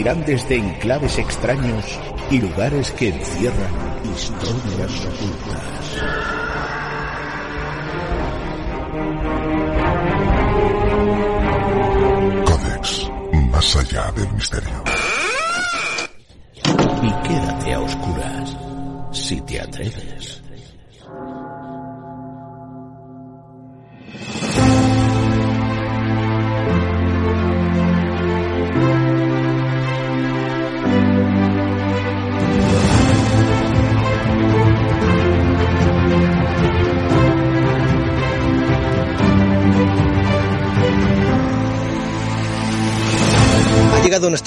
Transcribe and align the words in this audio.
Emitirán 0.00 0.24
desde 0.24 0.56
enclaves 0.56 1.18
extraños 1.18 2.00
y 2.30 2.40
lugares 2.40 2.90
que 2.92 3.08
encierran 3.08 3.70
historias 4.10 5.04
ocultas. 5.04 6.00
Codex, 12.46 13.10
más 13.50 13.76
allá 13.76 14.10
del 14.12 14.32
misterio. 14.32 14.84
Y 17.02 17.28
quédate 17.28 17.74
a 17.74 17.80
oscuras, 17.80 18.56
si 19.12 19.38
te 19.42 19.60
atreves. 19.60 20.19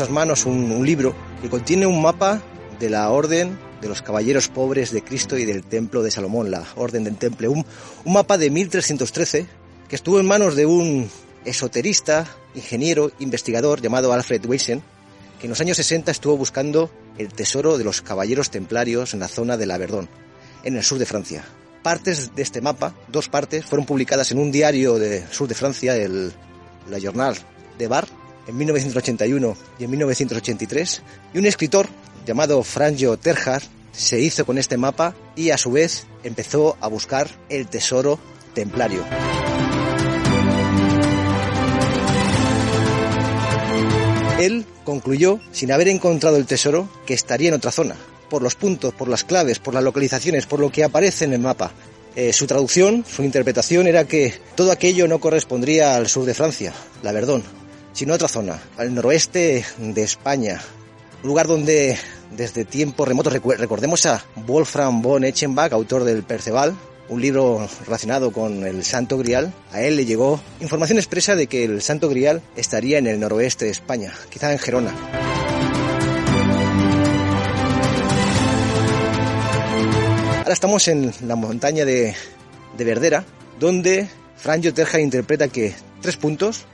Nuestras 0.03 0.15
manos 0.15 0.45
un, 0.45 0.85
libro 0.85 1.15
que 1.41 1.49
contiene 1.49 1.87
un 1.87 2.01
mapa 2.01 2.41
de 2.77 2.89
la 2.89 3.09
Orden 3.09 3.57
de 3.79 3.87
los 3.87 4.01
Caballeros 4.01 4.49
Pobres 4.49 4.91
de 4.91 5.01
Cristo 5.01 5.37
y 5.37 5.45
del 5.45 5.63
Templo 5.63 6.03
de 6.03 6.11
Salomón, 6.11 6.51
la 6.51 6.65
Orden 6.75 7.05
del 7.05 7.15
Temple. 7.15 7.47
Un, 7.47 7.65
un 8.03 8.13
mapa 8.13 8.37
de 8.37 8.49
1313 8.49 9.47
que 9.87 9.95
estuvo 9.95 10.19
en 10.19 10.25
manos 10.25 10.57
de 10.57 10.65
un 10.65 11.09
esoterista, 11.45 12.27
ingeniero, 12.53 13.11
investigador 13.19 13.81
llamado 13.81 14.11
Alfred 14.11 14.45
Weisen, 14.45 14.83
que 15.39 15.45
en 15.45 15.51
los 15.51 15.61
años 15.61 15.77
60 15.77 16.11
estuvo 16.11 16.35
buscando 16.35 16.91
el 17.17 17.29
tesoro 17.29 17.77
de 17.77 17.85
los 17.85 18.01
caballeros 18.01 18.49
templarios 18.49 19.13
en 19.13 19.21
la 19.21 19.29
zona 19.29 19.55
de 19.55 19.67
la 19.67 19.77
Verdón, 19.77 20.09
en 20.65 20.75
el 20.75 20.83
sur 20.83 20.99
de 20.99 21.05
Francia. 21.05 21.45
Partes 21.81 22.35
de 22.35 22.41
este 22.41 22.59
mapa, 22.59 22.93
dos 23.07 23.29
partes, 23.29 23.65
fueron 23.65 23.85
publicadas 23.85 24.33
en 24.33 24.39
un 24.39 24.51
diario 24.51 24.99
del 24.99 25.25
sur 25.31 25.47
de 25.47 25.55
Francia, 25.55 25.95
el 25.95 26.33
La 26.89 26.99
Journal 26.99 27.37
de 27.77 27.87
Bar, 27.87 28.07
en 28.47 28.58
1981 28.58 29.58
y 29.80 29.83
en 29.83 29.91
1983, 29.91 31.02
y 31.33 31.38
un 31.38 31.45
escritor 31.45 31.88
llamado 32.25 32.63
Franjo 32.63 33.17
Terjar 33.17 33.61
se 33.91 34.19
hizo 34.19 34.45
con 34.45 34.58
este 34.58 34.77
mapa 34.77 35.16
y 35.36 35.52
a 35.52 35.58
su 35.58 35.72
vez 35.72 36.05
empezó 36.23 36.77
a 36.81 36.88
buscar 36.88 37.30
el 37.49 37.67
tesoro 37.67 38.19
templario. 38.53 39.03
Él 44.39 44.66
concluyó, 44.83 45.39
sin 45.52 45.71
haber 45.71 45.88
encontrado 45.88 46.38
el 46.38 46.45
tesoro, 46.45 46.89
que 47.05 47.14
estaría 47.14 47.49
en 47.49 47.55
otra 47.55 47.71
zona, 47.71 47.95
por 48.30 48.41
los 48.41 48.55
puntos, 48.55 48.94
por 48.94 49.08
las 49.08 49.23
claves, 49.23 49.59
por 49.59 49.73
las 49.73 49.83
localizaciones, 49.83 50.47
por 50.47 50.59
lo 50.59 50.71
que 50.71 50.83
aparece 50.83 51.25
en 51.25 51.33
el 51.33 51.39
mapa. 51.39 51.71
Eh, 52.16 52.33
su 52.33 52.45
traducción, 52.45 53.05
su 53.08 53.23
interpretación 53.23 53.88
era 53.88 54.05
que 54.05 54.33
todo 54.55 54.71
aquello 54.71 55.08
no 55.08 55.19
correspondría 55.19 55.95
al 55.95 56.08
sur 56.08 56.25
de 56.25 56.33
Francia, 56.33 56.73
la 57.02 57.11
Verdón, 57.11 57.44
sino 57.94 58.13
otra 58.13 58.27
zona, 58.27 58.59
al 58.77 58.94
noroeste 58.94 59.66
de 59.77 60.04
España, 60.04 60.61
un 61.21 61.30
lugar 61.30 61.48
donde 61.48 61.98
desde 62.31 62.65
tiempos 62.65 63.08
remotos 63.08 63.33
recordemos 63.33 64.05
a 64.05 64.26
Wolfram 64.36 65.02
von 65.02 65.23
Eschenbach, 65.23 65.71
autor 65.71 66.04
del 66.04 66.23
Perceval, 66.23 66.76
un 67.09 67.21
libro 67.21 67.67
relacionado 67.86 68.31
con 68.31 68.65
el 68.65 68.83
Santo 68.83 69.17
Grial, 69.17 69.54
a 69.71 69.81
él 69.81 69.95
le 69.95 70.05
llegó 70.05 70.42
información 70.59 70.98
expresa 70.98 71.36
de 71.36 71.48
que 71.48 71.64
el 71.64 71.81
Santo 71.81 72.09
Grial 72.09 72.42
estaría 72.55 72.98
en 72.98 73.08
el 73.08 73.20
noroeste 73.20 73.65
de 73.65 73.71
España, 73.71 74.14
quizá 74.30 74.52
en 74.52 74.60
Gerona. 74.60 74.93
Ahora 80.39 80.54
estamos 80.54 80.87
en 80.89 81.14
la 81.25 81.36
montaña 81.36 81.86
de, 81.86 82.15
de 82.77 82.83
Verdera, 82.83 83.23
donde 83.60 84.10
Franjo 84.36 84.73
Terja 84.73 84.99
interpreta 84.99 85.48
que 85.48 85.73
tres 86.02 86.17
puntos, 86.17 86.65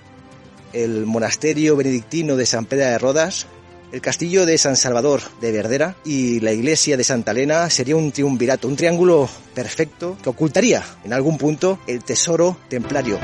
el 0.73 1.05
monasterio 1.05 1.75
benedictino 1.75 2.35
de 2.35 2.45
San 2.45 2.65
Pedro 2.65 2.85
de 2.85 2.97
Rodas, 2.97 3.47
el 3.91 4.01
castillo 4.01 4.45
de 4.45 4.57
San 4.57 4.75
Salvador 4.75 5.21
de 5.41 5.51
Verdera 5.51 5.95
y 6.05 6.39
la 6.41 6.51
iglesia 6.51 6.95
de 6.95 7.03
Santa 7.03 7.31
Elena 7.31 7.69
sería 7.69 7.95
un 7.95 8.11
triunvirato, 8.11 8.67
un 8.67 8.75
triángulo 8.75 9.27
perfecto 9.53 10.17
que 10.21 10.29
ocultaría 10.29 10.83
en 11.03 11.13
algún 11.13 11.37
punto 11.37 11.79
el 11.87 12.03
tesoro 12.03 12.57
templario. 12.69 13.19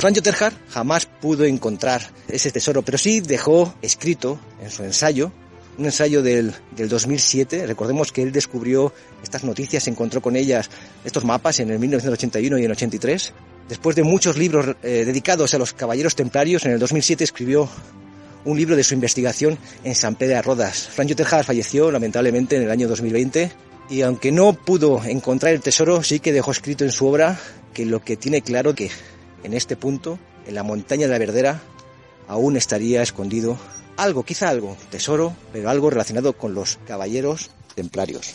Franjo 0.00 0.22
Terjar 0.22 0.52
jamás 0.68 1.06
pudo 1.06 1.44
encontrar 1.44 2.02
ese 2.28 2.52
tesoro, 2.52 2.82
pero 2.82 2.98
sí 2.98 3.20
dejó 3.20 3.74
escrito 3.82 4.38
en 4.62 4.70
su 4.70 4.84
ensayo, 4.84 5.32
un 5.78 5.84
ensayo 5.84 6.22
del, 6.22 6.52
del 6.76 6.88
2007. 6.88 7.66
Recordemos 7.66 8.12
que 8.12 8.22
él 8.22 8.32
descubrió 8.32 8.92
estas 9.22 9.44
noticias, 9.44 9.84
se 9.84 9.90
encontró 9.90 10.20
con 10.20 10.36
ellas, 10.36 10.70
estos 11.04 11.24
mapas 11.24 11.60
en 11.60 11.70
el 11.70 11.78
1981 11.78 12.58
y 12.58 12.60
en 12.60 12.64
el 12.66 12.72
83. 12.72 13.32
Después 13.68 13.94
de 13.96 14.02
muchos 14.02 14.36
libros 14.36 14.76
eh, 14.82 15.04
dedicados 15.04 15.54
a 15.54 15.58
los 15.58 15.72
caballeros 15.72 16.16
templarios, 16.16 16.64
en 16.64 16.72
el 16.72 16.78
2007 16.78 17.24
escribió 17.24 17.68
un 18.44 18.56
libro 18.56 18.76
de 18.76 18.84
su 18.84 18.94
investigación 18.94 19.58
en 19.84 19.94
San 19.94 20.14
Pedro 20.14 20.36
de 20.36 20.42
Rodas. 20.42 20.88
Franjo 20.88 21.14
Terjar 21.14 21.44
falleció 21.44 21.90
lamentablemente 21.90 22.56
en 22.56 22.62
el 22.62 22.70
año 22.70 22.88
2020 22.88 23.52
y 23.90 24.02
aunque 24.02 24.32
no 24.32 24.54
pudo 24.54 25.02
encontrar 25.04 25.52
el 25.52 25.60
tesoro, 25.60 26.02
sí 26.02 26.18
que 26.18 26.32
dejó 26.32 26.50
escrito 26.50 26.84
en 26.84 26.92
su 26.92 27.06
obra 27.06 27.38
que 27.74 27.84
lo 27.84 28.00
que 28.00 28.16
tiene 28.16 28.42
claro 28.42 28.74
que 28.74 28.90
en 29.44 29.54
este 29.54 29.76
punto, 29.76 30.18
en 30.46 30.54
la 30.54 30.62
montaña 30.62 31.06
de 31.06 31.12
la 31.12 31.18
Verdera, 31.18 31.60
aún 32.28 32.56
estaría 32.56 33.02
escondido 33.02 33.58
algo, 33.96 34.22
quizá 34.22 34.48
algo, 34.48 34.76
tesoro, 34.90 35.34
pero 35.52 35.70
algo 35.70 35.90
relacionado 35.90 36.32
con 36.34 36.54
los 36.54 36.78
caballeros 36.86 37.50
templarios. 37.74 38.34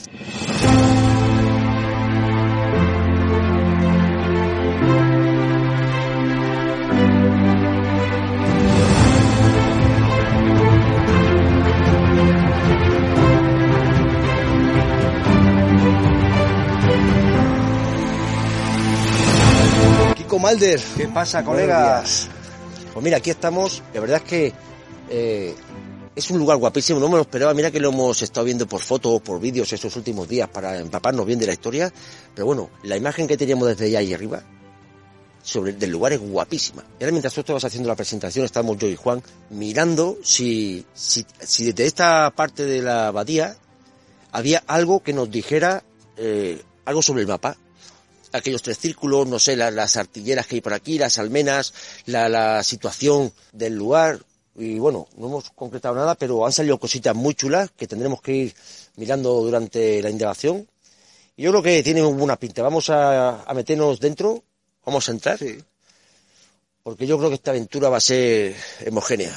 Kiko 20.17 20.39
Malder. 20.39 20.81
¿Qué 20.97 21.07
pasa, 21.07 21.43
colegas? 21.45 22.29
Pues 22.93 23.03
mira, 23.03 23.17
aquí 23.17 23.31
estamos. 23.31 23.81
La 23.93 23.99
verdad 23.99 24.17
es 24.17 24.23
que 24.23 24.53
eh, 25.09 25.55
es 26.15 26.29
un 26.29 26.37
lugar 26.37 26.57
guapísimo, 26.57 26.99
no 26.99 27.09
me 27.09 27.15
lo 27.15 27.21
esperaba. 27.21 27.53
Mira 27.53 27.71
que 27.71 27.79
lo 27.79 27.89
hemos 27.89 28.21
estado 28.21 28.45
viendo 28.45 28.67
por 28.67 28.81
fotos, 28.81 29.21
por 29.21 29.39
vídeos 29.39 29.73
estos 29.73 29.95
últimos 29.95 30.27
días 30.29 30.47
para 30.47 30.77
empaparnos 30.77 31.25
bien 31.25 31.39
de 31.39 31.47
la 31.47 31.53
historia. 31.53 31.91
Pero 32.35 32.45
bueno, 32.45 32.69
la 32.83 32.95
imagen 32.95 33.27
que 33.27 33.35
teníamos 33.35 33.67
desde 33.67 33.97
allá 33.97 34.15
arriba 34.15 34.43
sobre 35.41 35.73
del 35.73 35.91
lugar 35.91 36.13
es 36.13 36.19
guapísima. 36.19 36.83
Y 36.99 37.03
ahora 37.03 37.11
mientras 37.11 37.33
tú 37.33 37.41
estabas 37.41 37.65
haciendo 37.65 37.89
la 37.89 37.95
presentación, 37.95 38.45
estamos 38.45 38.77
yo 38.77 38.87
y 38.87 38.95
Juan 38.95 39.21
mirando 39.49 40.17
si, 40.23 40.85
si, 40.93 41.25
si 41.39 41.65
desde 41.65 41.85
esta 41.85 42.31
parte 42.31 42.65
de 42.65 42.81
la 42.81 43.07
abadía 43.07 43.57
había 44.31 44.63
algo 44.67 45.03
que 45.03 45.13
nos 45.13 45.29
dijera 45.29 45.83
eh, 46.17 46.61
algo 46.85 47.01
sobre 47.01 47.21
el 47.21 47.27
mapa. 47.27 47.57
Aquellos 48.33 48.61
tres 48.61 48.77
círculos, 48.79 49.27
no 49.27 49.39
sé, 49.39 49.55
la- 49.55 49.71
las 49.71 49.95
artilleras 49.95 50.45
que 50.47 50.55
hay 50.55 50.61
por 50.61 50.73
aquí, 50.73 50.97
las 50.97 51.17
almenas, 51.19 51.73
la, 52.07 52.27
la 52.29 52.63
situación 52.63 53.31
del 53.51 53.75
lugar. 53.75 54.19
Y 54.55 54.77
bueno, 54.79 55.07
no 55.17 55.27
hemos 55.27 55.49
concretado 55.51 55.95
nada, 55.95 56.15
pero 56.15 56.45
han 56.45 56.51
salido 56.51 56.77
cositas 56.79 57.15
muy 57.15 57.33
chulas 57.35 57.71
que 57.77 57.87
tendremos 57.87 58.21
que 58.21 58.33
ir 58.33 58.55
mirando 58.97 59.33
durante 59.41 60.01
la 60.01 60.09
indagación. 60.09 60.67
Y 61.35 61.43
yo 61.43 61.51
creo 61.51 61.63
que 61.63 61.81
tiene 61.83 62.01
buena 62.03 62.35
pinta. 62.37 62.61
Vamos 62.61 62.89
a, 62.89 63.41
a 63.43 63.53
meternos 63.53 63.99
dentro, 63.99 64.43
vamos 64.85 65.07
a 65.09 65.11
entrar. 65.11 65.39
Porque 66.83 67.07
yo 67.07 67.17
creo 67.17 67.29
que 67.29 67.35
esta 67.35 67.51
aventura 67.51 67.89
va 67.89 67.97
a 67.97 68.01
ser 68.01 68.55
homogénea. 68.87 69.31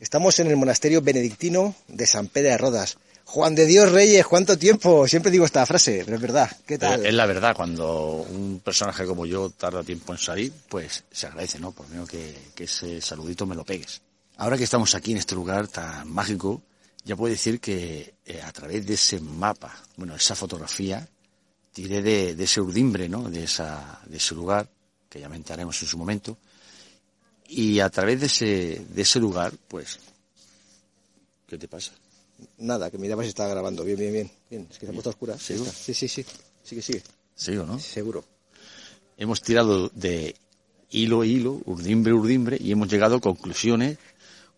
Estamos 0.00 0.38
en 0.40 0.48
el 0.48 0.56
monasterio 0.56 1.02
benedictino 1.02 1.74
de 1.86 2.06
San 2.06 2.26
Pedro 2.28 2.50
de 2.50 2.58
Rodas. 2.58 2.96
Juan 3.32 3.54
de 3.54 3.64
Dios 3.64 3.90
Reyes, 3.90 4.26
¿cuánto 4.26 4.58
tiempo? 4.58 5.08
Siempre 5.08 5.32
digo 5.32 5.46
esta 5.46 5.64
frase, 5.64 6.02
pero 6.04 6.16
es 6.16 6.20
verdad. 6.20 6.54
¿Qué 6.66 6.76
tal? 6.76 6.98
Pero 6.98 7.08
es 7.08 7.14
la 7.14 7.24
verdad, 7.24 7.56
cuando 7.56 8.16
un 8.28 8.60
personaje 8.62 9.06
como 9.06 9.24
yo 9.24 9.48
tarda 9.48 9.82
tiempo 9.82 10.12
en 10.12 10.18
salir, 10.18 10.52
pues 10.68 11.02
se 11.10 11.28
agradece, 11.28 11.58
¿no? 11.58 11.72
Por 11.72 11.86
lo 11.86 11.92
menos 11.92 12.10
que, 12.10 12.50
que 12.54 12.64
ese 12.64 13.00
saludito 13.00 13.46
me 13.46 13.54
lo 13.54 13.64
pegues. 13.64 14.02
Ahora 14.36 14.58
que 14.58 14.64
estamos 14.64 14.94
aquí 14.94 15.12
en 15.12 15.16
este 15.16 15.34
lugar 15.34 15.66
tan 15.66 16.10
mágico, 16.10 16.60
ya 17.06 17.16
puedo 17.16 17.32
decir 17.32 17.58
que 17.58 18.16
eh, 18.26 18.42
a 18.42 18.52
través 18.52 18.86
de 18.86 18.92
ese 18.92 19.18
mapa, 19.18 19.82
bueno, 19.96 20.14
esa 20.14 20.34
fotografía, 20.34 21.08
tiré 21.72 22.02
de, 22.02 22.34
de 22.34 22.44
ese 22.44 22.60
urdimbre, 22.60 23.08
¿no? 23.08 23.30
De, 23.30 23.44
esa, 23.44 23.98
de 24.04 24.18
ese 24.18 24.34
lugar, 24.34 24.68
que 25.08 25.20
ya 25.20 25.30
mentaremos 25.30 25.80
en 25.80 25.88
su 25.88 25.96
momento, 25.96 26.36
y 27.48 27.80
a 27.80 27.88
través 27.88 28.20
de 28.20 28.26
ese, 28.26 28.86
de 28.90 29.00
ese 29.00 29.18
lugar, 29.18 29.54
pues, 29.68 29.98
¿qué 31.46 31.56
te 31.56 31.66
pasa? 31.66 31.92
Nada, 32.58 32.90
que 32.90 32.98
miraba 32.98 33.22
si 33.22 33.30
estaba 33.30 33.48
grabando. 33.48 33.84
Bien, 33.84 33.98
bien, 33.98 34.12
bien. 34.12 34.30
bien. 34.50 34.68
Es 34.70 34.78
que 34.78 34.86
se 34.86 34.90
ha 34.90 34.94
puesto 34.94 35.10
oscura. 35.10 35.38
¿Sí? 35.38 35.54
Está. 35.54 35.70
Sí, 35.70 35.94
sí, 35.94 36.08
sí. 36.08 36.24
Sigue, 36.62 36.82
sigue. 36.82 37.02
¿Sí 37.34 37.56
o 37.56 37.66
no? 37.66 37.78
Seguro. 37.78 38.24
Hemos 39.16 39.42
tirado 39.42 39.88
de 39.90 40.34
hilo 40.90 41.22
a 41.22 41.26
hilo, 41.26 41.60
urdimbre 41.64 42.12
a 42.12 42.16
urdimbre, 42.16 42.56
y 42.60 42.72
hemos 42.72 42.88
llegado 42.88 43.16
a 43.16 43.20
conclusiones 43.20 43.98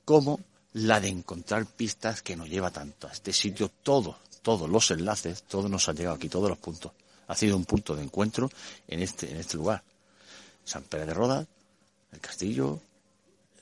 como 0.04 0.40
la 0.74 1.00
de 1.00 1.08
encontrar 1.08 1.66
pistas 1.66 2.22
que 2.22 2.36
nos 2.36 2.48
lleva 2.48 2.70
tanto 2.70 3.08
a 3.08 3.12
este 3.12 3.32
sitio. 3.32 3.70
Todos, 3.82 4.16
todos 4.42 4.68
los 4.68 4.90
enlaces, 4.90 5.44
todos 5.44 5.70
nos 5.70 5.88
han 5.88 5.96
llegado 5.96 6.16
aquí, 6.16 6.28
todos 6.28 6.48
los 6.48 6.58
puntos. 6.58 6.92
Ha 7.26 7.34
sido 7.34 7.56
un 7.56 7.64
punto 7.64 7.96
de 7.96 8.02
encuentro 8.02 8.50
en 8.88 9.00
este, 9.00 9.30
en 9.30 9.38
este 9.38 9.56
lugar. 9.56 9.82
San 10.64 10.82
Pedro 10.84 11.06
de 11.06 11.14
Roda, 11.14 11.46
el 12.12 12.20
castillo, 12.20 12.80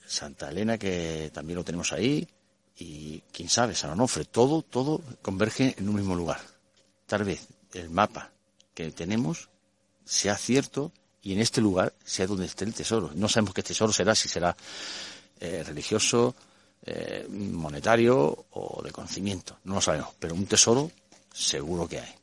Santa 0.07 0.51
Elena, 0.51 0.79
que 0.79 1.31
también 1.33 1.57
lo 1.57 1.65
tenemos 1.65 1.93
ahí, 1.93 2.27
y 2.83 3.23
quién 3.33 3.49
sabe, 3.49 3.75
San 3.75 3.91
Onofre, 3.91 4.25
todo, 4.25 4.63
todo 4.63 5.01
converge 5.23 5.75
en 5.79 5.89
un 5.89 5.95
mismo 5.95 6.17
lugar. 6.17 6.41
Tal 7.07 7.23
vez 7.23 7.47
el 7.75 7.91
mapa 7.91 8.33
que 8.75 8.91
tenemos 8.91 9.49
sea 10.05 10.37
cierto 10.37 10.91
y 11.23 11.33
en 11.33 11.41
este 11.41 11.61
lugar 11.61 11.95
sea 12.05 12.27
donde 12.27 12.47
esté 12.47 12.65
el 12.65 12.75
tesoro. 12.75 13.13
No 13.15 13.29
sabemos 13.29 13.55
qué 13.55 13.63
tesoro 13.63 13.93
será, 13.93 14.15
si 14.17 14.29
será 14.29 14.57
eh, 15.39 15.63
religioso, 15.65 16.35
eh, 16.85 17.27
monetario 17.31 18.47
o 18.51 18.83
de 18.83 18.91
conocimiento. 18.91 19.59
No 19.63 19.75
lo 19.77 19.81
sabemos, 19.81 20.09
pero 20.19 20.35
un 20.35 20.47
tesoro 20.47 20.91
seguro 21.33 21.87
que 21.87 22.01
hay. 22.01 22.15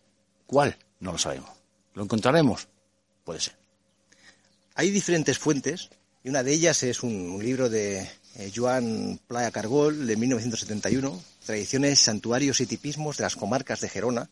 ¿Cuál? 0.46 0.78
No 1.00 1.14
lo 1.14 1.18
sabemos. 1.18 1.52
¿Lo 1.94 2.04
encontraremos? 2.04 2.68
Puede 3.24 3.40
ser. 3.40 3.56
Hay 4.76 4.92
diferentes 4.92 5.38
fuentes 5.38 5.90
y 6.22 6.30
una 6.30 6.44
de 6.44 6.52
ellas 6.52 6.84
es 6.84 7.02
un, 7.02 7.14
un 7.30 7.44
libro 7.44 7.70
de 7.70 8.10
eh, 8.40 8.54
Joan 8.56 9.20
Playa 9.28 9.52
Cargol 9.52 10.08
de 10.08 10.16
1971, 10.16 11.22
Tradiciones, 11.46 12.00
Santuarios 12.00 12.62
y 12.62 12.66
Tipismos 12.66 13.18
de 13.18 13.24
las 13.24 13.36
Comarcas 13.36 13.82
de 13.82 13.90
Gerona, 13.90 14.30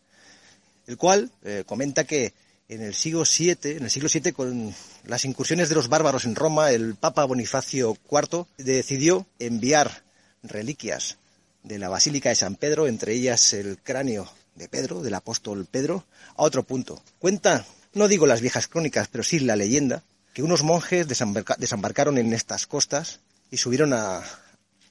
el 0.87 0.95
cual 0.95 1.29
eh, 1.43 1.63
comenta 1.65 2.05
que 2.05 2.33
en 2.69 2.81
el 2.81 2.95
siglo 2.95 3.23
VII, 3.25 3.57
en 3.63 3.83
el 3.83 3.89
siglo 3.89 4.07
VII, 4.11 4.31
con 4.31 4.73
las 5.05 5.25
incursiones 5.25 5.67
de 5.67 5.75
los 5.75 5.89
bárbaros 5.89 6.23
en 6.23 6.35
Roma, 6.35 6.71
el 6.71 6.95
Papa 6.95 7.25
Bonifacio 7.25 7.97
IV 8.09 8.45
decidió 8.57 9.25
enviar 9.39 10.03
reliquias 10.41 11.17
de 11.63 11.77
la 11.77 11.89
Basílica 11.89 12.29
de 12.29 12.35
San 12.35 12.55
Pedro, 12.55 12.87
entre 12.87 13.13
ellas 13.13 13.51
el 13.51 13.77
cráneo 13.77 14.31
de 14.55 14.69
Pedro, 14.69 15.01
del 15.01 15.15
apóstol 15.15 15.67
Pedro, 15.69 16.05
a 16.37 16.43
otro 16.43 16.63
punto. 16.63 17.01
Cuenta, 17.19 17.65
no 17.93 18.07
digo 18.07 18.25
las 18.25 18.39
viejas 18.39 18.69
crónicas, 18.69 19.09
pero 19.09 19.25
sí 19.25 19.41
la 19.41 19.57
leyenda, 19.57 20.03
que 20.33 20.43
unos 20.43 20.63
monjes 20.63 21.09
desembarca 21.09 21.57
desembarcaron 21.59 22.17
en 22.17 22.31
estas 22.31 22.67
costas 22.67 23.19
y 23.51 23.57
subieron 23.57 23.93
a, 23.93 24.21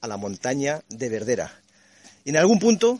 a, 0.01 0.07
la 0.07 0.17
montaña 0.17 0.81
de 0.89 1.09
Verdera. 1.09 1.61
Y 2.25 2.29
en 2.31 2.37
algún 2.37 2.59
punto, 2.59 2.99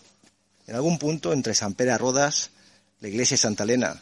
en 0.68 0.76
algún 0.76 1.00
punto, 1.00 1.34
entre 1.34 1.54
San 1.54 1.74
Pedro 1.74 1.94
de 1.94 1.98
Rodas, 1.98 2.52
la 3.00 3.08
iglesia 3.08 3.36
de 3.36 3.42
Santa 3.42 3.64
Elena 3.64 4.02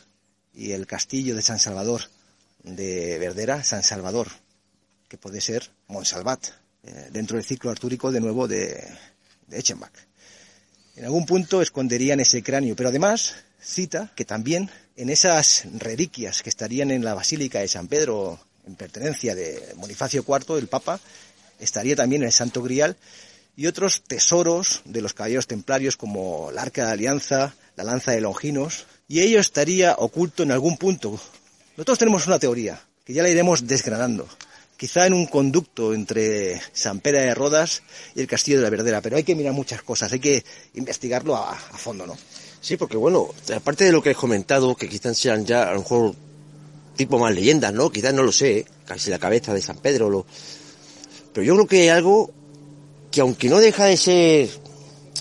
y 0.54 0.72
el 0.72 0.88
castillo 0.88 1.36
de 1.36 1.42
San 1.42 1.60
Salvador 1.60 2.02
de 2.64 3.20
Verdera, 3.20 3.64
San 3.64 3.84
Salvador, 3.84 4.28
que 5.08 5.18
puede 5.18 5.42
ser 5.42 5.70
Monsalvat, 5.88 6.48
eh, 6.84 7.10
dentro 7.12 7.38
del 7.38 7.46
ciclo 7.46 7.72
artúrico 7.72 8.12
de 8.12 8.20
nuevo 8.20 8.48
de, 8.48 8.88
de 9.48 9.60
Echenbach. 9.60 9.94
En 10.96 11.06
algún 11.06 11.26
punto 11.26 11.62
esconderían 11.62 12.20
ese 12.20 12.42
cráneo, 12.42 12.76
pero 12.76 12.90
además 12.90 13.36
cita 13.62 14.14
que 14.16 14.26
también 14.26 14.70
en 14.96 15.10
esas 15.10 15.66
reliquias 15.74 16.42
que 16.42 16.50
estarían 16.50 16.92
en 16.92 17.04
la 17.04 17.14
Basílica 17.14 17.60
de 17.60 17.68
San 17.68 17.88
Pedro, 17.88 18.40
en 18.66 18.76
pertenencia 18.76 19.36
de 19.36 19.74
Bonifacio 19.76 20.24
IV, 20.28 20.58
el 20.58 20.68
Papa, 20.68 21.00
estaría 21.60 21.96
también 21.96 22.24
el 22.24 22.32
Santo 22.32 22.62
Grial 22.62 22.98
y 23.56 23.68
otros 23.68 24.04
tesoros 24.04 24.82
de 24.86 25.02
los 25.02 25.14
caballeros 25.14 25.48
templarios 25.48 25.98
como 25.98 26.50
el 26.50 26.58
Arca 26.58 26.86
de 26.86 26.92
Alianza, 26.92 27.56
la 27.76 27.84
Lanza 27.84 28.12
de 28.12 28.22
Longinos, 28.22 28.86
y 29.08 29.22
ello 29.22 29.40
estaría 29.40 29.96
oculto 29.98 30.44
en 30.44 30.52
algún 30.52 30.78
punto. 30.78 31.20
Nosotros 31.78 32.00
tenemos 32.00 32.28
una 32.28 32.40
teoría, 32.40 32.82
que 33.06 33.14
ya 33.14 33.24
la 33.24 33.30
iremos 33.30 33.68
desgranando, 33.68 34.28
quizá 34.78 35.06
en 35.06 35.14
un 35.14 35.26
conducto 35.28 35.94
entre 35.94 36.60
San 36.74 37.00
Pedro 37.00 37.20
de 37.20 37.36
Rodas 37.36 37.84
y 38.16 38.22
el 38.22 38.28
Castillo 38.28 38.58
de 38.58 38.64
la 38.64 38.70
Verdera, 38.70 39.02
pero 39.02 39.16
hay 39.16 39.24
que 39.24 39.36
mirar 39.36 39.54
muchas 39.54 39.82
cosas, 39.82 40.12
hay 40.12 40.20
que 40.20 40.44
investigarlo 40.74 41.36
a, 41.36 41.56
fondo, 41.56 42.06
¿no? 42.06 42.18
Sí, 42.62 42.78
porque 42.78 42.98
bueno, 42.98 43.30
aparte 43.56 43.86
de 43.86 43.92
lo 43.92 44.02
que 44.02 44.12
he 44.12 44.16
comentado, 44.16 44.76
que 44.76 44.90
quizás 44.90 45.18
sean 45.18 45.46
ya 45.46 45.70
a 45.70 45.74
lo 45.74 45.80
mejor 45.80 46.16
tipo 46.96 47.20
más 47.20 47.34
leyendas, 47.34 47.74
¿no? 47.74 47.92
Quizás 47.92 48.14
no 48.14 48.24
lo 48.24 48.32
sé, 48.32 48.66
casi 48.86 49.10
la 49.10 49.20
cabeza 49.20 49.54
de 49.54 49.62
San 49.62 49.78
Pedro, 49.78 50.10
lo... 50.10 50.26
pero 51.36 51.46
yo 51.46 51.54
creo 51.56 51.68
que 51.68 51.82
hay 51.82 51.90
algo 51.90 52.32
que 53.12 53.20
aunque 53.20 53.50
no 53.50 53.60
deja 53.60 53.84
de 53.84 53.98
ser, 53.98 54.50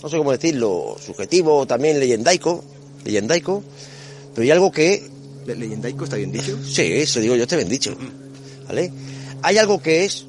no 0.00 0.08
sé 0.08 0.16
cómo 0.16 0.30
decirlo, 0.30 0.96
subjetivo, 1.04 1.66
también 1.66 1.98
leyendaico, 1.98 2.62
leyendaico, 3.04 3.64
pero 4.32 4.44
hay 4.44 4.50
algo 4.52 4.70
que... 4.70 5.10
¿Le 5.44 5.56
¿Leyendaico 5.56 6.04
está 6.04 6.14
bien 6.14 6.30
dicho? 6.30 6.56
Sí, 6.64 6.82
eso 6.82 7.18
digo 7.18 7.34
yo, 7.34 7.42
está 7.42 7.56
bien 7.56 7.68
dicho, 7.68 7.96
¿vale? 8.68 8.92
Hay 9.42 9.58
algo 9.58 9.82
que 9.82 10.04
es, 10.04 10.26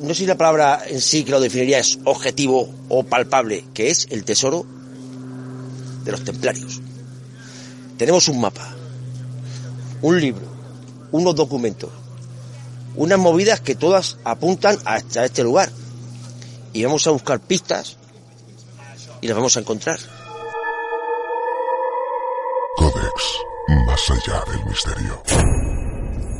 no 0.00 0.08
sé 0.08 0.14
si 0.16 0.26
la 0.26 0.36
palabra 0.36 0.82
en 0.88 1.00
sí 1.00 1.22
que 1.22 1.30
lo 1.30 1.38
definiría 1.38 1.78
es 1.78 2.00
objetivo 2.02 2.68
o 2.88 3.04
palpable, 3.04 3.64
que 3.74 3.90
es 3.90 4.08
el 4.10 4.24
tesoro 4.24 4.66
de 6.04 6.10
los 6.10 6.24
templarios. 6.24 6.80
Tenemos 7.96 8.26
un 8.26 8.40
mapa, 8.40 8.74
un 10.02 10.20
libro, 10.20 10.46
unos 11.12 11.36
documentos, 11.36 11.90
unas 12.96 13.18
movidas 13.18 13.60
que 13.60 13.74
todas 13.74 14.18
apuntan 14.24 14.78
hasta 14.84 15.24
este 15.24 15.42
lugar. 15.42 15.70
Y 16.72 16.84
vamos 16.84 17.06
a 17.06 17.10
buscar 17.10 17.40
pistas 17.40 17.96
y 19.20 19.28
las 19.28 19.36
vamos 19.36 19.56
a 19.56 19.60
encontrar. 19.60 19.98
Codex, 22.76 23.22
más 23.86 24.10
allá 24.10 24.44
del 24.52 24.64
misterio. 24.66 25.22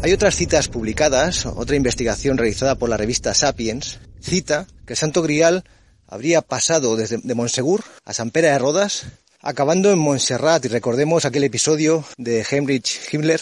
Hay 0.02 0.12
otras 0.12 0.34
citas 0.34 0.68
publicadas, 0.68 1.46
otra 1.46 1.76
investigación 1.76 2.36
realizada 2.36 2.76
por 2.76 2.88
la 2.88 2.96
revista 2.96 3.34
Sapiens, 3.34 3.98
cita 4.20 4.66
que 4.86 4.92
el 4.92 4.96
Santo 4.98 5.22
Grial 5.22 5.64
habría 6.06 6.42
pasado 6.42 6.96
desde 6.96 7.18
de 7.18 7.34
Monsegur 7.34 7.82
a 8.04 8.12
San 8.12 8.30
Pera 8.30 8.52
de 8.52 8.58
Rodas, 8.58 9.06
acabando 9.40 9.90
en 9.90 9.98
Montserrat, 9.98 10.64
y 10.64 10.68
recordemos 10.68 11.24
aquel 11.24 11.44
episodio 11.44 12.04
de 12.18 12.46
Heinrich 12.48 13.12
Himmler, 13.12 13.40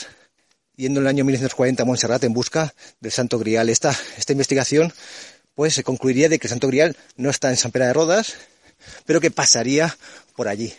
yendo 0.76 1.00
en 1.00 1.07
el 1.07 1.09
año 1.09 1.25
1940 1.25 1.83
a 1.83 1.87
Montserrat 1.87 2.25
en 2.25 2.33
busca 2.33 2.75
del 3.00 3.12
Santo 3.12 3.38
Grial. 3.38 3.69
Esta, 3.69 3.97
esta 4.16 4.33
investigación 4.33 4.93
pues 5.54 5.75
se 5.75 5.85
concluiría 5.85 6.28
de 6.28 6.38
que 6.38 6.47
el 6.47 6.50
Santo 6.50 6.69
Grial 6.69 6.97
no 7.16 7.31
está 7.31 7.50
en 7.50 7.57
San 7.57 7.71
Pera 7.71 7.87
de 7.87 7.93
Rodas, 7.93 8.35
pero 9.07 9.21
que 9.21 9.31
pasaría 9.31 9.97
por 10.35 10.49
allí. 10.49 10.75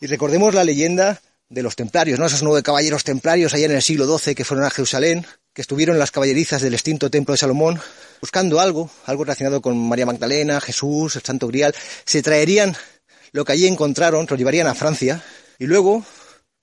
Y 0.00 0.06
recordemos 0.06 0.54
la 0.54 0.64
leyenda 0.64 1.20
de 1.48 1.62
los 1.62 1.76
templarios, 1.76 2.18
¿no? 2.18 2.26
Esos 2.26 2.42
nueve 2.42 2.62
caballeros 2.62 3.04
templarios 3.04 3.54
allá 3.54 3.66
en 3.66 3.72
el 3.72 3.82
siglo 3.82 4.18
XII 4.18 4.34
que 4.34 4.44
fueron 4.44 4.66
a 4.66 4.70
Jerusalén, 4.70 5.26
que 5.54 5.62
estuvieron 5.62 5.96
en 5.96 6.00
las 6.00 6.10
caballerizas 6.10 6.60
del 6.60 6.74
extinto 6.74 7.10
templo 7.10 7.32
de 7.32 7.38
Salomón, 7.38 7.80
buscando 8.20 8.60
algo, 8.60 8.90
algo 9.06 9.24
relacionado 9.24 9.62
con 9.62 9.78
María 9.88 10.06
Magdalena, 10.06 10.60
Jesús, 10.60 11.16
el 11.16 11.22
Santo 11.22 11.48
Grial, 11.48 11.74
se 12.04 12.22
traerían 12.22 12.76
lo 13.32 13.44
que 13.44 13.52
allí 13.52 13.66
encontraron, 13.66 14.26
lo 14.28 14.36
llevarían 14.36 14.66
a 14.66 14.74
Francia, 14.74 15.22
y 15.58 15.66
luego, 15.66 16.04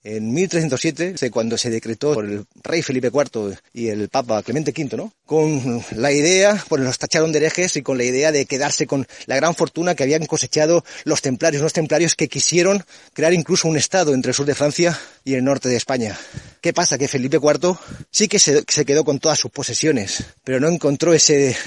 en 0.05 0.31
1307, 0.33 1.15
cuando 1.31 1.57
se 1.57 1.71
decretó 1.71 2.13
por 2.13 2.25
el 2.25 2.45
rey 2.63 2.83
Felipe 2.83 3.09
IV 3.11 3.57
y 3.73 3.87
el 3.87 4.07
Papa 4.07 4.43
Clemente 4.43 4.71
V, 4.71 4.95
¿no? 4.95 5.11
Con 5.25 5.83
la 5.95 6.11
idea, 6.11 6.63
pues 6.69 6.83
los 6.83 6.99
tacharon 6.99 7.31
de 7.31 7.39
herejes 7.39 7.75
y 7.75 7.81
con 7.81 7.97
la 7.97 8.03
idea 8.03 8.31
de 8.31 8.45
quedarse 8.45 8.85
con 8.85 9.07
la 9.25 9.35
gran 9.35 9.55
fortuna 9.55 9.95
que 9.95 10.03
habían 10.03 10.27
cosechado 10.27 10.85
los 11.05 11.23
templarios, 11.23 11.61
unos 11.61 11.73
templarios 11.73 12.15
que 12.15 12.29
quisieron 12.29 12.85
crear 13.13 13.33
incluso 13.33 13.67
un 13.67 13.77
estado 13.77 14.13
entre 14.13 14.29
el 14.29 14.35
sur 14.35 14.45
de 14.45 14.53
Francia 14.53 14.97
y 15.23 15.33
el 15.33 15.43
norte 15.43 15.69
de 15.69 15.75
España. 15.75 16.15
¿Qué 16.61 16.71
pasa? 16.71 16.99
Que 16.99 17.07
Felipe 17.07 17.37
IV 17.37 17.75
sí 18.11 18.27
que 18.27 18.37
se, 18.37 18.63
se 18.67 18.85
quedó 18.85 19.03
con 19.03 19.17
todas 19.17 19.39
sus 19.39 19.49
posesiones, 19.49 20.23
pero 20.43 20.59
no 20.59 20.69
encontró 20.69 21.15
ese 21.15 21.57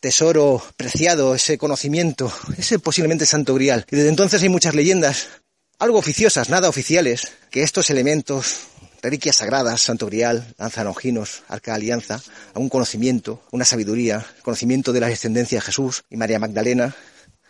tesoro 0.00 0.60
preciado, 0.76 1.34
ese 1.34 1.58
conocimiento, 1.58 2.32
ese 2.58 2.80
posiblemente 2.80 3.24
santo 3.24 3.54
grial. 3.54 3.86
Y 3.88 3.96
desde 3.96 4.08
entonces 4.08 4.42
hay 4.42 4.48
muchas 4.48 4.74
leyendas, 4.74 5.28
algo 5.84 5.98
oficiosas, 5.98 6.48
nada 6.48 6.70
oficiales, 6.70 7.32
que 7.50 7.62
estos 7.62 7.90
elementos, 7.90 8.68
reliquias 9.02 9.36
sagradas, 9.36 9.82
santo 9.82 10.06
grial, 10.06 10.54
lanza 10.56 10.82
longinos, 10.82 11.42
arca 11.46 11.72
de 11.72 11.76
alianza, 11.76 12.22
un 12.54 12.70
conocimiento, 12.70 13.42
una 13.50 13.66
sabiduría, 13.66 14.24
conocimiento 14.40 14.94
de 14.94 15.00
la 15.00 15.08
descendencia 15.08 15.58
de 15.58 15.62
Jesús 15.66 16.04
y 16.08 16.16
María 16.16 16.38
Magdalena, 16.38 16.96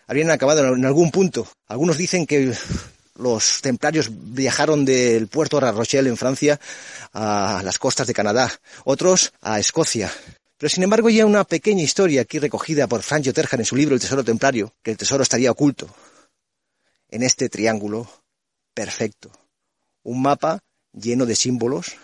habrían 0.09 0.33
acabado 0.33 0.75
en 0.75 0.85
algún 0.85 1.13
punto. 1.13 1.47
Algunos 1.69 1.97
dicen 1.97 2.27
que 2.27 2.53
los 3.15 3.61
templarios 3.63 4.09
viajaron 4.11 4.85
del 4.85 5.29
puerto 5.29 5.59
de 5.59 5.67
La 5.67 5.73
Rochelle 5.73 6.09
en 6.09 6.17
Francia 6.17 6.59
a 7.13 7.63
las 7.65 7.79
costas 7.79 8.09
de 8.09 8.15
Canadá, 8.15 8.51
otros 8.85 9.33
a 9.43 9.61
Escocia, 9.61 10.11
pero 10.59 10.71
sin 10.71 10.83
embargo 10.83 11.07
hay 11.07 11.23
una 11.23 11.45
pequeña 11.45 11.85
historia 11.85 12.23
aquí 12.23 12.41
recogida 12.41 12.89
por 12.89 13.05
Frank 13.05 13.33
Terjan 13.33 13.61
en 13.61 13.67
su 13.67 13.77
libro 13.77 13.95
El 13.95 14.01
Tesoro 14.01 14.25
Templario, 14.25 14.75
que 14.83 14.91
el 14.91 14.97
tesoro 14.97 15.23
estaría 15.23 15.53
oculto 15.53 15.89
en 17.11 17.23
este 17.23 17.49
triángulo 17.49 18.09
perfecto. 18.75 19.31
Un 20.03 20.23
mapa 20.23 20.61
lleno 20.93 21.27
de 21.27 21.35
símbolos 21.35 21.97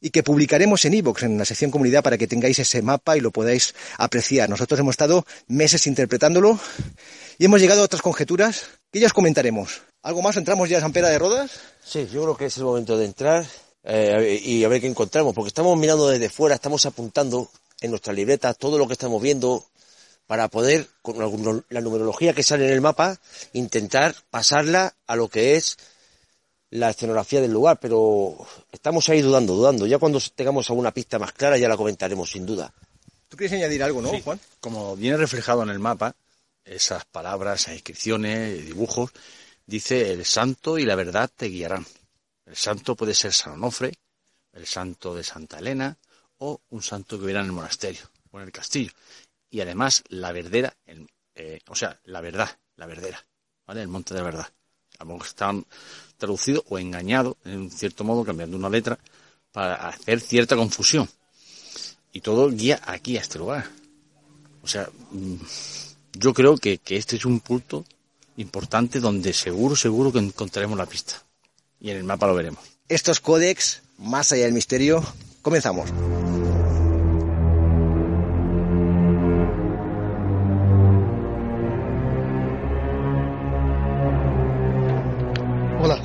y 0.00 0.10
que 0.10 0.22
publicaremos 0.22 0.84
en 0.84 0.94
iVoox, 0.94 1.24
en 1.24 1.38
la 1.38 1.44
sección 1.44 1.70
comunidad, 1.70 2.02
para 2.02 2.16
que 2.16 2.26
tengáis 2.26 2.58
ese 2.58 2.80
mapa 2.80 3.16
y 3.16 3.20
lo 3.20 3.30
podáis 3.30 3.74
apreciar. 3.98 4.48
Nosotros 4.48 4.80
hemos 4.80 4.94
estado 4.94 5.26
meses 5.46 5.86
interpretándolo 5.86 6.58
y 7.38 7.44
hemos 7.44 7.60
llegado 7.60 7.82
a 7.82 7.84
otras 7.84 8.02
conjeturas 8.02 8.64
que 8.90 9.00
ya 9.00 9.06
os 9.06 9.12
comentaremos. 9.12 9.82
¿Algo 10.02 10.22
más? 10.22 10.36
¿Entramos 10.36 10.68
ya 10.68 10.78
a 10.78 10.80
San 10.80 10.92
Pera 10.92 11.10
de 11.10 11.18
Rodas? 11.18 11.50
Sí, 11.84 12.08
yo 12.10 12.22
creo 12.22 12.36
que 12.36 12.46
es 12.46 12.56
el 12.56 12.64
momento 12.64 12.96
de 12.96 13.04
entrar 13.04 13.44
eh, 13.84 14.40
y 14.42 14.64
a 14.64 14.68
ver 14.68 14.80
qué 14.80 14.86
encontramos, 14.86 15.34
porque 15.34 15.48
estamos 15.48 15.78
mirando 15.78 16.08
desde 16.08 16.30
fuera, 16.30 16.54
estamos 16.54 16.86
apuntando 16.86 17.50
en 17.80 17.90
nuestras 17.90 18.16
libretas 18.16 18.56
todo 18.56 18.78
lo 18.78 18.86
que 18.86 18.94
estamos 18.94 19.20
viendo 19.20 19.66
para 20.30 20.46
poder, 20.46 20.86
con 21.02 21.64
la 21.70 21.80
numerología 21.80 22.32
que 22.32 22.44
sale 22.44 22.64
en 22.64 22.72
el 22.72 22.80
mapa, 22.80 23.18
intentar 23.52 24.14
pasarla 24.30 24.94
a 25.08 25.16
lo 25.16 25.26
que 25.26 25.56
es 25.56 25.76
la 26.70 26.90
escenografía 26.90 27.40
del 27.40 27.50
lugar, 27.50 27.80
pero 27.80 28.36
estamos 28.70 29.08
ahí 29.08 29.22
dudando, 29.22 29.56
dudando. 29.56 29.88
Ya 29.88 29.98
cuando 29.98 30.20
tengamos 30.32 30.70
alguna 30.70 30.94
pista 30.94 31.18
más 31.18 31.32
clara 31.32 31.58
ya 31.58 31.68
la 31.68 31.76
comentaremos, 31.76 32.30
sin 32.30 32.46
duda. 32.46 32.72
¿Tú 33.28 33.36
quieres 33.36 33.58
añadir 33.58 33.82
algo, 33.82 34.00
no, 34.00 34.12
Juan? 34.20 34.38
Como 34.60 34.94
viene 34.94 35.16
reflejado 35.16 35.64
en 35.64 35.70
el 35.70 35.80
mapa, 35.80 36.14
esas 36.64 37.04
palabras, 37.06 37.62
esas 37.62 37.74
inscripciones, 37.74 38.64
dibujos, 38.64 39.10
dice 39.66 40.12
el 40.12 40.24
santo 40.24 40.78
y 40.78 40.84
la 40.84 40.94
verdad 40.94 41.28
te 41.34 41.46
guiarán. 41.46 41.84
El 42.46 42.54
santo 42.54 42.94
puede 42.94 43.14
ser 43.14 43.32
San 43.32 43.54
Onofre, 43.54 43.94
el 44.52 44.64
santo 44.64 45.12
de 45.12 45.24
Santa 45.24 45.58
Elena 45.58 45.98
o 46.38 46.60
un 46.70 46.84
santo 46.84 47.18
que 47.18 47.24
hubiera 47.24 47.40
en 47.40 47.46
el 47.46 47.52
monasterio 47.52 48.02
o 48.30 48.38
en 48.38 48.44
el 48.44 48.52
castillo. 48.52 48.92
Y 49.50 49.60
además 49.60 50.04
la 50.08 50.32
verdera, 50.32 50.74
eh, 51.34 51.60
o 51.68 51.74
sea, 51.74 51.98
la 52.04 52.20
verdad, 52.20 52.48
la 52.76 52.86
verdera, 52.86 53.24
¿vale? 53.66 53.82
El 53.82 53.88
monte 53.88 54.14
de 54.14 54.20
la 54.20 54.26
verdad. 54.26 54.46
A 54.98 55.04
lo 55.04 55.12
mejor 55.12 55.26
están 55.26 55.66
traducidos 56.16 56.64
o 56.68 56.78
engañados, 56.78 57.36
en 57.44 57.70
cierto 57.70 58.04
modo, 58.04 58.24
cambiando 58.24 58.56
una 58.56 58.68
letra, 58.68 58.98
para 59.52 59.88
hacer 59.88 60.20
cierta 60.20 60.56
confusión. 60.56 61.08
Y 62.12 62.20
todo 62.20 62.50
guía 62.50 62.80
aquí 62.84 63.16
a 63.16 63.20
este 63.20 63.38
lugar. 63.38 63.66
O 64.62 64.68
sea, 64.68 64.88
mm, 65.10 65.36
yo 66.12 66.34
creo 66.34 66.56
que, 66.56 66.78
que 66.78 66.96
este 66.96 67.16
es 67.16 67.24
un 67.24 67.40
punto 67.40 67.84
importante 68.36 69.00
donde 69.00 69.32
seguro, 69.32 69.76
seguro 69.76 70.12
que 70.12 70.18
encontraremos 70.18 70.76
la 70.76 70.86
pista. 70.86 71.22
Y 71.80 71.90
en 71.90 71.98
el 71.98 72.04
mapa 72.04 72.26
lo 72.26 72.34
veremos. 72.34 72.62
Estos 72.88 73.20
códex, 73.20 73.82
más 73.98 74.32
allá 74.32 74.44
del 74.44 74.52
misterio, 74.52 75.02
comenzamos. 75.42 75.90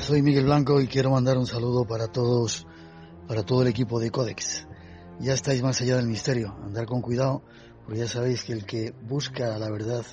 Soy 0.06 0.22
Miguel 0.22 0.44
Blanco 0.44 0.80
y 0.80 0.86
quiero 0.86 1.10
mandar 1.10 1.36
un 1.36 1.48
saludo 1.48 1.84
para 1.84 2.06
todos, 2.06 2.64
para 3.26 3.42
todo 3.42 3.62
el 3.62 3.68
equipo 3.68 3.98
de 3.98 4.12
Codex. 4.12 4.64
Ya 5.18 5.32
estáis 5.32 5.64
más 5.64 5.80
allá 5.80 5.96
del 5.96 6.06
misterio, 6.06 6.56
andar 6.62 6.86
con 6.86 7.02
cuidado, 7.02 7.42
porque 7.84 7.98
ya 7.98 8.06
sabéis 8.06 8.44
que 8.44 8.52
el 8.52 8.64
que 8.64 8.94
busca 9.02 9.58
la 9.58 9.68
verdad 9.68 10.06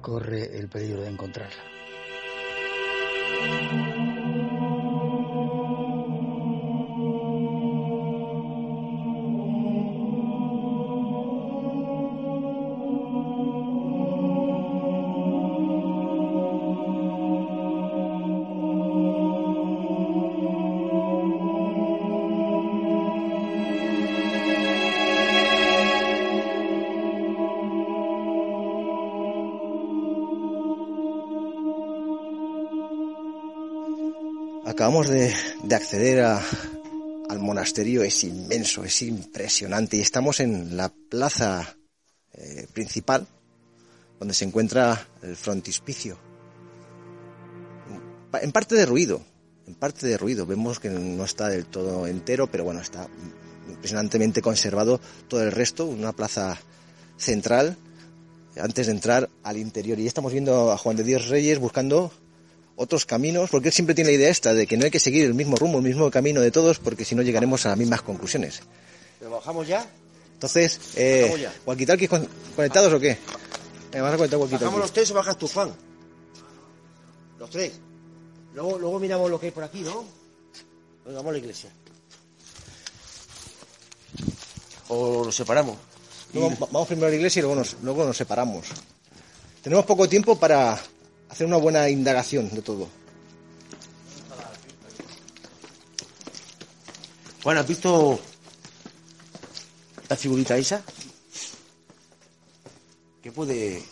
corre 0.00 0.58
el 0.58 0.68
peligro 0.68 1.02
de 1.02 1.10
encontrarla. 1.10 1.62
Acabamos 34.90 35.08
de, 35.08 35.32
acceder 35.72 36.20
al 36.20 37.38
monasterio, 37.38 38.02
es 38.02 38.24
inmenso, 38.24 38.82
es 38.82 39.02
impresionante 39.02 39.96
y 39.96 40.00
estamos 40.00 40.40
en 40.40 40.76
la 40.76 40.88
plaza 40.88 41.76
eh, 42.32 42.66
principal 42.72 43.24
donde 44.18 44.34
se 44.34 44.46
encuentra 44.46 45.06
el 45.22 45.36
frontispicio. 45.36 46.18
En 48.42 48.50
parte 48.50 48.74
de 48.74 48.84
ruido, 48.84 49.22
en 49.68 49.76
parte 49.76 50.08
de 50.08 50.18
ruido. 50.18 50.44
Vemos 50.44 50.80
que 50.80 50.90
no 50.90 51.22
está 51.22 51.46
del 51.46 51.66
todo 51.66 52.08
entero, 52.08 52.50
pero 52.50 52.64
bueno, 52.64 52.80
está 52.80 53.06
impresionantemente 53.68 54.42
conservado 54.42 55.00
todo 55.28 55.44
el 55.44 55.52
resto, 55.52 55.86
una 55.86 56.10
plaza 56.10 56.58
central 57.16 57.76
antes 58.60 58.86
de 58.86 58.92
entrar 58.92 59.30
al 59.44 59.56
interior. 59.56 60.00
Y 60.00 60.08
estamos 60.08 60.32
viendo 60.32 60.72
a 60.72 60.78
Juan 60.78 60.96
de 60.96 61.04
Dios 61.04 61.28
Reyes 61.28 61.60
buscando 61.60 62.10
otros 62.80 63.04
caminos, 63.04 63.50
porque 63.50 63.68
él 63.68 63.74
siempre 63.74 63.94
tiene 63.94 64.08
la 64.08 64.16
idea 64.16 64.30
esta 64.30 64.54
de 64.54 64.66
que 64.66 64.78
no 64.78 64.86
hay 64.86 64.90
que 64.90 64.98
seguir 64.98 65.26
el 65.26 65.34
mismo 65.34 65.54
rumbo, 65.54 65.78
el 65.78 65.84
mismo 65.84 66.10
camino 66.10 66.40
de 66.40 66.50
todos, 66.50 66.78
porque 66.78 67.04
si 67.04 67.14
no 67.14 67.20
llegaremos 67.20 67.66
a 67.66 67.68
las 67.68 67.78
mismas 67.78 68.00
conclusiones. 68.00 68.62
¿Pero 69.18 69.32
bajamos 69.32 69.68
ya? 69.68 69.86
Entonces, 70.32 70.80
eh, 70.96 71.46
¿walkie 71.66 71.84
conectados 72.56 72.90
o 72.94 72.98
qué? 72.98 73.18
¿Me 73.92 74.00
vas 74.00 74.14
a 74.14 74.16
conectar 74.16 74.40
walkie 74.40 74.54
¿Bajamos 74.54 74.80
los 74.80 74.92
tres 74.94 75.10
o 75.10 75.14
bajas 75.14 75.36
tu 75.36 75.46
fan? 75.46 75.70
Los 77.38 77.50
tres. 77.50 77.72
Luego, 78.54 78.78
luego 78.78 78.98
miramos 78.98 79.30
lo 79.30 79.38
que 79.38 79.46
hay 79.46 79.52
por 79.52 79.64
aquí, 79.64 79.82
¿no? 79.82 80.02
Venga, 81.04 81.18
vamos 81.18 81.28
a 81.28 81.32
la 81.32 81.38
iglesia. 81.38 81.70
O 84.88 85.22
nos 85.26 85.36
separamos. 85.36 85.76
vamos 86.32 86.88
primero 86.88 87.08
a 87.08 87.10
la 87.10 87.16
iglesia 87.16 87.40
y 87.40 87.42
luego 87.42 87.56
nos, 87.56 87.76
luego 87.82 88.06
nos 88.06 88.16
separamos. 88.16 88.68
Tenemos 89.62 89.84
poco 89.84 90.08
tiempo 90.08 90.38
para 90.38 90.80
hacer 91.30 91.46
una 91.46 91.56
buena 91.56 91.88
indagación 91.88 92.50
de 92.50 92.60
todo. 92.60 92.88
Juan, 97.42 97.56
¿has 97.56 97.66
visto 97.66 98.20
la 100.08 100.16
figurita 100.16 100.58
esa? 100.58 100.82
¿Qué 103.22 103.32
puede 103.32 103.82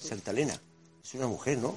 Santa 0.00 0.30
Elena? 0.30 0.58
Es 1.02 1.14
una 1.14 1.26
mujer, 1.26 1.58
¿no? 1.58 1.76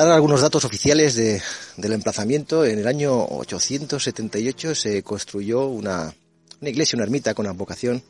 Dar 0.00 0.08
algunos 0.12 0.40
datos 0.40 0.64
oficiales 0.64 1.16
del 1.16 1.92
emplazamiento, 1.92 2.64
en 2.64 2.78
el 2.78 2.86
año 2.86 3.24
878 3.24 4.74
se 4.74 5.02
construyó 5.02 5.66
una, 5.66 6.14
iglesia, 6.60 6.96
una 6.96 7.04
ermita 7.04 7.34
con 7.34 7.54
vocación 7.56 8.02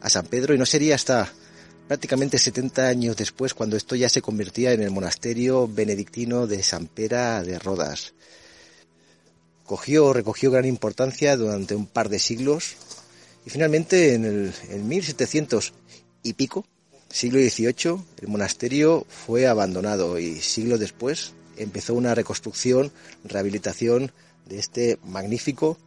a 0.00 0.08
San 0.08 0.26
Pedro 0.26 0.54
y 0.54 0.58
no 0.58 0.66
sería 0.66 0.94
hasta 0.94 1.32
prácticamente 1.88 2.38
70 2.38 2.86
años 2.86 3.16
después 3.16 3.54
cuando 3.54 3.76
esto 3.76 3.96
ya 3.96 4.08
se 4.08 4.22
convertía 4.22 4.72
en 4.72 4.82
el 4.82 4.90
monasterio 4.90 5.66
benedictino 5.66 6.46
de 6.46 6.62
San 6.62 6.86
Pera 6.86 7.42
de 7.42 7.58
Rodas. 7.58 8.14
Cogió, 9.64 10.12
recogió 10.12 10.50
gran 10.50 10.66
importancia 10.66 11.36
durante 11.36 11.74
un 11.74 11.86
par 11.86 12.10
de 12.10 12.18
siglos 12.18 12.76
y 13.44 13.50
finalmente 13.50 14.14
en 14.14 14.24
el 14.24 14.54
en 14.68 14.86
1700 14.88 15.72
y 16.22 16.34
pico 16.34 16.66
siglo 17.14 17.38
XVIII 17.38 18.02
el 18.22 18.28
monasterio 18.28 19.06
fue 19.08 19.46
abandonado 19.46 20.18
y 20.18 20.40
siglos 20.40 20.80
después 20.80 21.32
empezó 21.56 21.94
una 21.94 22.12
reconstrucción, 22.12 22.90
rehabilitación 23.22 24.10
de 24.46 24.58
este 24.58 24.98
magnífico, 25.04 25.78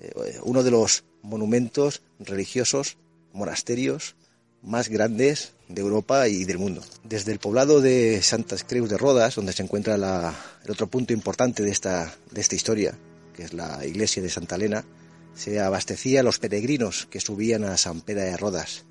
eh, 0.00 0.38
uno 0.44 0.62
de 0.62 0.70
los 0.70 1.04
monumentos 1.20 2.00
religiosos, 2.18 2.96
monasterios 3.34 4.16
más 4.62 4.88
grandes 4.88 5.52
de 5.68 5.82
Europa 5.82 6.26
y 6.28 6.44
del 6.44 6.56
mundo. 6.56 6.82
Desde 7.04 7.32
el 7.32 7.38
poblado 7.38 7.82
de 7.82 8.22
Santas 8.22 8.64
Creus 8.64 8.88
de 8.88 8.96
Rodas, 8.96 9.34
donde 9.34 9.52
se 9.52 9.62
encuentra 9.62 9.96
el 9.96 10.70
otro 10.70 10.86
punto 10.86 11.12
importante 11.12 11.62
de 11.62 11.70
esta, 11.70 12.16
de 12.30 12.40
esta 12.40 12.54
historia, 12.54 12.96
que 13.36 13.42
es 13.42 13.52
la 13.52 13.84
iglesia 13.84 14.22
de 14.22 14.30
Santa 14.30 14.56
Elena, 14.56 14.86
se 15.34 15.60
abastecía 15.60 16.20
a 16.20 16.22
los 16.22 16.38
peregrinos 16.38 17.06
que 17.10 17.20
subían 17.20 17.64
a 17.64 17.76
San 17.76 18.00
Pedro 18.00 18.22
de 18.22 18.36
Rodas. 18.38 18.84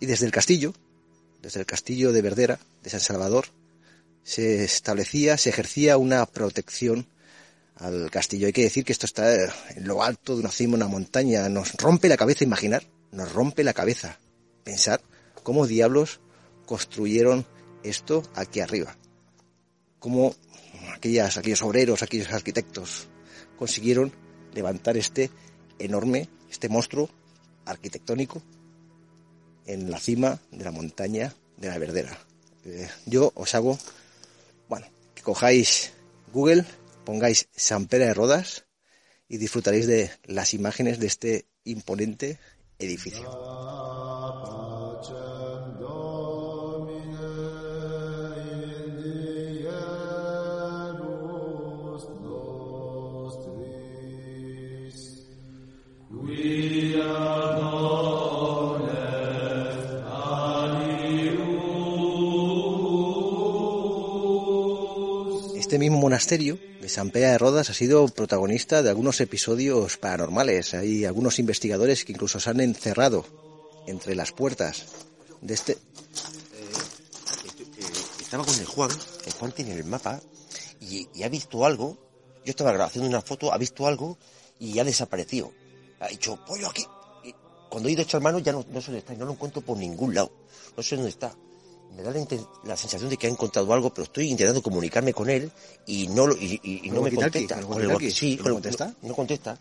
Y 0.00 0.06
desde 0.06 0.26
el 0.26 0.32
castillo, 0.32 0.72
desde 1.42 1.60
el 1.60 1.66
castillo 1.66 2.12
de 2.12 2.22
Verdera, 2.22 2.58
de 2.82 2.90
San 2.90 3.00
Salvador, 3.00 3.46
se 4.22 4.64
establecía, 4.64 5.36
se 5.38 5.50
ejercía 5.50 5.96
una 5.96 6.26
protección 6.26 7.06
al 7.76 8.10
castillo. 8.10 8.46
Hay 8.46 8.52
que 8.52 8.62
decir 8.62 8.84
que 8.84 8.92
esto 8.92 9.06
está 9.06 9.34
en 9.34 9.86
lo 9.86 10.02
alto 10.02 10.34
de 10.34 10.40
una 10.40 10.50
cima, 10.50 10.76
una 10.76 10.88
montaña. 10.88 11.48
Nos 11.48 11.74
rompe 11.74 12.08
la 12.08 12.16
cabeza 12.16 12.44
imaginar, 12.44 12.84
nos 13.12 13.32
rompe 13.32 13.64
la 13.64 13.72
cabeza 13.72 14.18
pensar 14.64 15.00
cómo 15.42 15.66
diablos 15.66 16.20
construyeron 16.66 17.46
esto 17.82 18.22
aquí 18.34 18.60
arriba. 18.60 18.96
Cómo 19.98 20.34
aquellos 20.94 21.62
obreros, 21.62 22.02
aquellos 22.02 22.30
arquitectos 22.32 23.08
consiguieron 23.58 24.12
levantar 24.52 24.96
este 24.96 25.30
enorme, 25.78 26.28
este 26.50 26.68
monstruo 26.68 27.08
arquitectónico 27.64 28.42
en 29.68 29.90
la 29.90 30.00
cima 30.00 30.40
de 30.50 30.64
la 30.64 30.72
montaña 30.72 31.34
de 31.58 31.68
la 31.68 31.78
Verdera. 31.78 32.18
Eh, 32.64 32.88
yo 33.06 33.30
os 33.34 33.54
hago, 33.54 33.78
bueno, 34.68 34.86
que 35.14 35.22
cojáis 35.22 35.92
Google, 36.32 36.64
pongáis 37.04 37.48
San 37.54 37.86
Pedro 37.86 38.06
de 38.06 38.14
Rodas 38.14 38.64
y 39.28 39.36
disfrutaréis 39.36 39.86
de 39.86 40.10
las 40.24 40.54
imágenes 40.54 40.98
de 40.98 41.06
este 41.06 41.46
imponente 41.64 42.38
edificio. 42.78 44.07
Mismo 65.88 66.02
monasterio 66.02 66.58
de 66.82 66.88
San 66.90 67.10
Pea 67.10 67.30
de 67.30 67.38
Rodas 67.38 67.70
ha 67.70 67.74
sido 67.74 68.06
protagonista 68.08 68.82
de 68.82 68.90
algunos 68.90 69.22
episodios 69.22 69.96
paranormales. 69.96 70.74
Hay 70.74 71.06
algunos 71.06 71.38
investigadores 71.38 72.04
que 72.04 72.12
incluso 72.12 72.38
se 72.38 72.50
han 72.50 72.60
encerrado 72.60 73.24
entre 73.86 74.14
las 74.14 74.32
puertas 74.32 74.84
de 75.40 75.54
este. 75.54 75.72
Eh, 75.72 75.78
estaba 78.20 78.44
con 78.44 78.54
el 78.54 78.66
Juan, 78.66 78.90
el 79.24 79.32
Juan 79.32 79.52
tiene 79.52 79.72
el 79.72 79.84
mapa 79.84 80.20
y, 80.78 81.08
ha 81.22 81.28
visto 81.30 81.64
algo. 81.64 81.96
Yo 82.44 82.50
estaba 82.50 82.84
haciendo 82.84 83.08
una 83.08 83.22
foto, 83.22 83.50
ha 83.50 83.56
visto 83.56 83.86
algo 83.86 84.18
y 84.60 84.78
ha 84.80 84.84
desaparecido. 84.84 85.54
Ha 86.00 86.08
dicho, 86.08 86.38
pollo 86.44 86.68
aquí. 86.68 86.84
Cuando 87.70 87.88
he 87.88 87.92
ido 87.92 88.02
a 88.02 88.04
echar 88.04 88.20
mano 88.20 88.40
ya 88.40 88.52
no, 88.52 88.62
no 88.70 88.80
sé 88.82 88.88
dónde 88.88 88.98
está, 88.98 89.14
no 89.14 89.24
lo 89.24 89.32
encuentro 89.32 89.62
por 89.62 89.78
ningún 89.78 90.14
lado. 90.14 90.32
No 90.76 90.82
sé 90.82 90.96
dónde 90.96 91.10
está. 91.10 91.34
Me 91.96 92.02
da 92.02 92.12
la, 92.64 92.76
sensación 92.76 93.10
de 93.10 93.16
que 93.16 93.26
ha 93.26 93.30
encontrado 93.30 93.72
algo, 93.72 93.92
pero 93.92 94.04
estoy 94.04 94.28
intentando 94.30 94.62
comunicarme 94.62 95.12
con 95.12 95.28
él 95.30 95.50
y 95.86 96.06
no, 96.08 96.26
lo- 96.28 96.36
y, 96.36 96.60
y- 96.62 96.86
y 96.86 96.90
no 96.90 97.02
me 97.02 97.12
contesta. 97.12 97.54
¿Con 97.60 97.62
el 97.62 97.66
Con 97.68 97.80
el 97.82 97.88
walkie-talkie? 97.88 98.08
walkie- 98.08 98.14
sí, 98.14 98.36
¿No 98.36 98.42
con 98.42 98.46
el- 98.50 98.54
contesta? 98.54 98.86
No, 99.02 99.08
no 99.08 99.14
contesta. 99.16 99.58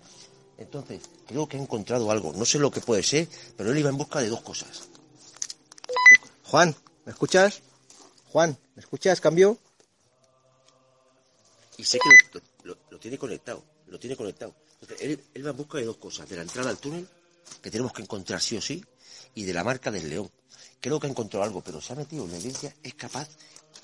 Entonces, 0.59 1.01
creo 1.27 1.47
que 1.47 1.57
ha 1.57 1.61
encontrado 1.61 2.11
algo. 2.11 2.33
No 2.33 2.45
sé 2.45 2.59
lo 2.59 2.69
que 2.71 2.81
puede 2.81 3.01
ser, 3.03 3.27
pero 3.55 3.71
él 3.71 3.77
iba 3.77 3.89
en 3.89 3.97
busca 3.97 4.19
de 4.19 4.29
dos 4.29 4.41
cosas. 4.41 4.83
Juan, 6.43 6.75
¿me 7.05 7.11
escuchas? 7.11 7.61
Juan, 8.31 8.57
¿me 8.75 8.81
escuchas? 8.81 9.19
¿Cambio? 9.21 9.57
Y 11.77 11.83
sé 11.83 11.99
que 11.99 12.39
lo, 12.63 12.73
lo- 12.73 12.77
lo 12.89 12.99
tiene 12.99 13.17
conectado, 13.17 13.63
lo 13.87 13.99
tiene 13.99 14.15
conectado. 14.15 14.53
Entonces, 14.81 15.05
él, 15.05 15.23
él 15.33 15.45
va 15.45 15.51
en 15.51 15.57
busca 15.57 15.77
de 15.77 15.85
dos 15.85 15.97
cosas, 15.97 16.27
de 16.29 16.35
la 16.35 16.41
entrada 16.43 16.69
al 16.69 16.77
túnel, 16.77 17.07
que 17.61 17.71
tenemos 17.71 17.93
que 17.93 18.01
encontrar 18.01 18.41
sí 18.41 18.57
o 18.57 18.61
sí, 18.61 18.83
y 19.35 19.43
de 19.43 19.53
la 19.53 19.63
marca 19.63 19.91
del 19.91 20.09
león. 20.09 20.29
Creo 20.79 20.99
que 20.99 21.07
ha 21.07 21.09
encontrado 21.09 21.43
algo, 21.43 21.61
pero 21.61 21.81
se 21.81 21.93
ha 21.93 21.95
metido 21.95 22.25
en 22.25 22.31
la 22.31 22.37
iglesia, 22.37 22.73
es 22.83 22.93
capaz, 22.93 23.27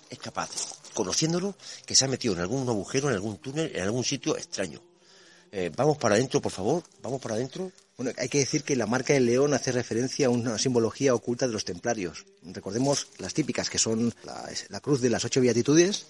es 0.10 0.20
capaz, 0.20 0.50
conociéndolo, 0.94 1.56
que 1.86 1.96
se 1.96 2.06
ha 2.06 2.08
metido 2.08 2.34
en 2.36 2.42
algún 2.42 2.68
agujero, 2.70 3.10
en 3.10 3.16
algún 3.16 3.38
túnel, 3.38 3.72
en 3.76 3.82
algún 3.84 4.04
sitio 4.04 4.38
extraño. 4.38 4.82
Eh, 5.52 5.72
vamos 5.76 5.98
para 5.98 6.16
adentro, 6.16 6.42
por 6.42 6.52
favor, 6.52 6.84
vamos 7.02 7.22
para 7.22 7.36
adentro. 7.36 7.72
Bueno, 7.98 8.12
hay 8.18 8.28
que 8.28 8.40
decir 8.40 8.64
que 8.64 8.76
la 8.76 8.88
marca 8.88 9.14
del 9.14 9.26
león 9.26 9.54
hace 9.54 9.72
referencia 9.72 10.26
a 10.28 10.30
una 10.32 10.58
simbología 10.58 11.14
oculta 11.14 11.46
de 11.48 11.54
los 11.54 11.64
templarios. 11.66 12.26
Recordemos 12.44 13.08
las 13.20 13.34
típicas, 13.36 13.70
que 13.70 13.78
son 13.78 14.14
la, 14.24 14.50
la 14.70 14.80
cruz 14.80 15.00
de 15.02 15.10
las 15.12 15.24
ocho 15.26 15.42
beatitudes, 15.42 16.08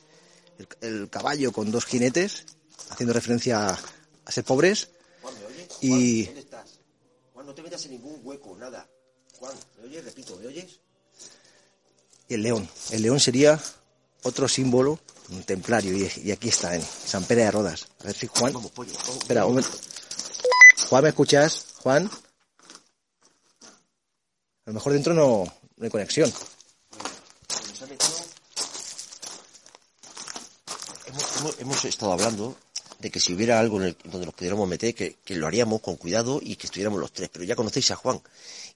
el, 0.59 0.67
el 0.81 1.09
caballo 1.09 1.51
con 1.51 1.71
dos 1.71 1.85
jinetes, 1.85 2.45
haciendo 2.89 3.13
referencia 3.13 3.69
a, 3.69 3.79
a 4.25 4.31
ser 4.31 4.45
pobres, 4.45 4.89
Juan, 5.21 5.33
¿me 5.39 5.45
oyes? 5.45 5.67
Y- 5.81 6.23
Juan, 6.23 6.25
¿dónde 6.35 6.39
estás? 6.41 6.79
Juan, 7.33 7.45
no 7.47 7.53
te 7.55 7.61
metas 7.63 7.85
en 7.85 7.91
ningún 7.91 8.19
hueco, 8.23 8.55
nada. 8.57 8.87
Juan, 9.43 9.57
¿me 9.77 9.87
oyes? 9.89 10.05
Repito, 10.05 10.37
¿me 10.37 10.47
oyes? 10.47 10.79
y 12.29 12.35
el 12.35 12.43
león. 12.43 12.69
El 12.91 13.01
león 13.01 13.19
sería 13.19 13.59
otro 14.23 14.47
símbolo 14.47 14.97
un 15.31 15.43
templario, 15.43 15.93
y, 15.97 16.31
aquí 16.31 16.47
está, 16.47 16.73
en 16.75 16.81
San 16.81 17.25
Pere 17.25 17.43
de 17.43 17.51
Rodas. 17.51 17.87
A 17.99 18.05
ver 18.05 18.15
si 18.15 18.27
Juan... 18.27 18.53
Vamos, 18.53 18.71
pollo, 18.71 18.93
vamos. 18.93 19.17
Espera, 19.17 19.45
un 19.45 19.55
momento. 19.55 19.77
Juan, 20.87 21.03
¿me 21.03 21.09
escuchas? 21.09 21.65
Juan. 21.81 22.09
A 24.65 24.67
lo 24.67 24.73
mejor 24.73 24.93
dentro 24.93 25.13
no, 25.13 25.43
no 25.75 25.83
hay 25.83 25.89
conexión. 25.89 26.31
Metido- 27.89 28.23
Hemos, 31.07 31.37
hemos- 31.41 31.59
hemos 31.59 31.85
estado 31.85 32.13
hablando 32.13 32.55
de 33.03 33.11
que 33.11 33.19
si 33.19 33.33
hubiera 33.33 33.59
algo 33.59 33.81
en 33.81 33.87
el, 33.87 33.97
donde 34.05 34.25
nos 34.25 34.33
pudiéramos 34.33 34.65
meter, 34.65 34.95
que, 34.95 35.17
lo 35.35 35.45
haríamos 35.45 35.81
con 35.81 35.97
cuidado 35.97 36.39
y 36.41 36.55
que 36.55 36.67
estuviéramos 36.67 37.01
los 37.01 37.11
tres. 37.11 37.27
Pero 37.27 37.43
ya 37.43 37.53
conocéis 37.53 37.91
a 37.91 37.97
Juan. 37.97 38.21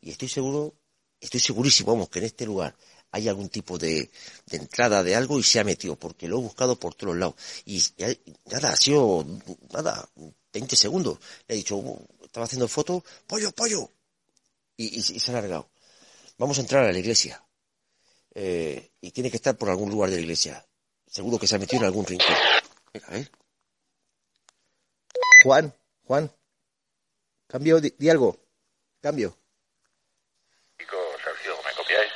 Y 0.02 0.12
estoy 0.12 0.28
seguro, 0.28 0.74
estoy 1.22 1.40
segurísimo, 1.40 1.94
vamos, 1.94 2.10
que 2.10 2.20
en 2.20 2.26
este 2.26 2.46
lugar 2.46 2.76
hay 3.12 3.30
algún 3.30 3.48
tipo 3.48 3.78
de, 3.78 4.12
entrada 4.52 5.02
de 5.02 5.16
algo 5.16 5.40
y 5.40 5.44
se 5.44 5.62
ha 5.62 5.64
metido, 5.64 5.96
porque 5.96 6.28
lo 6.28 6.40
he 6.40 6.42
buscado 6.42 6.78
por 6.78 6.94
todos 6.94 7.16
lados. 7.16 7.36
Y, 7.66 7.82
nada, 8.52 8.74
ha 8.74 8.76
sido, 8.76 9.26
nada, 9.72 10.10
20 10.52 10.76
segundos. 10.76 11.20
Le 11.48 11.56
he 11.56 11.58
dicho, 11.60 11.78
"Uh, 11.78 12.06
estaba 12.26 12.46
haciendo 12.46 12.68
fotos, 12.68 13.04
pollo, 13.26 13.54
pollo. 13.54 13.90
Y, 14.76 15.02
se 15.02 15.32
ha 15.32 15.36
largado. 15.36 15.70
Vamos 16.38 16.58
a 16.58 16.62
entrar 16.62 16.84
a 16.84 16.92
la 16.92 17.00
iglesia. 17.00 17.42
Eh, 18.36 18.92
y 19.00 19.12
tiene 19.12 19.32
que 19.32 19.38
estar 19.38 19.58
por 19.58 19.70
algún 19.70 19.90
lugar 19.90 20.10
de 20.10 20.18
la 20.18 20.22
iglesia. 20.24 20.68
Seguro 21.10 21.40
que 21.40 21.48
se 21.48 21.56
ha 21.56 21.60
metido 21.60 21.84
en 21.84 21.86
algún 21.86 22.06
rincón. 22.06 22.36
Venga, 22.94 23.08
a 23.08 23.12
ver. 23.12 23.32
Juan, 25.44 25.74
Juan. 26.04 26.32
Cambio, 27.48 27.80
di, 27.80 27.94
di 27.98 28.10
algo. 28.10 28.36
Cambio. 29.02 29.38
Chicos, 30.78 31.00
Sergio, 31.24 31.56
¿me 31.64 31.74
copiáis? 31.74 32.12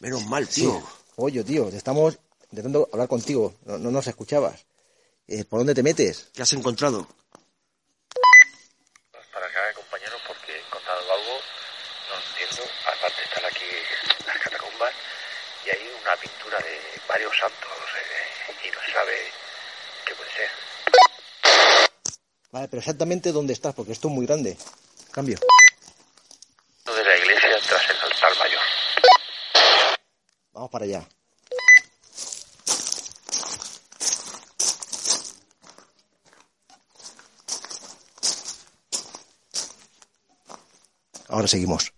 Menos 0.00 0.26
mal, 0.26 0.46
tío. 0.48 0.82
Oye, 1.16 1.44
tío, 1.44 1.70
te 1.70 1.76
estamos 1.76 2.18
intentando 2.50 2.88
hablar 2.92 3.08
contigo. 3.08 3.54
No, 3.64 3.78
no 3.78 3.90
nos 3.90 4.06
escuchabas. 4.06 4.66
Eh, 5.26 5.44
¿Por 5.44 5.60
dónde 5.60 5.74
te 5.74 5.82
metes? 5.82 6.30
¿Qué 6.34 6.42
has 6.42 6.52
encontrado? 6.52 7.06
Pues 9.12 9.26
para 9.32 9.48
que 9.50 9.58
haga 9.58 9.72
compañero, 9.74 10.16
porque 10.26 10.52
he 10.52 10.60
encontrado 10.60 11.00
algo, 11.12 11.40
no 12.08 12.14
entiendo. 12.28 12.62
Aparte 12.86 13.22
están 13.22 13.44
aquí 13.44 13.70
las 14.26 14.38
catacumbas 14.38 14.94
y 15.66 15.70
hay 15.70 15.88
una 16.02 16.16
pintura 16.16 16.58
de 16.58 16.78
varios 17.08 17.36
santos 17.38 17.70
eh, 17.96 18.66
y 18.66 18.70
no 18.70 18.80
se 18.84 18.92
sabe 18.92 19.14
qué 20.06 20.14
puede 20.14 20.30
ser. 20.30 20.50
Vale, 22.58 22.66
pero 22.66 22.80
exactamente 22.80 23.30
dónde 23.30 23.52
estás, 23.52 23.72
porque 23.72 23.92
esto 23.92 24.08
es 24.08 24.14
muy 24.14 24.26
grande. 24.26 24.56
Cambio. 25.12 25.38
De 26.86 27.04
la 27.04 27.16
iglesia 27.16 27.50
tras 27.68 27.88
el 27.88 27.96
altar 28.02 28.36
mayor. 28.36 28.60
Vamos 30.52 30.68
para 30.68 30.84
allá. 30.84 31.08
Ahora 41.28 41.46
seguimos. 41.46 41.92